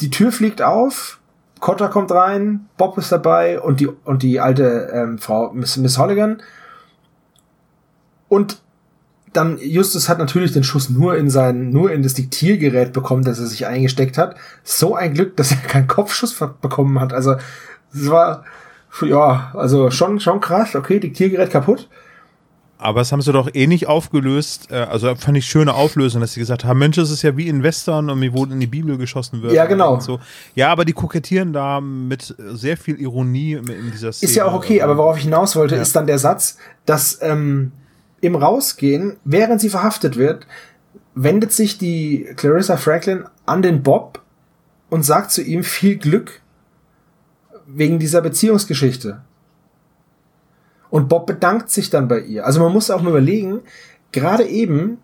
[0.01, 1.19] die Tür fliegt auf,
[1.59, 5.97] Cotter kommt rein, Bob ist dabei und die, und die alte ähm, Frau Miss, Miss
[5.97, 6.41] Holligan.
[8.27, 8.61] Und
[9.33, 13.39] dann Justus hat natürlich den Schuss nur in sein, nur in das Diktiergerät bekommen, das
[13.39, 14.35] er sich eingesteckt hat.
[14.63, 17.13] So ein Glück, dass er keinen Kopfschuss bekommen hat.
[17.13, 17.35] Also,
[17.93, 18.45] es war,
[19.01, 20.75] ja, also schon, schon krass.
[20.75, 21.89] Okay, Diktiergerät kaputt.
[22.77, 24.69] Aber das haben sie doch eh nicht aufgelöst.
[24.69, 27.47] Äh, also fand ich schöne Auflösung, dass sie gesagt haben, Mensch, das ist ja wie
[27.47, 29.53] in Western und wo in die Bibel geschossen wird.
[29.53, 29.99] Ja, genau.
[29.99, 30.19] So.
[30.55, 34.29] Ja, aber die kokettieren da mit sehr viel Ironie in dieser Szene.
[34.29, 35.81] Ist ja auch okay, aber worauf ich hinaus wollte, ja.
[35.81, 37.71] ist dann der Satz, dass ähm,
[38.19, 40.45] im Rausgehen, während sie verhaftet wird,
[41.13, 44.21] wendet sich die Clarissa Franklin an den Bob
[44.89, 46.41] und sagt zu ihm viel Glück
[47.67, 49.21] wegen dieser Beziehungsgeschichte.
[50.95, 52.45] Und Bob bedankt sich dann bei ihr.
[52.45, 53.59] Also man muss auch mal überlegen,
[54.13, 54.99] gerade eben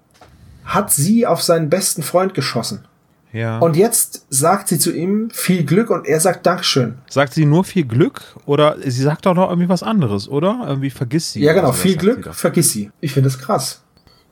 [0.63, 2.87] hat sie auf seinen besten Freund geschossen.
[3.33, 3.59] Ja.
[3.59, 6.99] Und jetzt sagt sie zu ihm viel Glück und er sagt Dankeschön.
[7.09, 10.63] Sagt sie nur viel Glück oder sie sagt auch noch irgendwie was anderes, oder?
[10.65, 11.41] Irgendwie vergisst sie.
[11.41, 12.89] Ja, genau, viel Glück, sie vergiss sie.
[13.01, 13.81] Ich finde das krass.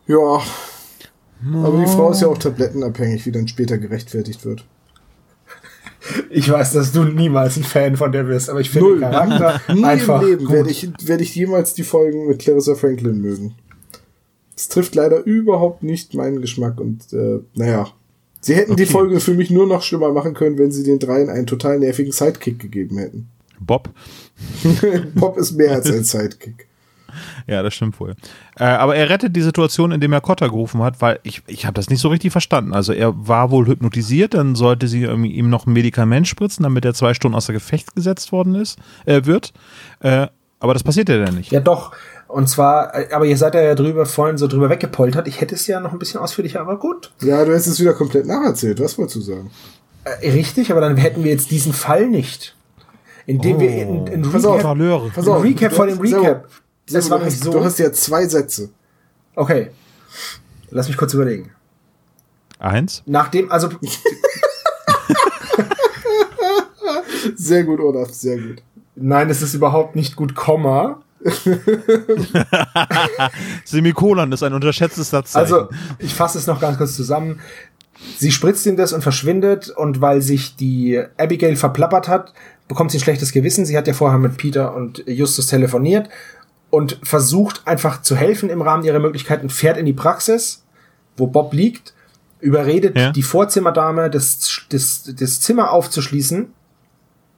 [0.07, 0.15] Ja.
[0.15, 4.64] Aber die Frau ist ja auch tablettenabhängig, wie dann später gerechtfertigt wird.
[6.30, 9.61] Ich weiß, dass du niemals ein Fan von der wirst, aber ich finde den Charakter
[9.73, 10.21] Nie einfach.
[10.21, 13.55] Im Leben werde ich, werde ich jemals die Folgen mit Clarissa Franklin mögen.
[14.55, 17.89] Es trifft leider überhaupt nicht meinen Geschmack und äh, naja.
[18.41, 18.85] Sie hätten okay.
[18.85, 21.80] die Folge für mich nur noch schlimmer machen können, wenn sie den dreien einen total
[21.80, 23.27] nervigen Sidekick gegeben hätten.
[23.59, 23.89] Bob?
[25.15, 26.69] Bob ist mehr als ein Sidekick.
[27.48, 28.15] Ja, das stimmt wohl.
[28.57, 31.73] Äh, aber er rettet die Situation, indem er Cotta gerufen hat, weil ich, ich habe
[31.73, 32.73] das nicht so richtig verstanden.
[32.73, 36.94] Also er war wohl hypnotisiert, dann sollte sie ihm noch ein Medikament spritzen, damit er
[36.94, 39.53] zwei Stunden außer Gefecht gesetzt worden ist, äh, wird.
[40.02, 40.27] Äh,
[40.60, 41.52] aber das passiert ja dann nicht.
[41.52, 41.94] Ja, doch.
[42.27, 45.27] Und zwar, äh, aber ihr seid ja drüber vorhin so drüber weggepoltert.
[45.27, 47.11] Ich hätte es ja noch ein bisschen ausführlicher, aber gut.
[47.22, 48.80] Ja, du hättest es wieder komplett nacherzählt.
[48.80, 49.52] Was wolltest du sagen?
[50.03, 52.56] Äh, richtig, aber dann hätten wir jetzt diesen Fall nicht.
[53.26, 53.60] Indem oh.
[53.61, 56.48] wir in, in Recap, pass auf, pass auf, Recap vor dem Recap
[56.91, 57.52] das du, war hast, so.
[57.52, 58.70] Du hast ja zwei Sätze.
[59.36, 59.72] Okay.
[60.72, 61.52] Lass mich kurz überlegen.
[62.60, 63.03] Eins?
[63.06, 63.70] Nachdem, also.
[67.36, 68.61] sehr gut, Olaf, sehr gut.
[68.95, 71.02] Nein, es ist überhaupt nicht gut, Komma.
[73.66, 75.53] Semikolon ist ein unterschätztes Satzzeichen.
[75.53, 77.40] Also, ich fasse es noch ganz kurz zusammen.
[78.18, 82.34] Sie spritzt ihm das und verschwindet und weil sich die Abigail verplappert hat,
[82.68, 83.66] bekommt sie ein schlechtes Gewissen.
[83.66, 86.10] Sie hat ja vorher mit Peter und Justus telefoniert
[86.70, 90.64] und versucht einfach zu helfen im Rahmen ihrer Möglichkeiten, fährt in die Praxis,
[91.18, 91.94] wo Bob liegt,
[92.40, 93.12] überredet ja.
[93.12, 96.54] die Vorzimmerdame, das, das, das Zimmer aufzuschließen.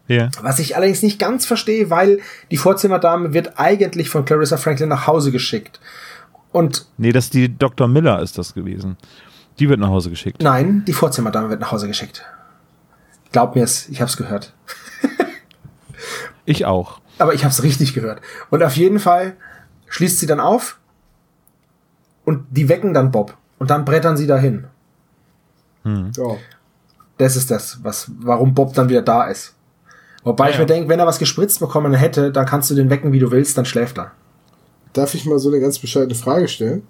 [0.07, 0.29] Ja.
[0.41, 5.07] Was ich allerdings nicht ganz verstehe, weil die Vorzimmerdame wird eigentlich von Clarissa Franklin nach
[5.07, 5.79] Hause geschickt.
[6.51, 7.87] Und nee, das die Dr.
[7.87, 8.97] Miller ist das gewesen.
[9.59, 10.41] Die wird nach Hause geschickt.
[10.41, 12.25] Nein, die Vorzimmerdame wird nach Hause geschickt.
[13.31, 14.53] Glaub mir's, ich hab's gehört.
[16.45, 18.21] ich auch aber ich habe es richtig gehört.
[18.49, 19.35] Und auf jeden Fall
[19.87, 20.79] schließt sie dann auf
[22.25, 24.65] und die wecken dann Bob und dann brettern sie dahin.
[25.83, 26.11] Hm.
[26.15, 26.35] Ja.
[27.17, 29.55] Das ist das, was, warum Bob dann wieder da ist.
[30.23, 32.89] Wobei ja, ich mir denke, wenn er was gespritzt bekommen hätte, dann kannst du den
[32.89, 34.11] wecken, wie du willst, dann schläft er.
[34.93, 36.83] Darf ich mal so eine ganz bescheidene Frage stellen?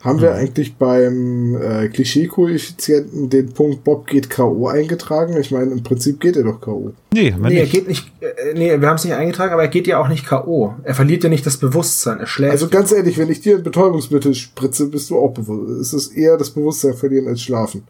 [0.00, 4.68] Haben wir eigentlich beim äh, Klischee-Koeffizienten den Punkt Bob geht K.O.
[4.68, 5.34] eingetragen?
[5.38, 6.92] Ich meine, im Prinzip geht er doch K.O.
[7.14, 9.86] Nee, nee er geht nicht, äh, nee, wir haben es nicht eingetragen, aber er geht
[9.86, 10.74] ja auch nicht K.O.
[10.82, 12.52] Er verliert ja nicht das Bewusstsein, er schläft.
[12.52, 15.70] Also ganz ehrlich, wenn ich dir ein Betäubungsmittel spritze, bist du auch bewusst.
[15.80, 17.84] Es ist eher das Bewusstsein verlieren als schlafen.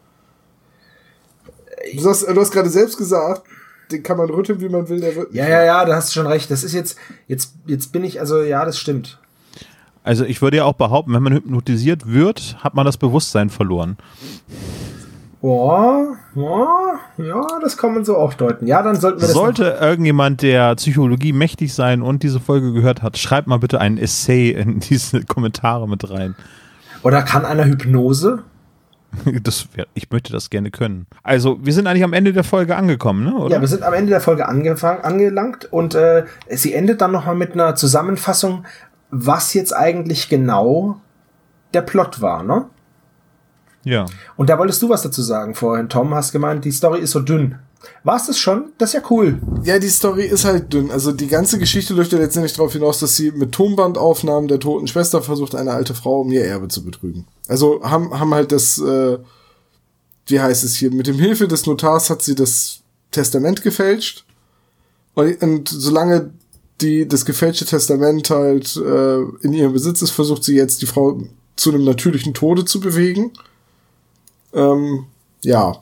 [1.97, 3.43] Du hast, du hast gerade selbst gesagt,
[3.91, 5.39] den kann man rütteln, wie man will, der wird nicht.
[5.41, 6.51] Ja, ja, ja, da hast du schon recht.
[6.51, 9.19] Das ist jetzt, jetzt, jetzt bin ich, also ja, das stimmt.
[10.05, 13.97] Also ich würde ja auch behaupten, wenn man hypnotisiert wird, hat man das Bewusstsein verloren.
[15.41, 16.07] Oh,
[16.37, 16.67] oh,
[17.19, 18.67] ja, das kann man so auch deuten.
[18.67, 19.35] Ja, dann sollten wir das.
[19.35, 23.99] Sollte irgendjemand, der Psychologie mächtig sein und diese Folge gehört hat, schreibt mal bitte ein
[23.99, 26.35] Essay in diese Kommentare mit rein.
[27.03, 28.43] Oder kann einer Hypnose?
[29.43, 31.07] Das wär, ich möchte das gerne können.
[31.23, 33.35] Also, wir sind eigentlich am Ende der Folge angekommen, ne?
[33.35, 33.55] Oder?
[33.55, 37.37] Ja, wir sind am Ende der Folge angefangen, angelangt und äh, sie endet dann nochmal
[37.37, 38.65] mit einer Zusammenfassung,
[39.15, 41.01] was jetzt eigentlich genau
[41.73, 42.67] der Plot war, ne?
[43.85, 44.07] Ja.
[44.37, 46.15] Und da wolltest du was dazu sagen vorhin, Tom.
[46.15, 47.59] Hast gemeint, die Story ist so dünn.
[48.03, 48.73] War es das schon?
[48.79, 49.41] Das ist ja cool.
[49.63, 50.91] Ja, die Story ist halt dünn.
[50.91, 54.87] Also die ganze Geschichte läuft ja letztendlich darauf hinaus, dass sie mit Tonbandaufnahmen der toten
[54.87, 57.27] Schwester versucht, eine alte Frau um ihr Erbe zu betrügen.
[57.47, 59.19] Also haben, haben halt das, äh,
[60.27, 62.81] wie heißt es hier, mit dem Hilfe des Notars hat sie das
[63.11, 64.25] Testament gefälscht.
[65.13, 66.31] Und, und solange
[66.81, 71.21] die das gefälschte Testament halt äh, in ihrem Besitz ist, versucht sie jetzt die Frau
[71.57, 73.33] zu einem natürlichen Tode zu bewegen.
[74.53, 75.07] Ähm,
[75.43, 75.77] ja.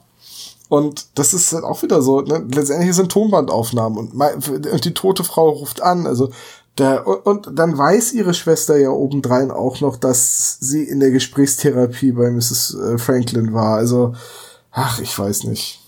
[0.69, 2.47] Und das ist halt auch wieder so, ne?
[2.51, 6.07] letztendlich sind Tonbandaufnahmen und, und die tote Frau ruft an.
[6.07, 6.31] Also
[6.79, 11.11] Der, und, und dann weiß ihre Schwester ja obendrein auch noch, dass sie in der
[11.11, 12.75] Gesprächstherapie bei Mrs.
[12.75, 13.77] Äh, Franklin war.
[13.77, 14.15] Also,
[14.71, 15.82] ach, ich weiß nicht.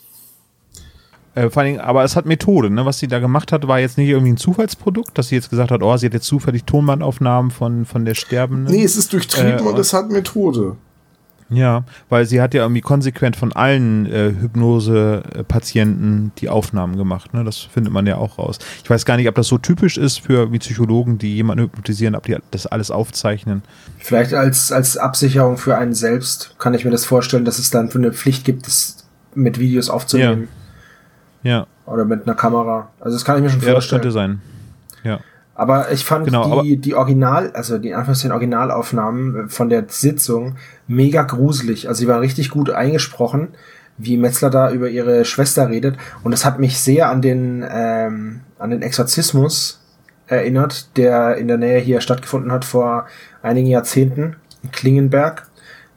[1.35, 2.87] Äh, vor allem, aber es hat Methode, ne?
[2.87, 5.71] Was sie da gemacht hat, war jetzt nicht irgendwie ein Zufallsprodukt, dass sie jetzt gesagt
[5.71, 8.73] hat, oh, sie hat jetzt zufällig Tonbandaufnahmen von, von der Sterbenden.
[8.73, 10.77] Nee, es ist durchtrieben äh, und es hat Methode.
[11.51, 17.35] Ja, weil sie hat ja irgendwie konsequent von allen äh, Hypnose-Patienten die Aufnahmen gemacht.
[17.35, 17.45] Ne?
[17.45, 18.59] Das findet man ja auch raus.
[18.83, 22.15] Ich weiß gar nicht, ob das so typisch ist für wie Psychologen, die jemanden hypnotisieren,
[22.15, 23.63] ob die das alles aufzeichnen.
[23.99, 27.91] Vielleicht als, als Absicherung für einen selbst kann ich mir das vorstellen, dass es dann
[27.91, 29.05] für eine Pflicht gibt, das
[29.35, 30.43] mit Videos aufzunehmen.
[30.43, 30.64] Ja.
[31.45, 31.67] Ja.
[31.87, 32.91] Oder mit einer Kamera.
[32.99, 34.03] Also das kann ich mir schon ja, vorstellen.
[34.03, 34.41] Ja, das könnte sein.
[35.05, 35.21] Ja.
[35.55, 40.57] Aber ich fand genau, die, die Original, also die Anführungszeichen Originalaufnahmen von der Sitzung
[40.89, 41.87] mega gruselig.
[41.87, 43.49] Also sie waren richtig gut eingesprochen,
[43.97, 45.97] wie Metzler da über ihre Schwester redet.
[46.25, 49.81] Und das hat mich sehr an den, ähm, an den Exorzismus
[50.27, 53.07] erinnert, der in der Nähe hier stattgefunden hat vor
[53.43, 55.47] einigen Jahrzehnten in Klingenberg.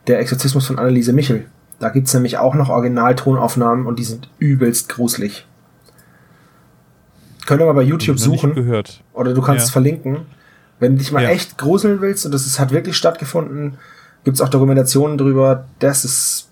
[0.05, 1.45] Der Exorzismus von Anneliese Michel.
[1.79, 5.45] Da gibt's nämlich auch noch Originaltonaufnahmen und die sind übelst gruselig.
[7.45, 8.55] Könnt ihr mal bei YouTube suchen.
[8.55, 9.03] Gehört.
[9.13, 9.65] Oder du kannst ja.
[9.65, 10.25] es verlinken.
[10.79, 11.29] Wenn du dich mal ja.
[11.29, 13.77] echt gruseln willst und das ist, hat wirklich stattgefunden,
[14.23, 15.65] gibt es auch Dokumentationen drüber.
[15.79, 16.49] Das ist.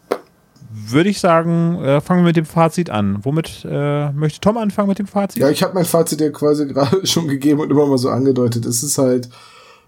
[0.71, 3.19] Würde ich sagen, äh, fangen wir mit dem Fazit an.
[3.23, 5.41] Womit äh, möchte Tom anfangen mit dem Fazit?
[5.41, 8.65] Ja, ich habe mein Fazit ja quasi gerade schon gegeben und immer mal so angedeutet.
[8.65, 9.29] Es ist halt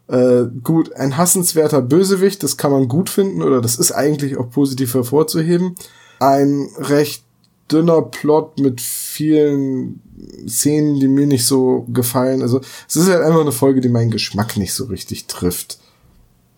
[0.07, 4.49] äh, gut, ein hassenswerter Bösewicht, das kann man gut finden oder das ist eigentlich auch
[4.49, 5.75] positiv hervorzuheben.
[6.19, 7.23] Ein recht
[7.71, 10.01] dünner Plot mit vielen
[10.47, 12.41] Szenen, die mir nicht so gefallen.
[12.41, 15.79] Also es ist halt einfach eine Folge, die meinen Geschmack nicht so richtig trifft.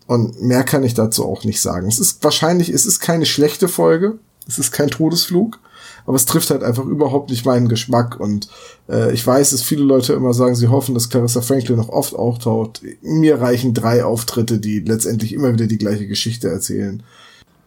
[0.06, 1.88] Und mehr kann ich dazu auch nicht sagen.
[1.88, 4.18] Es ist wahrscheinlich, es ist keine schlechte Folge.
[4.46, 5.58] Es ist kein Todesflug.
[6.06, 8.18] Aber es trifft halt einfach überhaupt nicht meinen Geschmack.
[8.18, 8.48] Und
[8.88, 12.14] äh, ich weiß, dass viele Leute immer sagen, sie hoffen, dass Clarissa Franklin noch oft
[12.14, 12.82] auftaucht.
[13.02, 17.02] Mir reichen drei Auftritte, die letztendlich immer wieder die gleiche Geschichte erzählen.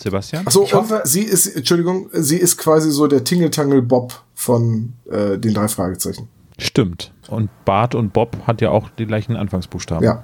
[0.01, 0.45] Sebastian?
[0.45, 0.67] Achso,
[1.05, 6.27] sie ist, Entschuldigung, sie ist quasi so der Tingle-Tangle Bob von äh, den drei Fragezeichen.
[6.57, 7.13] Stimmt.
[7.29, 10.03] Und Bart und Bob hat ja auch die gleichen Anfangsbuchstaben.
[10.03, 10.23] Ja.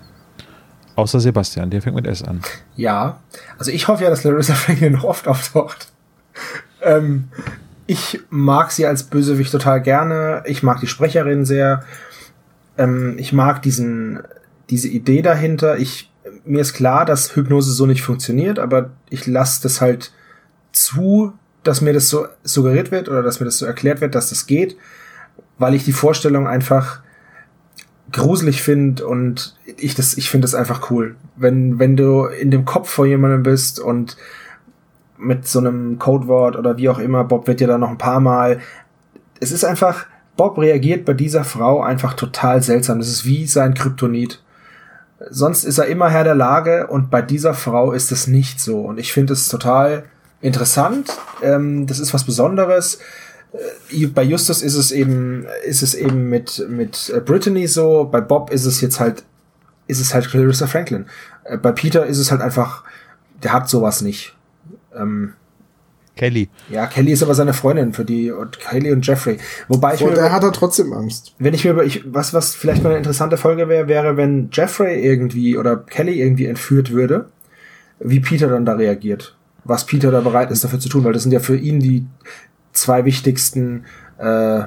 [0.95, 2.41] Außer Sebastian, der fängt mit S an.
[2.75, 3.21] Ja,
[3.57, 5.91] also ich hoffe ja, dass Larissa Franklin noch oft auftaucht.
[6.81, 7.29] ähm,
[7.89, 10.43] ich mag sie als Bösewicht total gerne.
[10.45, 11.83] Ich mag die Sprecherin sehr.
[12.77, 14.19] Ähm, ich mag diesen,
[14.69, 15.79] diese Idee dahinter.
[15.79, 16.11] Ich
[16.45, 20.11] mir ist klar, dass Hypnose so nicht funktioniert, aber ich lasse das halt
[20.71, 21.33] zu,
[21.63, 24.45] dass mir das so suggeriert wird oder dass mir das so erklärt wird, dass das
[24.45, 24.77] geht,
[25.57, 27.01] weil ich die Vorstellung einfach
[28.11, 31.15] gruselig finde und ich das, ich finde das einfach cool.
[31.37, 34.15] Wenn, wenn du in dem Kopf vor jemandem bist und
[35.19, 38.19] mit so einem Codewort oder wie auch immer, Bob wird ja da noch ein paar
[38.19, 38.59] Mal.
[39.39, 40.05] Es ist einfach,
[40.37, 42.99] Bob reagiert bei dieser Frau einfach total seltsam.
[42.99, 44.41] Das ist wie sein Kryptonit.
[45.29, 48.79] Sonst ist er immer Herr der Lage und bei dieser Frau ist es nicht so.
[48.79, 50.05] Und ich finde es total
[50.41, 51.11] interessant.
[51.41, 52.99] Ähm, das ist was Besonderes.
[53.91, 58.07] Äh, bei Justus ist es eben, ist es eben mit, mit Brittany so.
[58.09, 59.23] Bei Bob ist es jetzt halt,
[59.87, 61.07] ist es halt Clarissa Franklin.
[61.43, 62.85] Äh, bei Peter ist es halt einfach,
[63.43, 64.37] der hat sowas nicht.
[64.99, 65.33] Ähm,
[66.15, 66.49] Kelly.
[66.69, 69.37] Ja, Kelly ist aber seine Freundin für die und Kelly und Jeffrey.
[69.69, 71.33] Wobei ich Vor der hat er trotzdem Angst.
[71.39, 74.49] Wenn ich mir über ich, was was vielleicht mal eine interessante Folge wäre, wäre wenn
[74.51, 77.29] Jeffrey irgendwie oder Kelly irgendwie entführt würde,
[77.99, 79.37] wie Peter dann da reagiert.
[79.63, 82.05] Was Peter da bereit ist dafür zu tun, weil das sind ja für ihn die
[82.73, 83.85] zwei wichtigsten
[84.17, 84.63] äh,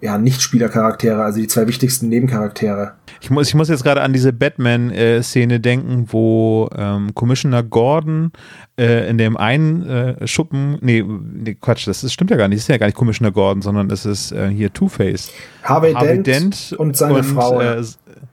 [0.00, 2.92] ja, Nicht-Spieler-Charaktere, also die zwei wichtigsten Nebencharaktere.
[3.20, 8.32] Ich muss, ich muss jetzt gerade an diese Batman-Szene denken, wo ähm, Commissioner Gordon
[8.78, 12.58] äh, in dem einen äh, Schuppen, nee, nee, Quatsch, das ist, stimmt ja gar nicht,
[12.58, 15.30] das ist ja gar nicht Commissioner Gordon, sondern das ist äh, hier Two-Face.
[15.62, 17.60] Harvey, Harvey Dent, Dent, und seine und, Frau.
[17.60, 17.82] Äh,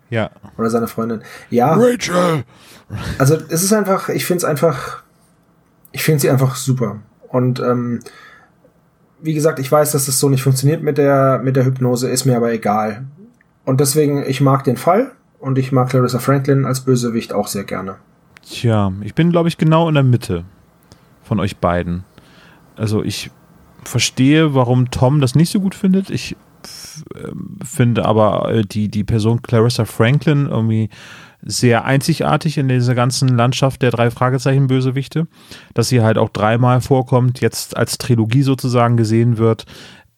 [0.09, 0.31] ja.
[0.57, 1.21] Oder seine Freundin.
[1.49, 1.73] Ja.
[1.73, 2.43] Rachel!
[3.17, 5.03] Also es ist einfach, ich finde es einfach,
[5.91, 7.01] ich finde sie einfach super.
[7.27, 7.99] Und ähm,
[9.21, 12.25] wie gesagt, ich weiß, dass das so nicht funktioniert mit der, mit der Hypnose, ist
[12.25, 13.05] mir aber egal.
[13.65, 17.63] Und deswegen, ich mag den Fall und ich mag Clarissa Franklin als Bösewicht auch sehr
[17.63, 17.95] gerne.
[18.43, 20.45] Tja, ich bin, glaube ich, genau in der Mitte
[21.23, 22.05] von euch beiden.
[22.75, 23.31] Also ich
[23.83, 26.09] verstehe, warum Tom das nicht so gut findet.
[26.09, 26.35] Ich
[27.15, 30.89] ähm, finde aber äh, die, die Person Clarissa Franklin irgendwie
[31.41, 35.27] sehr einzigartig in dieser ganzen Landschaft der drei Fragezeichen Bösewichte,
[35.73, 39.65] dass sie halt auch dreimal vorkommt, jetzt als Trilogie sozusagen gesehen wird,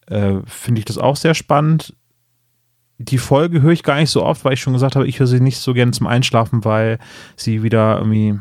[0.07, 1.95] äh, finde ich das auch sehr spannend.
[2.97, 5.27] Die Folge höre ich gar nicht so oft, weil ich schon gesagt habe, ich höre
[5.27, 6.99] sie nicht so gerne zum Einschlafen, weil
[7.35, 8.39] sie wieder irgendwie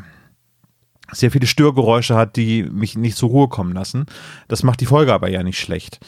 [1.11, 4.05] sehr viele Störgeräusche hat, die mich nicht zur Ruhe kommen lassen.
[4.47, 5.99] Das macht die Folge aber ja nicht schlecht.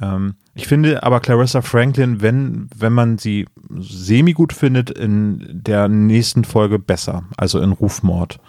[0.00, 3.46] Ähm, ich finde aber Clarissa Franklin, wenn, wenn man sie
[3.78, 8.40] semi-gut findet, in der nächsten Folge besser, also in Rufmord.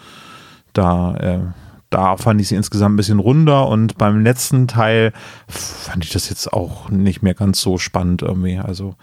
[0.73, 1.39] Da, äh,
[1.89, 5.11] da fand ich sie insgesamt ein bisschen runder und beim letzten Teil
[5.47, 8.57] fand ich das jetzt auch nicht mehr ganz so spannend irgendwie.
[8.57, 8.95] Also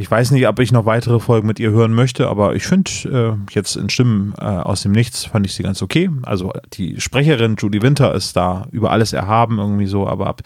[0.00, 2.88] ich weiß nicht, ob ich noch weitere Folgen mit ihr hören möchte, aber ich finde
[3.04, 6.08] äh, jetzt in Stimmen äh, aus dem Nichts fand ich sie ganz okay.
[6.22, 10.42] Also die Sprecherin Judy Winter ist da über alles erhaben irgendwie so, aber ab,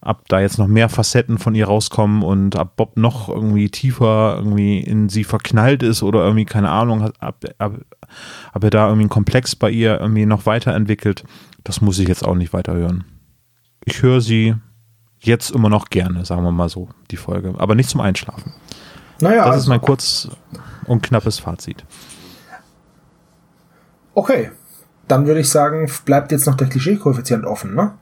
[0.00, 4.34] ab da jetzt noch mehr Facetten von ihr rauskommen und ab Bob noch irgendwie tiefer
[4.38, 7.74] irgendwie in sie verknallt ist oder irgendwie keine Ahnung, ab, ab,
[8.52, 11.22] ab er da irgendwie einen Komplex bei ihr irgendwie noch weiterentwickelt,
[11.62, 13.04] das muss ich jetzt auch nicht weiterhören.
[13.84, 14.56] Ich höre sie
[15.20, 18.52] jetzt immer noch gerne, sagen wir mal so, die Folge, aber nicht zum Einschlafen.
[19.20, 20.28] Naja, das also ist mein kurz
[20.86, 21.84] und knappes Fazit.
[24.14, 24.50] Okay,
[25.08, 27.92] dann würde ich sagen, bleibt jetzt noch der Klischee-Koeffizient offen, ne?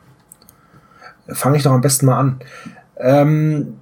[1.28, 2.40] Fange ich doch am besten mal an.
[2.98, 3.76] Ähm,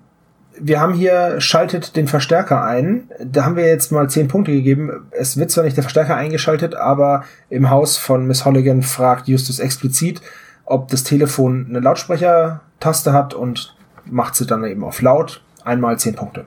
[0.58, 3.10] wir haben hier schaltet den Verstärker ein.
[3.24, 5.06] Da haben wir jetzt mal 10 Punkte gegeben.
[5.10, 9.58] Es wird zwar nicht der Verstärker eingeschaltet, aber im Haus von Miss Holligan fragt Justus
[9.58, 10.20] explizit,
[10.64, 15.42] ob das Telefon eine Lautsprechertaste hat und macht sie dann eben auf laut.
[15.64, 16.44] Einmal 10 Punkte.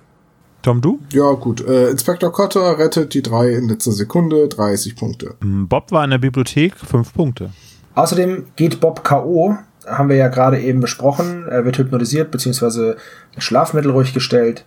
[0.65, 0.99] Tom, du?
[1.11, 1.61] Ja, gut.
[1.61, 5.35] Äh, Inspektor Cotter rettet die drei in letzter Sekunde, 30 Punkte.
[5.39, 7.51] Mm, Bob war in der Bibliothek, 5 Punkte.
[7.93, 11.45] Außerdem geht Bob K.O., haben wir ja gerade eben besprochen.
[11.47, 12.95] Er wird hypnotisiert bzw.
[13.35, 14.65] mit Schlafmittel ruhig gestellt.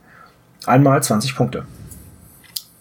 [0.67, 1.65] Einmal 20 Punkte.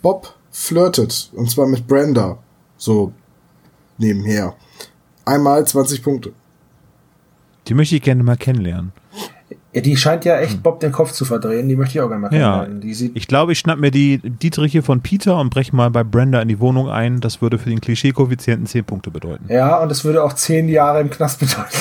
[0.04, 2.38] Bob flirtet, und zwar mit Brenda.
[2.78, 3.14] So
[3.98, 4.54] nebenher.
[5.26, 6.34] Einmal 20 Punkte.
[7.66, 8.92] Die möchte ich gerne mal kennenlernen.
[9.78, 10.62] Ja, die scheint ja echt hm.
[10.64, 11.70] Bob den Kopf zu verdrehen.
[11.70, 12.82] Die möchte ich auch gerne mal kennenlernen.
[12.84, 16.42] Ja, ich glaube, ich schnapp mir die Dietriche von Peter und breche mal bei Brenda
[16.42, 17.20] in die Wohnung ein.
[17.20, 19.46] Das würde für den Klischee-Koeffizienten 10 Punkte bedeuten.
[19.50, 21.78] Ja, und das würde auch 10 Jahre im Knast bedeuten.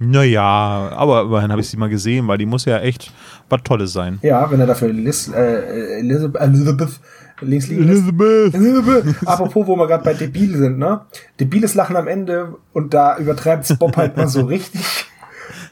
[0.00, 3.10] Naja, aber immerhin habe ich sie mal gesehen, weil die muss ja echt
[3.48, 4.18] was Tolles sein.
[4.20, 7.00] Ja, wenn er dafür Liz, äh, Elizabeth, Elizabeth
[7.40, 8.52] links liegen Elizabeth.
[8.52, 9.26] Elizabeth.
[9.26, 11.00] Apropos, wo wir gerade bei Debil sind, ne?
[11.40, 15.07] Debiles Lachen am Ende und da übertreibt Bob halt mal so richtig.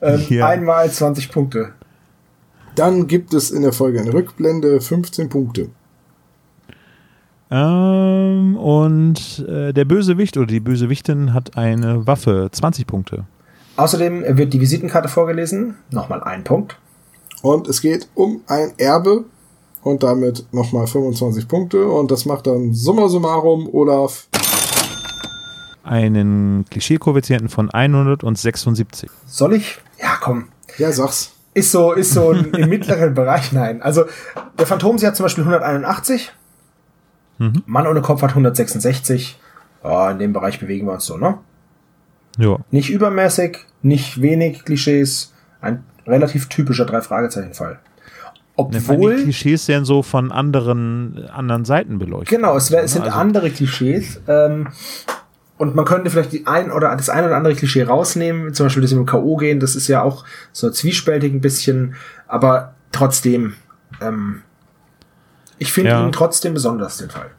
[0.01, 0.47] Ähm, ja.
[0.47, 1.73] Einmal 20 Punkte.
[2.75, 5.71] Dann gibt es in der Folge eine Rückblende, 15 Punkte.
[7.51, 13.25] Ähm, und äh, der Bösewicht oder die Bösewichtin hat eine Waffe, 20 Punkte.
[13.77, 16.79] Außerdem wird die Visitenkarte vorgelesen, nochmal ein Punkt.
[17.43, 19.25] Und es geht um ein Erbe
[19.83, 21.87] und damit nochmal 25 Punkte.
[21.87, 24.29] Und das macht dann summa summarum Olaf
[25.87, 29.11] einen Klischee-Koeffizienten von 176.
[29.27, 29.79] Soll ich?
[30.01, 30.49] Ja, komm.
[30.79, 31.33] Ja, sag's.
[31.55, 33.81] Ist so, ist so im mittleren Bereich, nein.
[33.81, 34.05] Also,
[34.59, 36.33] der Phantom, sie hat zum Beispiel 181.
[37.39, 37.63] Mhm.
[37.65, 39.39] Mann ohne Kopf hat 166.
[39.83, 41.39] Ja, in dem Bereich bewegen wir uns so, ne?
[42.39, 42.59] Ja.
[42.71, 45.33] Nicht übermäßig, nicht wenig Klischees.
[45.61, 47.79] Ein relativ typischer Drei-Fragezeichen-Fall.
[48.57, 49.17] Obwohl.
[49.17, 52.37] Die Klischees werden so von anderen, anderen Seiten beleuchtet.
[52.37, 54.21] Genau, es, wär, es sind also, andere Klischees.
[54.27, 54.69] Ähm,
[55.59, 58.83] und man könnte vielleicht die ein oder das ein oder andere Klischee rausnehmen, zum Beispiel
[58.83, 59.37] das im K.O.
[59.37, 61.95] gehen, das ist ja auch so zwiespältig ein bisschen,
[62.27, 63.55] aber trotzdem,
[64.01, 64.43] ähm,
[65.59, 66.05] ich finde ja.
[66.05, 67.31] ihn trotzdem besonders, den Fall.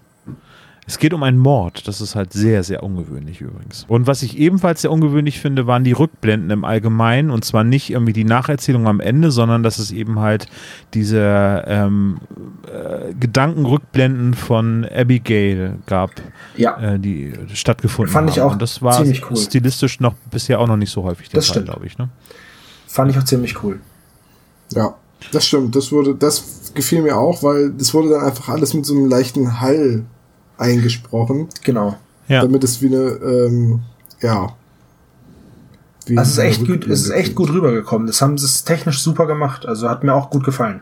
[0.90, 1.86] Es geht um einen Mord.
[1.90, 3.86] Das ist halt sehr, sehr ungewöhnlich übrigens.
[3.90, 7.30] Und was ich ebenfalls sehr ungewöhnlich finde, waren die Rückblenden im Allgemeinen.
[7.30, 10.48] Und zwar nicht irgendwie die Nacherzählung am Ende, sondern dass es eben halt
[10.94, 12.20] diese ähm,
[12.72, 16.12] äh, Gedankenrückblenden von Abigail gab,
[16.56, 16.80] ja.
[16.80, 18.34] äh, die stattgefunden Fand haben.
[18.38, 19.36] ich auch Und das war ziemlich cool.
[19.36, 21.98] stilistisch noch bisher auch noch nicht so häufig der das Fall, glaube ich.
[21.98, 22.08] Ne?
[22.88, 23.82] Fand ich auch ziemlich cool.
[24.74, 24.96] Ja,
[25.34, 25.76] das stimmt.
[25.76, 29.10] Das wurde, das gefiel mir auch, weil das wurde dann einfach alles mit so einem
[29.10, 30.06] leichten Hall
[30.58, 31.48] eingesprochen.
[31.64, 31.96] Genau.
[32.28, 32.42] Ja.
[32.42, 33.82] Damit es wie eine, ähm,
[34.22, 34.56] ja.
[36.06, 38.08] Wie also es ist echt gut, es ist echt gut rübergekommen.
[38.08, 39.66] Das haben sie technisch super gemacht.
[39.66, 40.82] Also hat mir auch gut gefallen.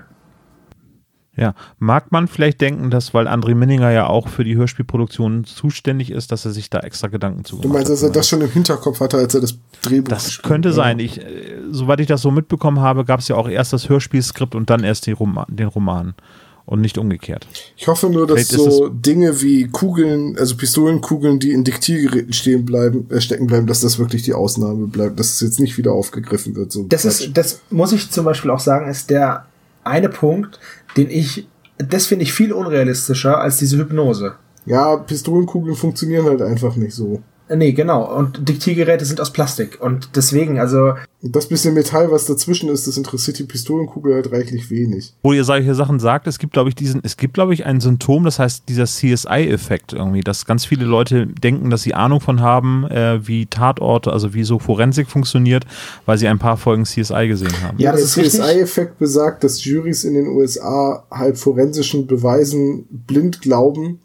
[1.38, 6.10] Ja, mag man vielleicht denken, dass, weil André Minninger ja auch für die Hörspielproduktion zuständig
[6.10, 8.50] ist, dass er sich da extra Gedanken zu Du meinst, dass er das schon im
[8.50, 10.76] Hinterkopf hatte, als er das Drehbuch Das könnte ja.
[10.76, 11.00] sein.
[11.00, 14.56] Ich, äh, soweit ich das so mitbekommen habe, gab es ja auch erst das Hörspielskript
[14.56, 16.14] und dann erst Roman, den Roman
[16.66, 17.48] und nicht umgekehrt.
[17.78, 22.66] Ich hoffe nur, dass Vielleicht so Dinge wie Kugeln, also Pistolenkugeln, die in Diktiergeräten stehen
[22.66, 25.94] bleiben, äh, stecken bleiben, dass das wirklich die Ausnahme bleibt, dass es jetzt nicht wieder
[25.94, 26.72] aufgegriffen wird.
[26.72, 27.22] So das Quatsch.
[27.22, 29.46] ist, das muss ich zum Beispiel auch sagen, ist der
[29.84, 30.60] eine Punkt,
[30.98, 31.48] den ich,
[31.78, 34.36] das finde ich viel unrealistischer als diese Hypnose.
[34.66, 37.22] Ja, Pistolenkugeln funktionieren halt einfach nicht so.
[37.48, 38.04] Äh, Nee, genau.
[38.16, 39.80] Und Diktiergeräte sind aus Plastik.
[39.82, 44.70] Und deswegen, also, das bisschen Metall, was dazwischen ist, das interessiert die Pistolenkugel halt reichlich
[44.70, 45.14] wenig.
[45.24, 47.80] Wo ihr solche Sachen sagt, es gibt, glaube ich, diesen, es gibt, glaube ich, ein
[47.80, 52.42] Symptom, das heißt dieser CSI-Effekt irgendwie, dass ganz viele Leute denken, dass sie Ahnung von
[52.42, 55.66] haben, äh, wie Tatorte, also wie so Forensik funktioniert,
[56.06, 57.80] weil sie ein paar Folgen CSI gesehen haben.
[57.80, 58.26] Ja, das der.
[58.26, 64.00] CSI-Effekt besagt, dass Juries in den USA halt forensischen Beweisen blind glauben.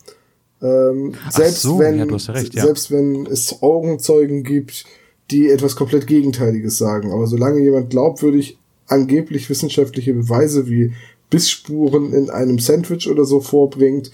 [0.63, 2.65] Ähm, selbst so, wenn, ja, du hast ja recht, ja.
[2.65, 4.85] selbst wenn es Augenzeugen gibt,
[5.31, 7.13] die etwas komplett Gegenteiliges sagen.
[7.13, 8.59] Aber solange jemand glaubwürdig
[8.89, 10.93] angeblich wissenschaftliche Beweise wie
[11.31, 14.11] Bissspuren in einem Sandwich oder so vorbringt,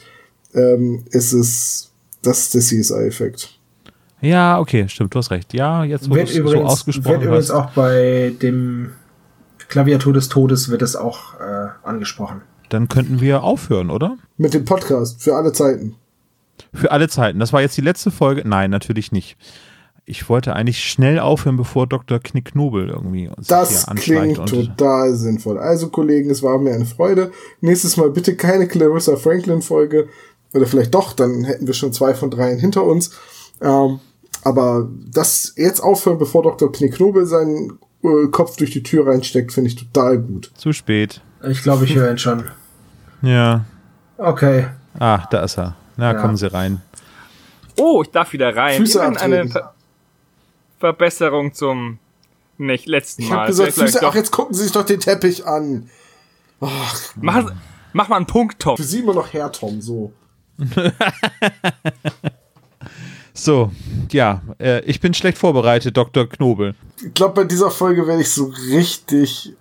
[0.54, 1.90] ähm, ist es,
[2.22, 3.58] das ist der CSI-Effekt.
[4.20, 5.52] Ja, okay, stimmt, du hast recht.
[5.54, 8.92] Ja, jetzt wird es so übrigens, ausgesprochen wird übrigens auch bei dem
[9.68, 12.42] Klaviatur des Todes wird es auch äh, angesprochen.
[12.68, 14.16] dann könnten wir aufhören, oder?
[14.36, 15.96] Mit dem Podcast für alle Zeiten.
[16.72, 17.38] Für alle Zeiten.
[17.38, 18.42] Das war jetzt die letzte Folge.
[18.46, 19.36] Nein, natürlich nicht.
[20.04, 22.20] Ich wollte eigentlich schnell aufhören, bevor Dr.
[22.20, 24.34] Knickknobel irgendwie uns Das hier anschleicht.
[24.34, 25.58] klingt Und total sinnvoll.
[25.58, 27.32] Also, Kollegen, es war mir eine Freude.
[27.60, 30.08] Nächstes Mal bitte keine Clarissa Franklin-Folge.
[30.54, 33.10] Oder vielleicht doch, dann hätten wir schon zwei von dreien hinter uns.
[33.60, 33.98] Ähm,
[34.44, 36.70] aber das jetzt aufhören, bevor Dr.
[36.70, 40.52] Knickknobel seinen äh, Kopf durch die Tür reinsteckt, finde ich total gut.
[40.56, 41.20] zu spät.
[41.48, 42.44] Ich glaube, ich höre ihn schon.
[43.22, 43.64] Ja.
[44.18, 44.66] Okay.
[45.00, 45.74] Ah, da ist er.
[45.96, 46.20] Na, Ja.
[46.20, 46.82] kommen Sie rein.
[47.78, 48.76] Oh, ich darf wieder rein.
[48.78, 49.48] Füße Immerhin eine.
[49.48, 49.72] Ver
[50.78, 51.98] Verbesserung zum
[52.58, 53.36] nicht letzten Ich Mal.
[53.38, 55.88] habe gesagt, Füße, ach, jetzt gucken Sie sich doch den Teppich an.
[57.16, 57.50] mach,
[57.92, 58.76] mach mal einen Punkt, Tom.
[58.76, 60.12] Für Sie immer noch Herr Tom, so.
[63.38, 63.70] So,
[64.12, 66.26] ja, äh, ich bin schlecht vorbereitet, Dr.
[66.26, 66.74] Knobel.
[67.04, 69.52] Ich glaube, bei dieser Folge werde ich so richtig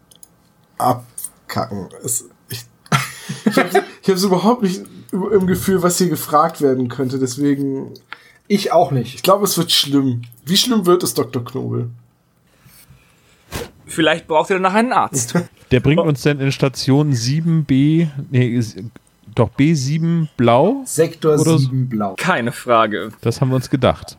[0.78, 1.90] abkacken.
[2.02, 2.62] Es, ich
[3.46, 4.82] ich habe ich hab's überhaupt nicht
[5.32, 7.20] im Gefühl, was hier gefragt werden könnte.
[7.20, 7.92] Deswegen,
[8.48, 9.16] Ich auch nicht.
[9.16, 10.22] ich glaube, es wird schlimm.
[10.46, 11.44] Wie schlimm wird es, Dr.
[11.44, 11.90] Knobel?
[13.86, 15.36] Vielleicht braucht ihr danach einen Arzt.
[15.72, 18.64] Der bringt uns denn in Station 7b, nee,
[19.34, 20.84] doch B7 blau.
[20.86, 21.58] Sektor Oder so.
[21.58, 22.16] 7 blau.
[22.18, 23.10] Keine Frage.
[23.22, 24.18] Das haben wir uns gedacht.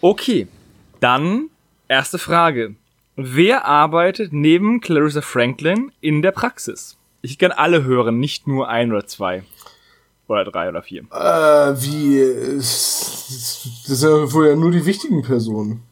[0.00, 0.46] Okay,
[1.00, 1.46] dann
[1.88, 2.74] erste Frage.
[3.16, 6.96] Wer arbeitet neben Clarissa Franklin in der Praxis?
[7.20, 9.42] Ich kann alle hören, nicht nur ein oder zwei.
[10.28, 11.02] Oder drei oder vier.
[11.10, 15.82] Äh, wie, es- das sind ja wohl ja nur die wichtigen Personen.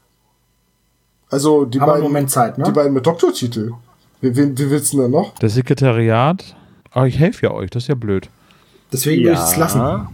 [1.30, 2.64] Also, die Aber beiden, Moment Zeit, ne?
[2.64, 3.72] die beiden mit Doktortitel.
[4.20, 5.34] Wie, wie, wie willst du denn da noch?
[5.38, 6.54] Das Sekretariat.
[6.90, 8.30] Aber ich helfe ja euch, das ist ja blöd.
[8.92, 10.08] Deswegen würde ich es lassen.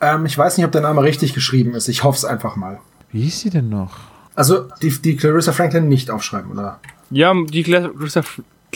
[0.00, 1.88] Ähm, ich weiß nicht, ob der Name richtig geschrieben ist.
[1.88, 2.80] Ich hoffe es einfach mal.
[3.12, 3.96] Wie hieß sie denn noch?
[4.34, 6.80] Also, die, die Clarissa Franklin nicht aufschreiben, oder?
[7.10, 8.22] Ja, die Clarissa,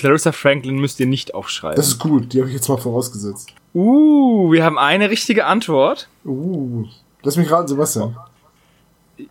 [0.01, 1.77] Clarissa Franklin müsst ihr nicht aufschreiben.
[1.77, 3.52] Das ist gut, die habe ich jetzt mal vorausgesetzt.
[3.74, 6.09] Uh, wir haben eine richtige Antwort.
[6.24, 6.86] Uh,
[7.22, 8.16] lass mich raten, Sebastian.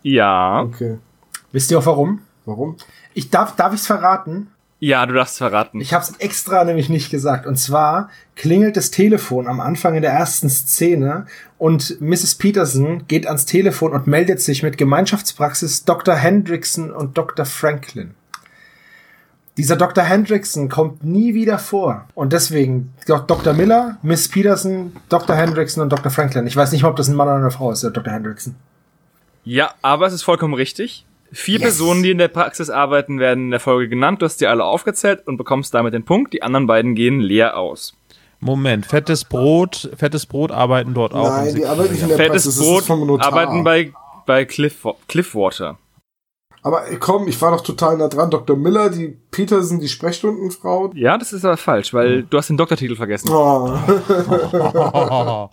[0.02, 0.62] Ja.
[0.62, 0.98] Okay.
[1.50, 2.20] Wisst ihr auch warum?
[2.44, 2.76] Warum?
[3.14, 4.52] Ich darf, darf ich es verraten?
[4.78, 5.80] Ja, du darfst verraten.
[5.80, 7.46] Ich habe es extra nämlich nicht gesagt.
[7.46, 11.26] Und zwar klingelt das Telefon am Anfang in der ersten Szene
[11.58, 12.36] und Mrs.
[12.36, 16.14] Peterson geht ans Telefon und meldet sich mit Gemeinschaftspraxis Dr.
[16.14, 17.44] Hendrickson und Dr.
[17.44, 18.14] Franklin.
[19.56, 20.04] Dieser Dr.
[20.04, 22.06] Hendrickson kommt nie wieder vor.
[22.14, 23.52] Und deswegen Dr.
[23.52, 25.36] Miller, Miss Peterson, Dr.
[25.36, 26.10] Hendrickson und Dr.
[26.10, 26.46] Franklin.
[26.46, 28.12] Ich weiß nicht mal, ob das ein Mann oder eine Frau ist, der Dr.
[28.12, 28.54] Hendrickson.
[29.44, 31.04] Ja, aber es ist vollkommen richtig.
[31.32, 34.20] Vier Personen, die in der Praxis arbeiten, werden in der Folge genannt.
[34.20, 36.32] Du hast die alle aufgezählt und bekommst damit den Punkt.
[36.32, 37.94] Die anderen beiden gehen leer aus.
[38.40, 41.28] Moment, fettes Brot, fettes Brot arbeiten dort auch.
[41.28, 43.92] Nein, die arbeiten nicht in der Fettes Praxis, das Brot arbeiten bei,
[44.26, 45.78] bei Cliff, Cliffwater.
[46.62, 48.30] Aber komm, ich war doch total nah dran.
[48.30, 48.56] Dr.
[48.56, 50.90] Miller, die Peterson, die Sprechstundenfrau.
[50.94, 53.30] Ja, das ist aber falsch, weil du hast den Doktortitel vergessen.
[53.32, 53.78] Oh,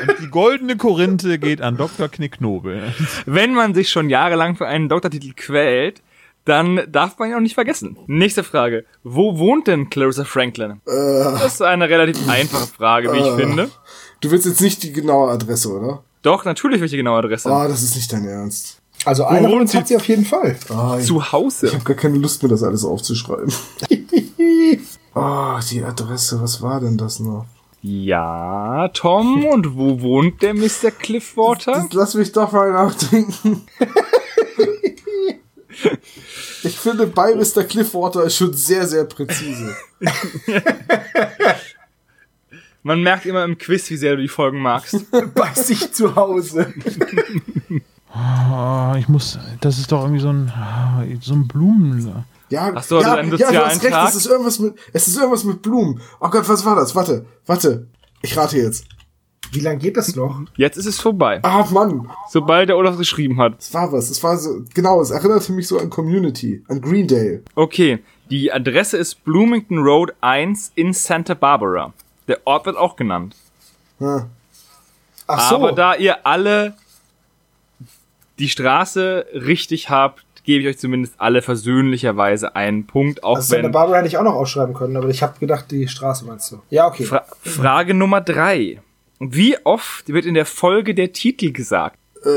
[0.00, 2.08] Und die goldene Korinthe geht an Dr.
[2.08, 2.82] Knickknobel.
[3.26, 6.00] Wenn man sich schon jahrelang für einen Doktortitel quält,
[6.46, 7.98] dann darf man ihn auch nicht vergessen.
[8.06, 8.84] Nächste Frage.
[9.04, 10.80] Wo wohnt denn Clarissa Franklin?
[10.86, 13.70] Das ist eine relativ einfache Frage, wie ich finde.
[14.20, 16.02] du willst jetzt nicht die genaue Adresse, oder?
[16.22, 17.50] Doch, natürlich welche genaue Adresse.
[17.50, 18.79] Ah, das ist nicht dein Ernst.
[19.04, 19.78] Also einer von uns sie?
[19.78, 20.56] hat sie auf jeden Fall.
[20.68, 21.72] Ah, ich, Zu ich Hause.
[21.72, 23.52] habe gar keine Lust mehr, das alles aufzuschreiben.
[25.12, 27.44] Ah, die Adresse, was war denn das noch?
[27.82, 30.92] Ja, Tom, und wo wohnt der Mr.
[30.96, 31.72] Cliffwater?
[31.72, 33.62] Das, lass mich doch mal nachdenken.
[36.62, 37.64] ich finde, bei Mr.
[37.64, 39.74] Cliffwater ist schon sehr, sehr präzise.
[42.82, 44.96] Man merkt immer im Quiz, wie sehr du die Folgen magst.
[45.34, 46.72] Bei sich zu Hause.
[48.14, 52.24] Oh, ich muss, das ist doch irgendwie so ein, ah, so ein Blumen.
[52.48, 54.08] Ja, Ach so, also ja, einen ja, du hast recht, Tag?
[54.08, 56.00] es ist irgendwas mit, es ist irgendwas mit Blumen.
[56.20, 56.94] Oh Gott, was war das?
[56.96, 57.86] Warte, warte.
[58.22, 58.86] Ich rate jetzt.
[59.52, 60.42] Wie lange geht das noch?
[60.56, 61.40] Jetzt ist es vorbei.
[61.42, 62.08] Ah, Mann.
[62.28, 63.58] Sobald der Olaf geschrieben hat.
[63.58, 64.10] Es war was.
[64.10, 67.42] Es war so, genau, es erinnerte mich so an Community, an Greendale.
[67.54, 68.00] Okay,
[68.30, 71.92] die Adresse ist Bloomington Road 1 in Santa Barbara.
[72.28, 73.34] Der Ort wird auch genannt.
[73.98, 74.28] Ja.
[75.26, 75.56] Ach so.
[75.56, 76.74] Aber da ihr alle
[78.40, 83.64] die Straße richtig habt, gebe ich euch zumindest alle versöhnlicherweise einen Punkt, auch also Santa
[83.66, 83.72] wenn.
[83.72, 86.60] Barbara hätte ich auch noch ausschreiben können, aber ich habe gedacht, die Straße meinst du.
[86.70, 87.04] Ja, okay.
[87.04, 88.80] Fra Frage Nummer drei.
[89.20, 91.98] Wie oft wird in der Folge der Titel gesagt?
[92.24, 92.28] Äh,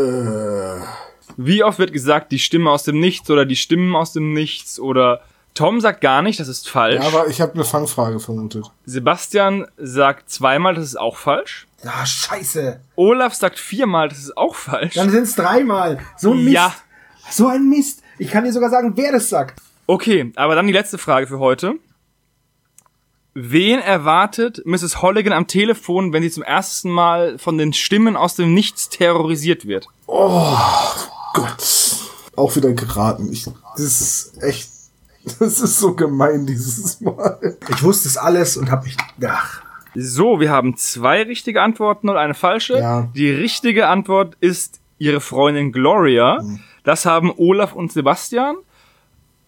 [1.37, 4.79] Wie oft wird gesagt, die Stimme aus dem Nichts oder die Stimmen aus dem Nichts
[4.79, 5.21] oder
[5.53, 7.01] Tom sagt gar nicht, das ist falsch.
[7.01, 8.65] ja, aber ich habe eine Fangfrage vermutet.
[8.85, 11.67] Sebastian sagt zweimal, das ist auch falsch.
[11.85, 12.79] Ah, scheiße.
[12.95, 14.95] Olaf sagt viermal, das ist auch falsch.
[14.95, 15.99] Dann sind es dreimal.
[16.17, 16.53] So ein Mist.
[16.53, 16.73] Ja.
[17.29, 18.01] So ein Mist.
[18.17, 19.61] Ich kann dir sogar sagen, wer das sagt.
[19.85, 21.75] Okay, aber dann die letzte Frage für heute.
[23.35, 25.01] Wen erwartet Mrs.
[25.01, 29.65] Holligan am Telefon, wenn sie zum ersten Mal von den Stimmen aus dem Nichts terrorisiert
[29.65, 29.87] wird?
[31.33, 31.95] Gott.
[32.35, 33.31] Auch wieder geraten.
[33.31, 33.45] Ich,
[33.75, 34.69] das ist echt,
[35.39, 37.57] das ist so gemein dieses Mal.
[37.69, 38.97] Ich wusste es alles und habe mich.
[39.27, 39.61] Ach.
[39.95, 42.77] So, wir haben zwei richtige Antworten und eine falsche.
[42.79, 43.09] Ja.
[43.15, 46.39] Die richtige Antwort ist ihre Freundin Gloria.
[46.39, 46.59] Hm.
[46.83, 48.55] Das haben Olaf und Sebastian.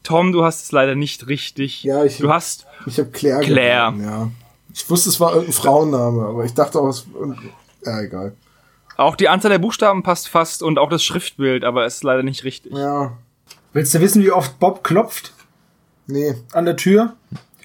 [0.03, 1.83] Tom, du hast es leider nicht richtig.
[1.83, 3.39] Ja, ich- du hast Ich habe Claire.
[3.41, 3.91] Claire.
[3.91, 4.31] geraten, Ja.
[4.73, 7.07] Ich wusste, es war irgendein Frauenname, aber ich dachte auch, es.
[7.85, 8.33] Ja, egal.
[8.97, 12.23] auch die Anzahl der Buchstaben passt fast und auch das Schriftbild, aber es ist leider
[12.23, 12.73] nicht richtig.
[12.73, 13.17] Ja.
[13.73, 15.33] Willst du wissen, wie oft Bob klopft
[16.07, 16.35] Nee.
[16.53, 17.13] an der Tür?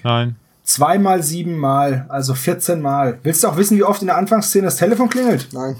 [0.03, 0.35] Nein.
[0.63, 3.19] Zweimal siebenmal, also 14 Mal.
[3.23, 5.49] Willst du auch wissen, wie oft in der Anfangsszene das Telefon klingelt?
[5.53, 5.75] Nein.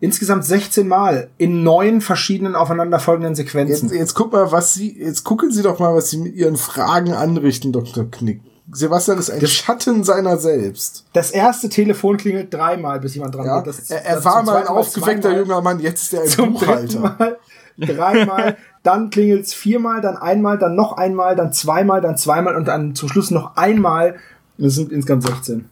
[0.00, 3.92] Insgesamt 16 Mal in neun verschiedenen aufeinanderfolgenden Jetzt, Sequenzen.
[3.92, 7.12] jetzt guck mal, was Sie, jetzt gucken Sie doch mal, was Sie mit Ihren Fragen
[7.12, 8.08] anrichten, Dr.
[8.10, 8.40] Knick.
[8.70, 11.04] Sebastian ist ein Schatten seiner selbst.
[11.14, 13.56] Das erste Telefon klingelt dreimal, bis jemand dran Ja?
[13.60, 13.66] geht.
[13.68, 17.00] Das, er er das war mal ein aufgeweckter junger Mann, jetzt ist er ein Buchhalter.
[17.00, 17.38] Mal,
[17.78, 22.94] dreimal, dann klingelt's viermal, dann einmal, dann noch einmal, dann zweimal, dann zweimal und dann
[22.94, 24.16] zum Schluss noch einmal.
[24.58, 25.68] Das sind insgesamt 16.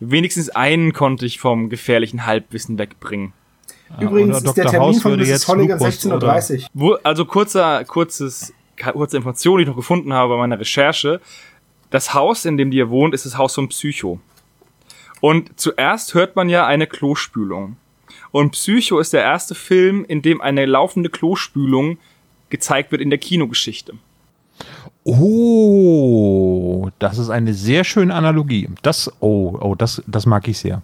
[0.00, 3.32] Wenigstens einen konnte ich vom gefährlichen Halbwissen wegbringen.
[4.00, 4.66] Übrigens oder ist der.
[4.66, 5.48] Termin House von Mrs.
[5.48, 7.00] Holligan Lupus 16.30 Uhr.
[7.02, 11.20] Also kurzer, kurzes, kurze Information, die ich noch gefunden habe bei meiner Recherche.
[11.90, 14.20] Das Haus, in dem die ihr wohnt, ist das Haus von Psycho.
[15.20, 17.76] Und zuerst hört man ja eine Klospülung.
[18.30, 21.98] Und Psycho ist der erste Film, in dem eine laufende Klospülung
[22.50, 23.94] gezeigt wird in der Kinogeschichte.
[25.04, 28.68] Oh, das ist eine sehr schöne Analogie.
[28.82, 30.82] Das, oh, oh, das, das mag ich sehr.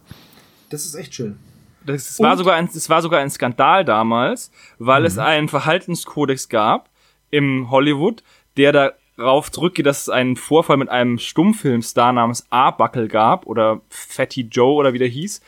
[0.71, 1.37] Das ist echt schön.
[1.85, 6.89] Das war, sogar ein, das war sogar ein Skandal damals, weil es einen Verhaltenskodex gab
[7.31, 8.23] im Hollywood,
[8.57, 14.49] der darauf zurückgeht, dass es einen Vorfall mit einem Stummfilmstar namens A-Buckle gab oder Fatty
[14.51, 15.43] Joe oder wie der hieß.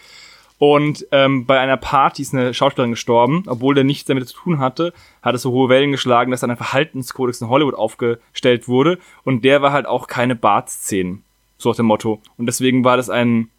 [0.58, 4.58] Und ähm, bei einer Party ist eine Schauspielerin gestorben, obwohl der nichts damit zu tun
[4.58, 8.98] hatte, hat es so hohe Wellen geschlagen, dass dann ein Verhaltenskodex in Hollywood aufgestellt wurde.
[9.24, 11.22] Und der war halt auch keine Bartszenen,
[11.58, 12.22] so nach dem Motto.
[12.38, 13.50] Und deswegen war das ein,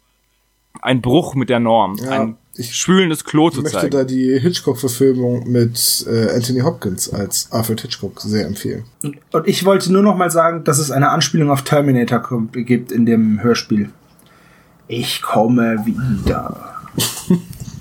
[0.82, 1.98] ein Bruch mit der Norm.
[2.02, 3.92] Ja, ein ich- schwülendes Klo zu Ich möchte zeigen.
[3.92, 8.82] da die Hitchcock-Verfilmung mit äh, Anthony Hopkins als Alfred Hitchcock sehr empfehlen.
[9.04, 12.20] Und, und ich wollte nur noch mal sagen, dass es eine Anspielung auf Terminator
[12.54, 13.90] gibt in dem Hörspiel.
[14.88, 16.74] Ich komme wieder.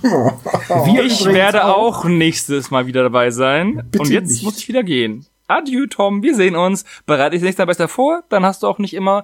[0.02, 3.84] Wir Ich werde auch nächstes Mal wieder dabei sein.
[3.92, 4.44] Bitte Und jetzt nicht.
[4.44, 5.26] muss ich wieder gehen.
[5.48, 6.24] Adieu, Tom.
[6.24, 6.86] Wir sehen uns.
[7.06, 8.24] Bereite dich nächstes Mal besser vor.
[8.30, 9.24] Dann hast du auch nicht immer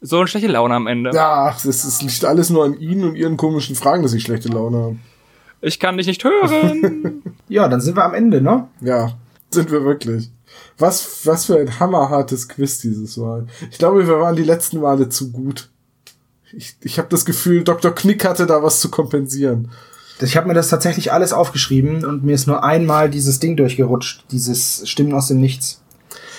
[0.00, 1.10] so eine schlechte Laune am Ende.
[1.14, 4.48] Ja, das ist nicht alles nur an Ihnen und Ihren komischen Fragen, dass ich schlechte
[4.48, 4.96] Laune habe.
[5.60, 7.22] Ich kann dich nicht hören.
[7.46, 8.68] Ja, dann sind wir am Ende, ne?
[8.80, 9.12] Ja,
[9.50, 10.30] sind wir wirklich.
[10.78, 13.46] Was, was für ein hammerhartes Quiz dieses Mal.
[13.70, 15.68] Ich glaube, wir waren die letzten Male zu gut.
[16.56, 17.94] Ich, ich habe das Gefühl, Dr.
[17.94, 19.70] Knick hatte da was zu kompensieren.
[20.20, 24.24] Ich habe mir das tatsächlich alles aufgeschrieben und mir ist nur einmal dieses Ding durchgerutscht,
[24.30, 25.82] dieses Stimmen aus dem Nichts.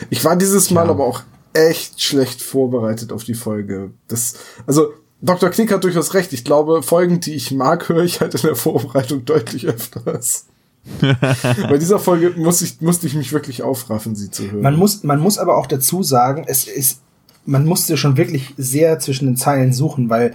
[0.09, 1.23] Ich war dieses Mal aber auch
[1.53, 3.91] echt schlecht vorbereitet auf die Folge.
[4.07, 4.35] Das,
[4.65, 5.49] also, Dr.
[5.49, 6.33] Knick hat durchaus recht.
[6.33, 10.45] Ich glaube, Folgen, die ich mag, höre ich halt in der Vorbereitung deutlich öfters.
[11.01, 14.61] Bei dieser Folge muss ich, musste ich mich wirklich aufraffen, sie zu hören.
[14.61, 17.01] Man muss, man muss aber auch dazu sagen, es ist,
[17.45, 20.33] man musste schon wirklich sehr zwischen den Zeilen suchen, weil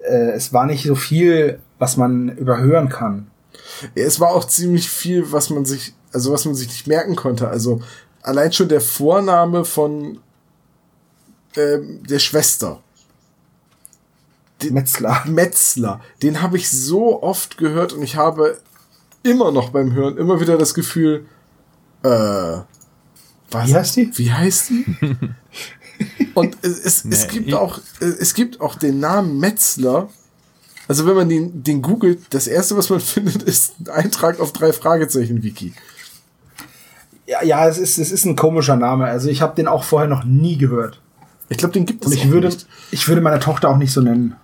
[0.00, 3.28] äh, es war nicht so viel, was man überhören kann.
[3.94, 7.48] es war auch ziemlich viel, was man sich, also was man sich nicht merken konnte.
[7.48, 7.80] Also
[8.22, 10.20] allein schon der Vorname von
[11.56, 12.80] ähm, der Schwester.
[14.70, 15.24] Metzler.
[15.26, 16.00] Metzler.
[16.22, 18.58] Den habe ich so oft gehört und ich habe
[19.24, 21.26] immer noch beim Hören immer wieder das Gefühl,
[22.02, 22.58] äh,
[23.50, 23.68] was?
[23.68, 24.18] Wie heißt die?
[24.18, 24.84] Wie heißt die?
[26.34, 30.08] und es, es, es Nee, gibt ich- auch, es gibt auch den Namen Metzler
[30.88, 34.52] Also wenn man den, den googelt, das erste, was man findet, ist ein Eintrag auf
[34.52, 35.72] drei Fragezeichen Wiki.
[37.26, 39.04] Ja, ja, es ist, es ist ein komischer Name.
[39.06, 41.00] Also ich habe den auch vorher noch nie gehört.
[41.48, 42.66] Ich glaube, den gibt es Und ich auch würde, nicht.
[42.90, 44.34] ich würde meine Tochter auch nicht so nennen.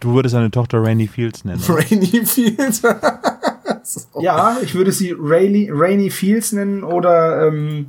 [0.00, 1.60] Du würdest deine Tochter Rainy Fields nennen.
[1.68, 2.82] Rainy Fields.
[4.20, 7.86] Ja, ich würde sie Rainy, Rainy Fields nennen oder ähm,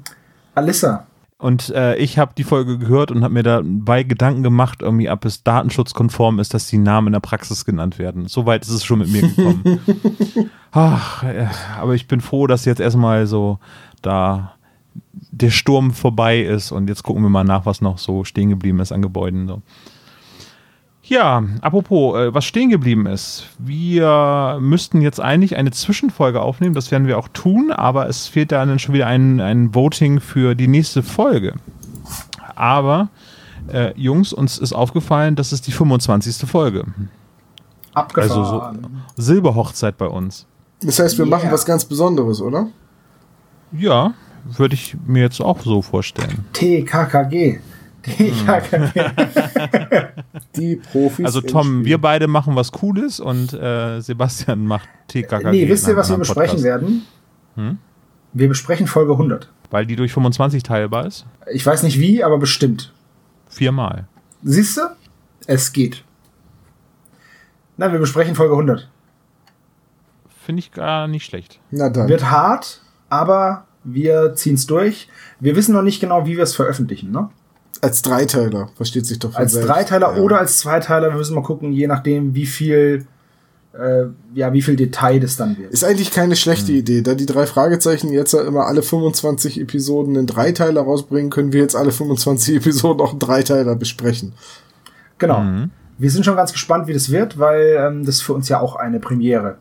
[0.55, 1.07] Alyssa.
[1.39, 5.23] Und äh, ich habe die Folge gehört und habe mir dabei Gedanken gemacht, irgendwie, ob
[5.23, 8.27] es datenschutzkonform ist, dass die Namen in der Praxis genannt werden.
[8.27, 9.79] Soweit ist es schon mit mir gekommen.
[10.71, 11.47] Ach, äh,
[11.79, 13.57] aber ich bin froh, dass jetzt erstmal so
[14.01, 14.55] da
[15.31, 18.81] der Sturm vorbei ist und jetzt gucken wir mal nach, was noch so stehen geblieben
[18.81, 19.47] ist an Gebäuden.
[19.47, 19.61] So.
[21.09, 23.47] Ja, apropos, äh, was stehen geblieben ist.
[23.57, 28.51] Wir müssten jetzt eigentlich eine Zwischenfolge aufnehmen, das werden wir auch tun, aber es fehlt
[28.51, 31.55] da dann schon wieder ein, ein Voting für die nächste Folge.
[32.55, 33.09] Aber,
[33.73, 36.47] äh, Jungs, uns ist aufgefallen, das ist die 25.
[36.47, 36.85] Folge.
[37.95, 39.01] Also so Abgefahren.
[39.17, 40.45] Silberhochzeit bei uns.
[40.81, 41.37] Das heißt, wir Yeah.
[41.37, 42.67] machen was ganz Besonderes, oder?
[43.71, 44.13] Ja,
[44.45, 46.45] würde ich mir jetzt auch so vorstellen.
[46.53, 47.59] TKKG.
[48.17, 50.11] TKKG.
[50.55, 51.25] Die Profis.
[51.25, 55.51] Also Tom, wir beide machen was Cooles und äh, Sebastian macht TKKG.
[55.51, 56.63] nee, wisst ihr, was wir besprechen Podcast.
[56.63, 57.05] werden?
[57.55, 57.77] Hm?
[58.33, 59.49] Wir besprechen Folge 100.
[59.71, 61.25] Weil die durch 25 teilbar ist?
[61.51, 62.93] Ich weiß nicht wie, aber bestimmt.
[63.49, 64.07] Viermal.
[64.43, 64.81] Siehst du?
[65.47, 66.03] Es geht.
[67.77, 68.89] Nein, wir besprechen Folge 100.
[70.45, 71.59] Finde ich gar nicht schlecht.
[71.71, 72.07] Na dann.
[72.07, 75.07] Wird hart, aber wir ziehen es durch.
[75.39, 77.11] Wir wissen noch nicht genau, wie wir es veröffentlichen.
[77.11, 77.29] Ne?
[77.81, 79.69] Als Dreiteiler, versteht sich doch von Als selbst.
[79.69, 80.21] Dreiteiler Ja.
[80.21, 81.09] oder als Zweiteiler.
[81.09, 83.05] Wir müssen mal gucken, je nachdem, wie viel,
[83.73, 85.71] äh, ja, wie viel Detail das dann wird.
[85.71, 90.17] Ist eigentlich keine schlechte Idee, da die drei Fragezeichen jetzt ja immer alle 25 Episoden
[90.17, 94.33] einen Dreiteiler rausbringen, können wir jetzt alle 25 Episoden auch einen Dreiteiler besprechen.
[95.17, 95.41] Genau.
[95.41, 95.71] Mhm.
[95.97, 98.59] Wir sind schon ganz gespannt, wie das wird, weil ähm, das ist für uns ja
[98.61, 99.57] auch eine Premiere.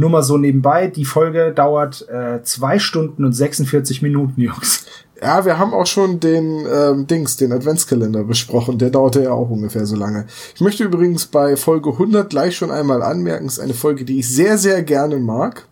[0.00, 4.86] Nur mal so nebenbei, die Folge dauert äh, zwei Stunden und 46 Minuten, Jungs.
[5.20, 8.78] Ja, wir haben auch schon den ähm, Dings, den Adventskalender besprochen.
[8.78, 10.24] Der dauerte ja auch ungefähr so lange.
[10.54, 14.20] Ich möchte übrigens bei Folge 100 gleich schon einmal anmerken, es ist eine Folge, die
[14.20, 15.66] ich sehr, sehr gerne mag,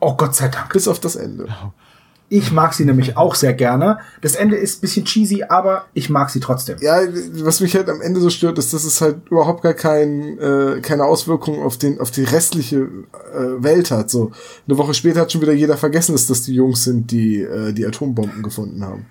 [0.00, 0.72] Oh Gott sei Dank.
[0.72, 1.46] bis auf das Ende.
[2.30, 3.98] Ich mag sie nämlich auch sehr gerne.
[4.22, 6.78] Das Ende ist bisschen cheesy, aber ich mag sie trotzdem.
[6.80, 7.00] Ja,
[7.34, 10.80] was mich halt am Ende so stört, ist, dass es halt überhaupt gar kein, äh,
[10.80, 12.88] keine Auswirkungen auf, den, auf die restliche
[13.32, 14.10] äh, Welt hat.
[14.10, 14.32] So
[14.66, 17.72] eine Woche später hat schon wieder jeder vergessen, dass das die Jungs sind, die äh,
[17.72, 19.06] die Atombomben gefunden haben.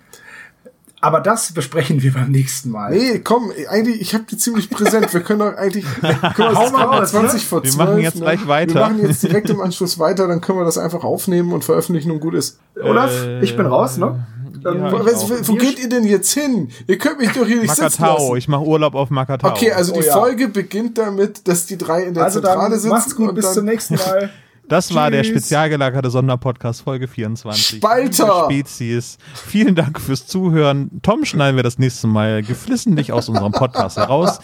[1.04, 2.92] Aber das besprechen wir beim nächsten Mal.
[2.92, 5.14] Nee, komm, eigentlich, ich habe die ziemlich präsent.
[5.14, 7.48] Wir können doch eigentlich, Hau es ist raus, 20 ne?
[7.50, 7.78] vor Wir 12.
[7.90, 8.22] machen jetzt ne?
[8.22, 8.74] gleich weiter.
[8.76, 12.10] Wir machen jetzt direkt im Anschluss weiter, dann können wir das einfach aufnehmen und veröffentlichen
[12.10, 12.58] und gut ist.
[12.82, 14.26] Olaf, Äh, ich bin raus, ne?
[14.66, 16.70] Ähm, ja, wo ich was, wo geht ihr denn jetzt hin?
[16.88, 18.38] Ihr könnt mich doch hier nicht sitzen Makatao, lassen.
[18.38, 19.52] ich mache Urlaub auf Makatao.
[19.52, 20.14] Okay, also Oh die ja.
[20.14, 22.90] Folge beginnt damit, dass die drei in der Also Zentrale dann sitzen.
[22.90, 24.30] macht's gut, und bis dann, zum nächsten Mal.
[24.68, 25.31] das war der Tschüss.
[25.31, 27.77] spezial gelagerte Sonderpodcast Folge 24.
[27.77, 28.45] Spalter!
[28.45, 29.18] Spezies.
[29.34, 30.90] Vielen Dank fürs Zuhören.
[31.02, 34.40] Tom schneiden wir das nächste Mal geflissentlich aus unserem Podcast heraus.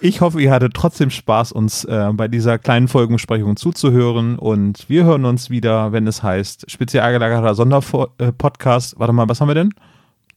[0.00, 5.04] Ich hoffe, ihr hattet trotzdem Spaß, uns äh, bei dieser kleinen Folgenbesprechung zuzuhören und wir
[5.04, 8.98] hören uns wieder, wenn es heißt spezial gelagerter Sonderpodcast.
[8.98, 9.74] Warte mal, was haben wir denn?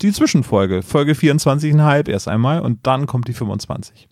[0.02, 4.10] Die Zwischenfolge, Folge 24,5 erst einmal und dann kommt die 25.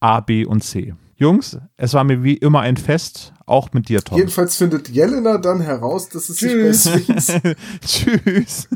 [0.00, 0.94] A, B und C.
[1.16, 4.18] Jungs, es war mir wie immer ein Fest, auch mit dir, Tom.
[4.18, 6.84] Jedenfalls findet Jelena dann heraus, dass es Tschüss.
[6.84, 7.40] sich bei Sphinx
[7.86, 8.68] Tschüss.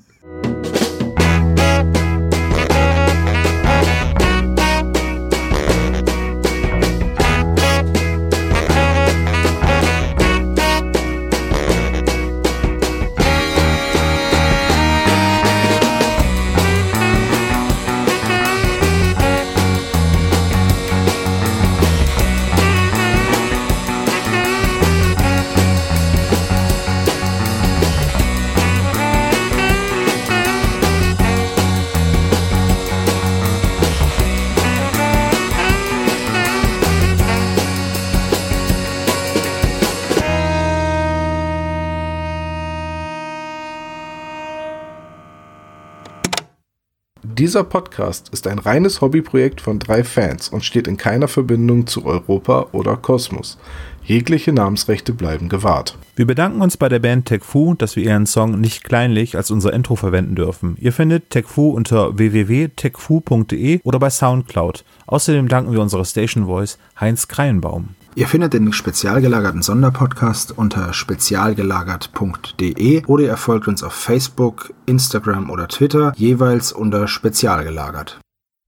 [47.38, 52.04] Dieser Podcast ist ein reines Hobbyprojekt von drei Fans und steht in keiner Verbindung zu
[52.04, 53.58] Europa oder Kosmos.
[54.02, 55.96] Jegliche Namensrechte bleiben gewahrt.
[56.16, 59.52] Wir bedanken uns bei der Band Tech Fu, dass wir ihren Song nicht kleinlich als
[59.52, 60.76] unser Intro verwenden dürfen.
[60.80, 64.84] Ihr findet Tech Fu unter www.techfu.de oder bei Soundcloud.
[65.06, 67.90] Außerdem danken wir unserer Station Voice Heinz Kreienbaum.
[68.18, 75.50] Ihr findet den spezial gelagerten Sonderpodcast unter spezialgelagert.de oder ihr folgt uns auf Facebook, Instagram
[75.50, 78.18] oder Twitter jeweils unter spezialgelagert.